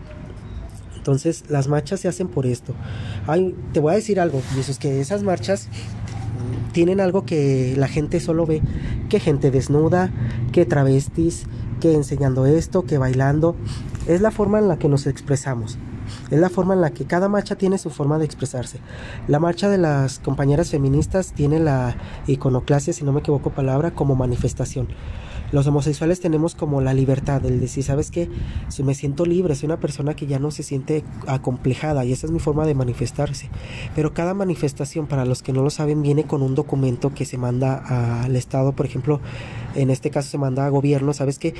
Entonces, 0.96 1.44
las 1.48 1.68
marchas 1.68 2.00
se 2.00 2.08
hacen 2.08 2.28
por 2.28 2.46
esto. 2.46 2.74
Ay, 3.26 3.54
te 3.72 3.80
voy 3.80 3.92
a 3.92 3.96
decir 3.96 4.20
algo, 4.20 4.42
y 4.54 4.60
eso 4.60 4.70
es 4.70 4.78
que 4.78 5.00
esas 5.00 5.22
marchas 5.22 5.68
tienen 6.72 7.00
algo 7.00 7.24
que 7.24 7.74
la 7.76 7.88
gente 7.88 8.20
solo 8.20 8.46
ve, 8.46 8.62
que 9.08 9.20
gente 9.20 9.50
desnuda, 9.50 10.10
que 10.52 10.66
travestis, 10.66 11.44
que 11.80 11.94
enseñando 11.94 12.46
esto, 12.46 12.84
que 12.84 12.98
bailando. 12.98 13.56
Es 14.06 14.20
la 14.20 14.30
forma 14.30 14.58
en 14.58 14.68
la 14.68 14.78
que 14.78 14.88
nos 14.88 15.06
expresamos. 15.06 15.78
Es 16.30 16.38
la 16.38 16.48
forma 16.48 16.74
en 16.74 16.80
la 16.80 16.90
que 16.90 17.04
cada 17.04 17.28
marcha 17.28 17.56
tiene 17.56 17.78
su 17.78 17.90
forma 17.90 18.18
de 18.18 18.24
expresarse. 18.24 18.80
La 19.26 19.38
marcha 19.38 19.68
de 19.68 19.78
las 19.78 20.18
compañeras 20.18 20.70
feministas 20.70 21.32
tiene 21.32 21.58
la 21.58 21.96
iconoclasia, 22.26 22.92
si 22.92 23.04
no 23.04 23.12
me 23.12 23.20
equivoco 23.20 23.50
palabra, 23.50 23.90
como 23.90 24.14
manifestación 24.16 24.88
los 25.52 25.66
homosexuales 25.66 26.20
tenemos 26.20 26.54
como 26.54 26.80
la 26.80 26.94
libertad, 26.94 27.44
el 27.46 27.60
decir, 27.60 27.84
¿sabes 27.84 28.10
qué? 28.10 28.28
Si 28.68 28.82
me 28.82 28.94
siento 28.94 29.24
libre, 29.24 29.54
soy 29.54 29.66
una 29.66 29.80
persona 29.80 30.14
que 30.14 30.26
ya 30.26 30.38
no 30.38 30.50
se 30.50 30.62
siente 30.62 31.04
acomplejada 31.26 32.04
y 32.04 32.12
esa 32.12 32.26
es 32.26 32.32
mi 32.32 32.38
forma 32.38 32.66
de 32.66 32.74
manifestarse. 32.74 33.48
Pero 33.94 34.12
cada 34.12 34.34
manifestación, 34.34 35.06
para 35.06 35.24
los 35.24 35.42
que 35.42 35.52
no 35.52 35.62
lo 35.62 35.70
saben, 35.70 36.02
viene 36.02 36.24
con 36.24 36.42
un 36.42 36.54
documento 36.54 37.14
que 37.14 37.24
se 37.24 37.38
manda 37.38 38.22
al 38.22 38.36
Estado, 38.36 38.72
por 38.72 38.86
ejemplo, 38.86 39.20
en 39.74 39.90
este 39.90 40.10
caso 40.10 40.30
se 40.30 40.38
manda 40.38 40.66
a 40.66 40.68
gobierno, 40.68 41.12
¿sabes 41.12 41.38
qué? 41.38 41.54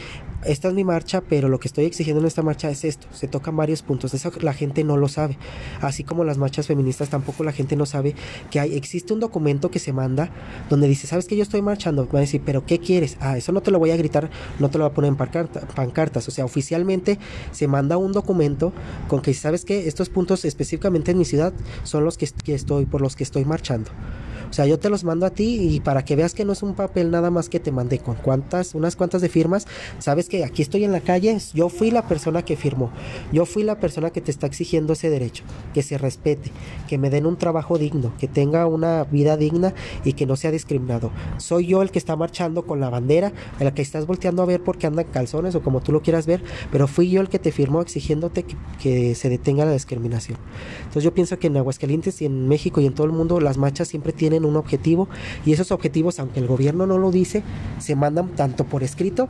Esta 0.44 0.68
es 0.68 0.74
mi 0.74 0.84
marcha, 0.84 1.20
pero 1.20 1.48
lo 1.48 1.60
que 1.60 1.68
estoy 1.68 1.84
exigiendo 1.84 2.20
en 2.20 2.26
esta 2.26 2.42
marcha 2.42 2.70
es 2.70 2.84
esto, 2.84 3.06
se 3.12 3.28
tocan 3.28 3.56
varios 3.56 3.82
puntos, 3.82 4.14
eso 4.14 4.32
la 4.40 4.52
gente 4.52 4.84
no 4.84 4.96
lo 4.96 5.08
sabe, 5.08 5.38
así 5.80 6.04
como 6.04 6.24
las 6.24 6.38
marchas 6.38 6.66
feministas 6.66 7.08
tampoco 7.08 7.44
la 7.44 7.52
gente 7.52 7.76
no 7.76 7.86
sabe 7.86 8.14
que 8.50 8.60
hay, 8.60 8.76
existe 8.76 9.12
un 9.12 9.20
documento 9.20 9.70
que 9.70 9.78
se 9.78 9.92
manda 9.92 10.30
donde 10.70 10.88
dice, 10.88 11.06
¿sabes 11.06 11.26
qué? 11.26 11.36
Yo 11.36 11.42
estoy 11.42 11.62
marchando, 11.62 12.08
va 12.08 12.18
a 12.18 12.22
decir, 12.22 12.42
¿pero 12.44 12.64
qué 12.66 12.78
quieres? 12.78 13.16
Ah, 13.20 13.36
eso 13.36 13.52
no 13.52 13.60
te 13.60 13.70
lo 13.70 13.78
voy 13.78 13.90
a 13.90 13.96
gritar, 13.96 14.30
no 14.58 14.70
te 14.70 14.78
lo 14.78 14.84
voy 14.84 14.92
a 14.92 14.94
poner 14.94 15.08
en 15.08 15.16
pancartas. 15.16 16.28
O 16.28 16.30
sea, 16.30 16.44
oficialmente 16.44 17.18
se 17.52 17.68
manda 17.68 17.96
un 17.96 18.12
documento 18.12 18.72
con 19.08 19.20
que 19.20 19.34
sabes 19.34 19.64
que 19.64 19.88
estos 19.88 20.08
puntos 20.08 20.44
específicamente 20.44 21.10
en 21.12 21.18
mi 21.18 21.24
ciudad 21.24 21.52
son 21.82 22.04
los 22.04 22.18
que 22.18 22.26
estoy, 22.54 22.86
por 22.86 23.00
los 23.00 23.16
que 23.16 23.24
estoy 23.24 23.44
marchando. 23.44 23.90
O 24.50 24.52
sea, 24.52 24.66
yo 24.66 24.78
te 24.78 24.88
los 24.88 25.04
mando 25.04 25.26
a 25.26 25.30
ti 25.30 25.58
y 25.60 25.80
para 25.80 26.04
que 26.04 26.16
veas 26.16 26.34
que 26.34 26.44
no 26.44 26.52
es 26.52 26.62
un 26.62 26.74
papel 26.74 27.10
nada 27.10 27.30
más 27.30 27.48
que 27.48 27.60
te 27.60 27.72
mandé 27.72 27.98
con 27.98 28.14
cuantas, 28.14 28.74
unas 28.74 28.96
cuantas 28.96 29.22
de 29.22 29.28
firmas, 29.28 29.66
sabes 29.98 30.28
que 30.28 30.44
aquí 30.44 30.62
estoy 30.62 30.84
en 30.84 30.92
la 30.92 31.00
calle, 31.00 31.38
yo 31.54 31.68
fui 31.68 31.90
la 31.90 32.06
persona 32.06 32.44
que 32.44 32.56
firmó, 32.56 32.90
yo 33.32 33.46
fui 33.46 33.62
la 33.62 33.78
persona 33.78 34.10
que 34.10 34.20
te 34.20 34.30
está 34.30 34.46
exigiendo 34.46 34.92
ese 34.92 35.10
derecho, 35.10 35.44
que 35.74 35.82
se 35.82 35.98
respete, 35.98 36.50
que 36.88 36.98
me 36.98 37.10
den 37.10 37.26
un 37.26 37.36
trabajo 37.36 37.78
digno, 37.78 38.12
que 38.18 38.28
tenga 38.28 38.66
una 38.66 39.04
vida 39.04 39.36
digna 39.36 39.74
y 40.04 40.14
que 40.14 40.26
no 40.26 40.36
sea 40.36 40.50
discriminado. 40.50 41.10
Soy 41.38 41.66
yo 41.66 41.82
el 41.82 41.90
que 41.90 41.98
está 41.98 42.16
marchando 42.16 42.66
con 42.66 42.80
la 42.80 42.90
bandera, 42.90 43.32
el 43.60 43.72
que 43.72 43.82
estás 43.82 44.06
volteando 44.06 44.42
a 44.42 44.46
ver 44.46 44.62
porque 44.62 44.86
anda 44.86 45.02
en 45.02 45.08
calzones 45.08 45.54
o 45.54 45.62
como 45.62 45.80
tú 45.80 45.92
lo 45.92 46.02
quieras 46.02 46.26
ver, 46.26 46.42
pero 46.72 46.88
fui 46.88 47.10
yo 47.10 47.20
el 47.20 47.28
que 47.28 47.38
te 47.38 47.52
firmó 47.52 47.82
exigiéndote 47.82 48.44
que, 48.44 48.56
que 48.80 49.14
se 49.14 49.28
detenga 49.28 49.64
la 49.64 49.72
discriminación. 49.72 50.38
Entonces 50.80 51.04
yo 51.04 51.14
pienso 51.14 51.38
que 51.38 51.48
en 51.48 51.56
Aguascalientes 51.56 52.20
y 52.22 52.26
en 52.26 52.48
México 52.48 52.80
y 52.80 52.86
en 52.86 52.94
todo 52.94 53.06
el 53.06 53.12
mundo 53.12 53.40
las 53.40 53.58
marchas 53.58 53.88
siempre 53.88 54.12
tienen 54.12 54.37
un 54.44 54.56
objetivo 54.56 55.08
y 55.44 55.52
esos 55.52 55.72
objetivos, 55.72 56.18
aunque 56.18 56.40
el 56.40 56.46
gobierno 56.46 56.86
no 56.86 56.98
lo 56.98 57.10
dice, 57.10 57.42
se 57.78 57.96
mandan 57.96 58.28
tanto 58.30 58.64
por 58.64 58.82
escrito 58.82 59.28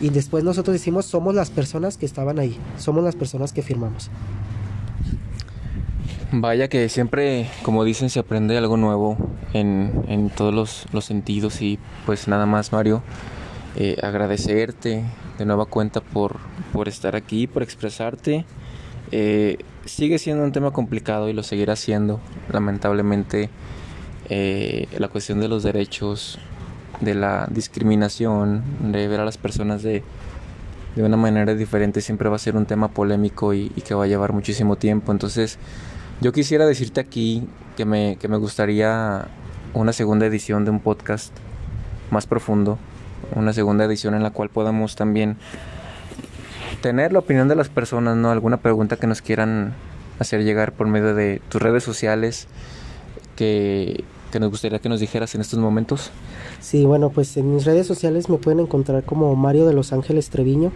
y 0.00 0.10
después 0.10 0.44
nosotros 0.44 0.74
decimos 0.74 1.06
somos 1.06 1.34
las 1.34 1.50
personas 1.50 1.96
que 1.96 2.06
estaban 2.06 2.38
ahí, 2.38 2.56
somos 2.78 3.04
las 3.04 3.16
personas 3.16 3.52
que 3.52 3.62
firmamos. 3.62 4.10
Vaya 6.34 6.68
que 6.68 6.88
siempre, 6.88 7.50
como 7.62 7.84
dicen, 7.84 8.08
se 8.08 8.18
aprende 8.18 8.56
algo 8.56 8.78
nuevo 8.78 9.18
en, 9.52 10.04
en 10.08 10.30
todos 10.30 10.54
los, 10.54 10.86
los, 10.90 11.04
sentidos 11.04 11.60
y 11.60 11.78
pues 12.06 12.26
nada 12.26 12.46
más 12.46 12.72
Mario, 12.72 13.02
eh, 13.76 13.98
agradecerte 14.02 15.04
de 15.36 15.44
nueva 15.44 15.66
cuenta 15.66 16.00
por, 16.00 16.38
por 16.72 16.88
estar 16.88 17.16
aquí, 17.16 17.46
por 17.46 17.62
expresarte. 17.62 18.46
Eh, 19.10 19.58
sigue 19.84 20.18
siendo 20.18 20.42
un 20.42 20.52
tema 20.52 20.70
complicado 20.70 21.28
y 21.28 21.34
lo 21.34 21.42
seguirá 21.42 21.76
siendo, 21.76 22.18
lamentablemente 22.50 23.50
eh, 24.34 24.88
la 24.98 25.08
cuestión 25.08 25.40
de 25.40 25.48
los 25.48 25.62
derechos, 25.62 26.38
de 27.02 27.14
la 27.14 27.46
discriminación, 27.50 28.62
de 28.80 29.06
ver 29.06 29.20
a 29.20 29.26
las 29.26 29.36
personas 29.36 29.82
de, 29.82 30.02
de 30.96 31.02
una 31.02 31.18
manera 31.18 31.54
diferente 31.54 32.00
siempre 32.00 32.30
va 32.30 32.36
a 32.36 32.38
ser 32.38 32.56
un 32.56 32.64
tema 32.64 32.88
polémico 32.88 33.52
y, 33.52 33.68
que 33.68 33.92
va 33.92 34.04
a 34.04 34.06
llevar 34.06 34.32
muchísimo 34.32 34.76
tiempo. 34.76 35.12
Entonces, 35.12 35.58
yo 36.22 36.32
quisiera 36.32 36.64
decirte 36.64 37.00
aquí 37.00 37.46
que 37.76 37.84
me, 37.84 38.16
que 38.18 38.28
me 38.28 38.38
gustaría 38.38 39.26
una 39.74 39.92
segunda 39.92 40.24
edición 40.24 40.64
de 40.64 40.70
un 40.70 40.80
podcast 40.80 41.34
más 42.10 42.26
profundo, 42.26 42.78
una 43.34 43.52
segunda 43.52 43.84
edición 43.84 44.14
en 44.14 44.22
la 44.22 44.30
cual 44.30 44.48
podamos 44.48 44.96
también 44.96 45.36
tener 46.80 47.12
la 47.12 47.18
opinión 47.18 47.48
de 47.48 47.54
las 47.54 47.68
personas, 47.68 48.16
¿no? 48.16 48.30
Alguna 48.30 48.56
pregunta 48.56 48.96
que 48.96 49.06
nos 49.06 49.20
quieran 49.20 49.74
hacer 50.18 50.42
llegar 50.42 50.72
por 50.72 50.86
medio 50.86 51.14
de 51.14 51.42
tus 51.50 51.60
redes 51.60 51.84
sociales, 51.84 52.48
que 53.36 54.04
que 54.32 54.40
nos 54.40 54.50
gustaría 54.50 54.80
que 54.80 54.88
nos 54.88 54.98
dijeras 54.98 55.36
en 55.36 55.42
estos 55.42 55.60
momentos? 55.60 56.10
Sí, 56.60 56.84
bueno, 56.84 57.10
pues 57.10 57.36
en 57.36 57.54
mis 57.54 57.64
redes 57.64 57.86
sociales 57.86 58.28
me 58.28 58.38
pueden 58.38 58.58
encontrar 58.58 59.04
como 59.04 59.36
Mario 59.36 59.66
de 59.66 59.74
Los 59.74 59.92
Ángeles 59.92 60.30
Treviño 60.30 60.72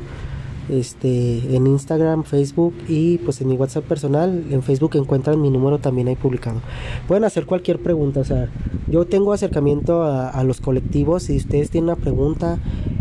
este, 0.69 1.55
en 1.55 1.66
Instagram, 1.66 2.25
Facebook 2.25 2.75
y 2.88 3.19
pues 3.19 3.40
en 3.40 3.49
mi 3.49 3.55
WhatsApp 3.55 3.85
personal, 3.85 4.45
en 4.51 4.62
Facebook 4.62 4.97
encuentran 4.97 5.40
mi 5.40 5.51
número 5.51 5.79
también 5.79 6.09
ahí 6.09 6.16
publicado. 6.16 6.61
Pueden 7.07 7.25
hacer 7.25 7.47
cualquier 7.47 7.79
pregunta, 7.81 8.21
o 8.21 8.25
sea, 8.25 8.49
yo 8.88 9.07
tengo 9.07 9.33
acercamiento 9.33 10.03
a, 10.05 10.42
los 10.45 10.61
colectivos, 10.61 11.25
si 11.25 11.37
ustedes 11.37 11.71
tienen 11.71 11.90
una 11.90 11.97
pregunta, 11.97 12.59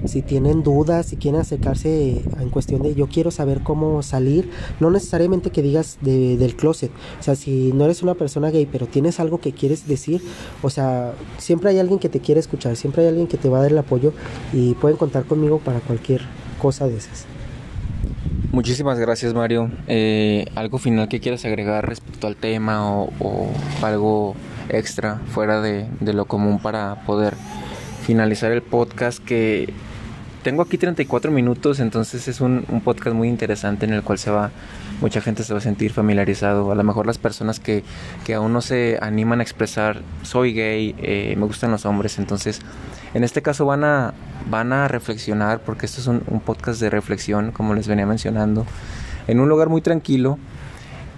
si 0.08 0.22
tienen 0.22 0.64
dudas, 0.64 1.08
si 1.08 1.18
quieren 1.18 1.42
acercarse 1.42 2.22
en 2.40 2.50
cuestión 2.50 2.82
de 2.82 2.96
yo 2.96 3.08
quiero 3.08 3.32
saber 3.32 3.62
cómo 3.62 4.02
salir, 4.04 4.50
no 4.80 4.90
necesariamente 4.90 5.50
que 5.50 5.62
digas 5.62 5.98
del 6.02 6.56
closet, 6.56 6.92
o 7.20 7.24
sea, 7.24 7.36
si 7.36 7.72
no 7.74 7.86
eres 7.86 8.04
una 8.04 8.16
persona 8.16 8.50
gay, 8.52 8.68
pero 8.70 8.88
tienes 8.88 9.20
algo 9.20 9.40
que 9.40 9.54
quieres 9.54 9.88
decir, 9.88 10.22
o 10.62 10.70
sea, 10.70 11.14
siempre 11.38 11.70
hay 11.70 11.80
alguien 11.80 12.00
que 12.00 12.10
te 12.10 12.20
quiere 12.20 12.40
escuchar, 12.40 12.76
siempre 12.76 13.04
hay 13.04 13.10
alguien 13.10 13.28
que 13.28 13.38
te 13.38 13.50
va 13.50 13.60
a 13.60 13.62
dar 13.62 13.72
el 13.72 13.78
apoyo 13.78 14.14
y 14.54 14.74
pueden 14.76 14.98
contar 14.98 15.26
conmigo 15.26 15.60
para 15.60 15.80
cualquier 15.80 16.22
cosa 16.62 16.88
de 16.88 16.98
esas. 16.98 17.26
Muchísimas 18.56 18.98
gracias 18.98 19.34
Mario. 19.34 19.70
Eh, 19.88 20.46
¿Algo 20.56 20.78
final 20.78 21.10
que 21.10 21.20
quieras 21.20 21.44
agregar 21.44 21.88
respecto 21.90 22.26
al 22.26 22.38
tema 22.38 22.90
o, 22.90 23.50
algo 23.82 24.34
extra 24.70 25.20
fuera 25.28 25.62
de, 25.62 25.90
lo 26.02 26.24
común 26.24 26.60
para 26.60 27.04
poder 27.06 27.34
finalizar 28.06 28.54
el 28.54 28.62
podcast 28.62 29.22
que 29.22 29.74
tengo 30.46 30.62
aquí 30.62 30.78
34 30.78 31.32
minutos, 31.32 31.80
entonces 31.80 32.28
es 32.28 32.40
un, 32.40 32.62
podcast 32.84 33.16
muy 33.16 33.28
interesante 33.30 33.88
en 33.88 33.94
el 33.94 34.04
cual 34.04 34.20
se 34.20 34.30
va, 34.30 34.52
mucha 35.02 35.20
gente 35.20 35.44
se 35.44 35.52
va 35.54 35.58
a 35.58 35.62
sentir 35.62 35.92
familiarizado. 35.92 36.72
A 36.72 36.76
lo 36.76 36.84
mejor 36.84 37.08
las 37.08 37.18
personas 37.18 37.60
que, 37.60 37.84
que 38.26 38.36
aún 38.36 38.54
no 38.54 38.62
se 38.62 39.00
animan 39.02 39.40
a 39.40 39.44
expresar, 39.44 40.04
soy 40.22 40.54
gay, 40.54 40.94
eh, 41.00 41.34
me 41.36 41.48
gustan 41.48 41.72
los 41.72 41.88
hombres, 41.88 42.20
entonces 42.20 42.62
en 43.16 43.24
este 43.24 43.42
caso 43.42 43.66
van 43.66 43.84
a, 43.84 44.14
van 44.48 44.72
a 44.72 44.88
reflexionar, 44.88 45.62
porque 45.62 45.88
esto 45.88 46.00
es 46.00 46.06
un, 46.06 46.22
podcast 46.46 46.80
de 46.80 46.92
reflexión, 46.92 47.52
como 47.52 47.74
les 47.74 47.88
venía 47.88 48.06
mencionando, 48.06 48.68
en 49.28 49.40
un 49.40 49.50
lugar 49.50 49.70
muy 49.70 49.82
tranquilo 49.82 50.38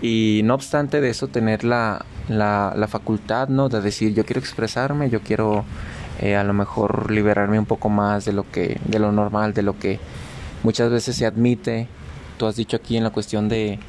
y 0.01 0.39
no 0.45 0.53
obstante 0.53 1.01
de 1.01 1.09
eso 1.09 1.28
tener 1.28 1.65
la, 1.65 2.05
la, 2.30 2.88
facultad 2.88 3.49
¿no? 3.49 3.67
de 3.67 3.82
decir 3.82 4.13
yo 4.13 4.23
quiero 4.23 4.39
expresarme, 4.39 5.09
yo 5.09 5.19
quiero 5.19 5.65
eh, 6.20 6.36
a 6.36 6.43
lo 6.43 6.53
mejor 6.53 7.11
liberarme 7.11 7.59
un 7.59 7.65
poco 7.65 7.89
más 7.89 8.26
de 8.26 8.34
lo 8.34 8.49
que 8.49 8.80
de 8.86 8.99
lo 8.99 9.11
normal, 9.11 9.53
de 9.53 9.61
lo 9.61 9.78
que 9.78 9.99
muchas 10.63 10.89
veces 10.89 11.15
se 11.15 11.26
admite. 11.26 11.88
Tú 12.38 12.45
has 12.47 12.55
dicho 12.55 12.78
aquí 12.78 12.97
en 12.97 13.03
la 13.03 13.09
cuestión 13.11 13.49
de, 13.49 13.80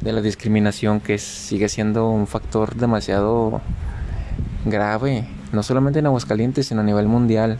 de 0.00 0.12
la 0.12 0.20
discriminación 0.20 1.00
que 1.00 1.18
sigue 1.18 1.68
siendo 1.68 2.08
un 2.08 2.26
factor 2.26 2.74
demasiado 2.74 3.60
grave, 4.64 5.26
no 5.52 5.62
solamente 5.62 5.98
en 5.98 6.06
Aguascalientes, 6.06 6.66
sino 6.66 6.80
a 6.80 6.84
nivel 6.84 7.06
mundial, 7.06 7.58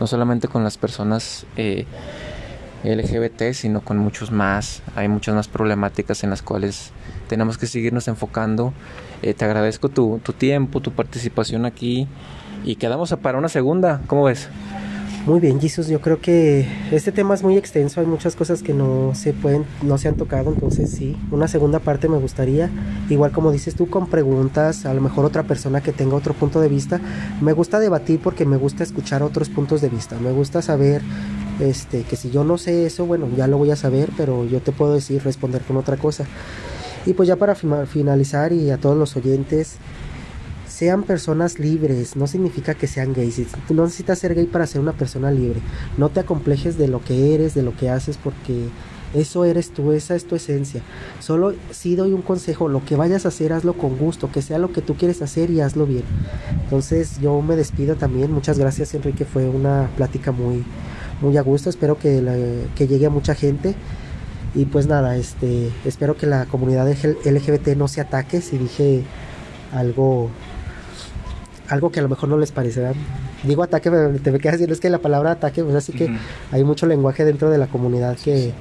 no 0.00 0.06
solamente 0.06 0.48
con 0.48 0.64
las 0.64 0.78
personas 0.78 1.46
eh, 1.56 1.86
LGBT, 2.84 3.52
sino 3.52 3.80
con 3.80 3.98
muchos 3.98 4.30
más. 4.30 4.82
Hay 4.94 5.08
muchas 5.08 5.34
más 5.34 5.48
problemáticas 5.48 6.22
en 6.22 6.30
las 6.30 6.42
cuales 6.42 6.92
tenemos 7.28 7.58
que 7.58 7.66
seguirnos 7.66 8.08
enfocando. 8.08 8.72
Eh, 9.22 9.34
te 9.34 9.44
agradezco 9.44 9.88
tu, 9.88 10.20
tu 10.22 10.32
tiempo, 10.32 10.80
tu 10.80 10.92
participación 10.92 11.64
aquí 11.64 12.06
y 12.64 12.76
quedamos 12.76 13.14
para 13.22 13.38
una 13.38 13.48
segunda. 13.48 14.00
¿Cómo 14.06 14.24
ves? 14.24 14.48
Muy 15.26 15.40
bien, 15.40 15.58
Jesus, 15.58 15.88
yo 15.88 16.02
creo 16.02 16.20
que 16.20 16.68
este 16.92 17.10
tema 17.10 17.32
es 17.32 17.42
muy 17.42 17.56
extenso, 17.56 17.98
hay 18.00 18.06
muchas 18.06 18.36
cosas 18.36 18.62
que 18.62 18.74
no 18.74 19.12
se 19.14 19.32
pueden, 19.32 19.64
no 19.80 19.96
se 19.96 20.08
han 20.08 20.16
tocado, 20.16 20.52
entonces 20.52 20.90
sí, 20.90 21.16
una 21.30 21.48
segunda 21.48 21.78
parte 21.78 22.10
me 22.10 22.18
gustaría, 22.18 22.68
igual 23.08 23.32
como 23.32 23.50
dices 23.50 23.74
tú, 23.74 23.88
con 23.88 24.06
preguntas, 24.08 24.84
a 24.84 24.92
lo 24.92 25.00
mejor 25.00 25.24
otra 25.24 25.44
persona 25.44 25.80
que 25.80 25.92
tenga 25.92 26.14
otro 26.14 26.34
punto 26.34 26.60
de 26.60 26.68
vista. 26.68 27.00
Me 27.40 27.54
gusta 27.54 27.80
debatir 27.80 28.20
porque 28.20 28.44
me 28.44 28.58
gusta 28.58 28.82
escuchar 28.82 29.22
otros 29.22 29.48
puntos 29.48 29.80
de 29.80 29.88
vista, 29.88 30.18
me 30.18 30.30
gusta 30.30 30.60
saber 30.60 31.00
este 31.58 32.02
que 32.02 32.16
si 32.16 32.30
yo 32.30 32.44
no 32.44 32.58
sé 32.58 32.84
eso, 32.84 33.06
bueno, 33.06 33.26
ya 33.34 33.46
lo 33.46 33.56
voy 33.56 33.70
a 33.70 33.76
saber, 33.76 34.10
pero 34.18 34.44
yo 34.44 34.60
te 34.60 34.72
puedo 34.72 34.92
decir 34.92 35.24
responder 35.24 35.62
con 35.62 35.78
otra 35.78 35.96
cosa. 35.96 36.26
Y 37.06 37.14
pues 37.14 37.28
ya 37.28 37.36
para 37.36 37.54
finalizar 37.54 38.52
y 38.52 38.70
a 38.70 38.76
todos 38.76 38.96
los 38.96 39.16
oyentes, 39.16 39.78
sean 40.74 41.04
personas 41.04 41.60
libres, 41.60 42.16
no 42.16 42.26
significa 42.26 42.74
que 42.74 42.88
sean 42.88 43.12
gays. 43.12 43.40
No 43.70 43.84
necesitas 43.84 44.18
ser 44.18 44.34
gay 44.34 44.46
para 44.46 44.66
ser 44.66 44.80
una 44.80 44.92
persona 44.92 45.30
libre. 45.30 45.60
No 45.98 46.08
te 46.08 46.18
acomplejes 46.18 46.76
de 46.76 46.88
lo 46.88 47.00
que 47.00 47.32
eres, 47.32 47.54
de 47.54 47.62
lo 47.62 47.76
que 47.76 47.90
haces, 47.90 48.16
porque 48.16 48.70
eso 49.14 49.44
eres 49.44 49.70
tú, 49.70 49.92
esa 49.92 50.16
es 50.16 50.24
tu 50.24 50.34
esencia. 50.34 50.82
Solo 51.20 51.54
si 51.70 51.94
doy 51.94 52.12
un 52.12 52.22
consejo, 52.22 52.68
lo 52.68 52.84
que 52.84 52.96
vayas 52.96 53.24
a 53.24 53.28
hacer, 53.28 53.52
hazlo 53.52 53.74
con 53.74 53.96
gusto, 53.96 54.32
que 54.32 54.42
sea 54.42 54.58
lo 54.58 54.72
que 54.72 54.82
tú 54.82 54.96
quieres 54.96 55.22
hacer 55.22 55.48
y 55.50 55.60
hazlo 55.60 55.86
bien. 55.86 56.02
Entonces 56.64 57.20
yo 57.20 57.40
me 57.40 57.54
despido 57.54 57.94
también. 57.94 58.32
Muchas 58.32 58.58
gracias 58.58 58.94
Enrique, 58.94 59.24
fue 59.24 59.48
una 59.48 59.88
plática 59.96 60.32
muy, 60.32 60.64
muy 61.20 61.36
a 61.36 61.42
gusto. 61.42 61.70
Espero 61.70 62.00
que, 62.00 62.66
que 62.74 62.88
llegue 62.88 63.06
a 63.06 63.10
mucha 63.10 63.36
gente. 63.36 63.76
Y 64.56 64.64
pues 64.64 64.88
nada, 64.88 65.16
este, 65.16 65.70
espero 65.84 66.16
que 66.16 66.26
la 66.26 66.46
comunidad 66.46 66.88
LGBT 66.88 67.76
no 67.76 67.86
se 67.86 68.00
ataque 68.00 68.40
si 68.40 68.58
dije 68.58 69.04
algo 69.72 70.30
algo 71.68 71.90
que 71.90 72.00
a 72.00 72.02
lo 72.02 72.08
mejor 72.08 72.28
no 72.28 72.38
les 72.38 72.52
parecerá. 72.52 72.92
Digo 73.42 73.62
ataque, 73.62 73.90
pero 73.90 74.18
te 74.18 74.30
me 74.30 74.38
quedas 74.38 74.54
diciendo 74.54 74.74
es 74.74 74.80
que 74.80 74.90
la 74.90 74.98
palabra 74.98 75.32
ataque, 75.32 75.62
pues 75.62 75.76
así 75.76 75.92
que 75.92 76.10
hay 76.50 76.64
mucho 76.64 76.86
lenguaje 76.86 77.24
dentro 77.24 77.50
de 77.50 77.58
la 77.58 77.66
comunidad 77.66 78.16
que, 78.16 78.52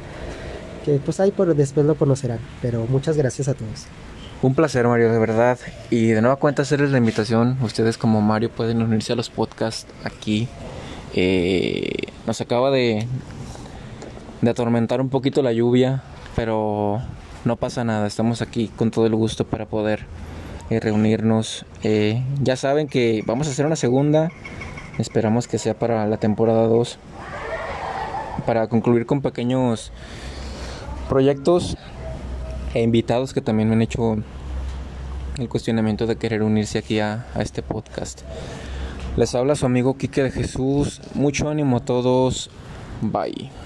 que 0.85 0.99
pues 1.03 1.19
ahí 1.19 1.31
por 1.31 1.53
después 1.55 1.85
lo 1.85 1.95
conocerán. 1.95 2.39
Pero 2.61 2.85
muchas 2.89 3.17
gracias 3.17 3.47
a 3.47 3.53
todos. 3.53 3.87
Un 4.41 4.55
placer, 4.55 4.85
Mario, 4.87 5.11
de 5.11 5.19
verdad. 5.19 5.57
Y 5.89 6.07
de 6.07 6.21
nueva 6.21 6.35
cuenta 6.35 6.63
hacerles 6.63 6.91
la 6.91 6.97
invitación. 6.97 7.57
Ustedes 7.61 7.97
como 7.97 8.21
Mario 8.21 8.49
pueden 8.49 8.81
unirse 8.81 9.13
a 9.13 9.15
los 9.15 9.29
podcasts 9.29 9.87
aquí. 10.03 10.49
Eh, 11.15 12.07
nos 12.27 12.41
acaba 12.41 12.69
de, 12.69 13.07
de 14.41 14.49
atormentar 14.49 14.99
un 14.99 15.09
poquito 15.09 15.41
la 15.41 15.53
lluvia, 15.53 16.03
pero 16.35 17.01
no 17.45 17.55
pasa 17.55 17.85
nada. 17.85 18.05
Estamos 18.05 18.41
aquí 18.41 18.69
con 18.75 18.91
todo 18.91 19.05
el 19.05 19.15
gusto 19.15 19.45
para 19.45 19.65
poder 19.65 20.05
eh, 20.73 20.79
reunirnos. 20.79 21.65
Eh, 21.83 22.23
ya 22.41 22.55
saben 22.55 22.87
que 22.87 23.23
vamos 23.25 23.47
a 23.47 23.51
hacer 23.51 23.65
una 23.65 23.75
segunda. 23.75 24.29
Esperamos 24.97 25.47
que 25.47 25.57
sea 25.57 25.77
para 25.77 26.05
la 26.07 26.17
temporada 26.17 26.67
2. 26.67 26.97
Para 28.45 28.67
concluir 28.67 29.05
con 29.05 29.21
pequeños 29.21 29.91
proyectos 31.09 31.77
e 32.73 32.81
invitados 32.81 33.33
que 33.33 33.41
también 33.41 33.69
me 33.69 33.75
han 33.75 33.81
hecho 33.81 34.17
el 35.37 35.49
cuestionamiento 35.49 36.07
de 36.07 36.15
querer 36.15 36.43
unirse 36.43 36.79
aquí 36.79 36.99
a, 36.99 37.25
a 37.33 37.41
este 37.41 37.61
podcast. 37.61 38.21
Les 39.15 39.33
habla 39.35 39.55
su 39.55 39.65
amigo 39.65 39.97
Quique 39.97 40.23
de 40.23 40.31
Jesús. 40.31 41.01
Mucho 41.13 41.49
ánimo 41.49 41.77
a 41.77 41.79
todos. 41.81 42.49
Bye. 43.01 43.62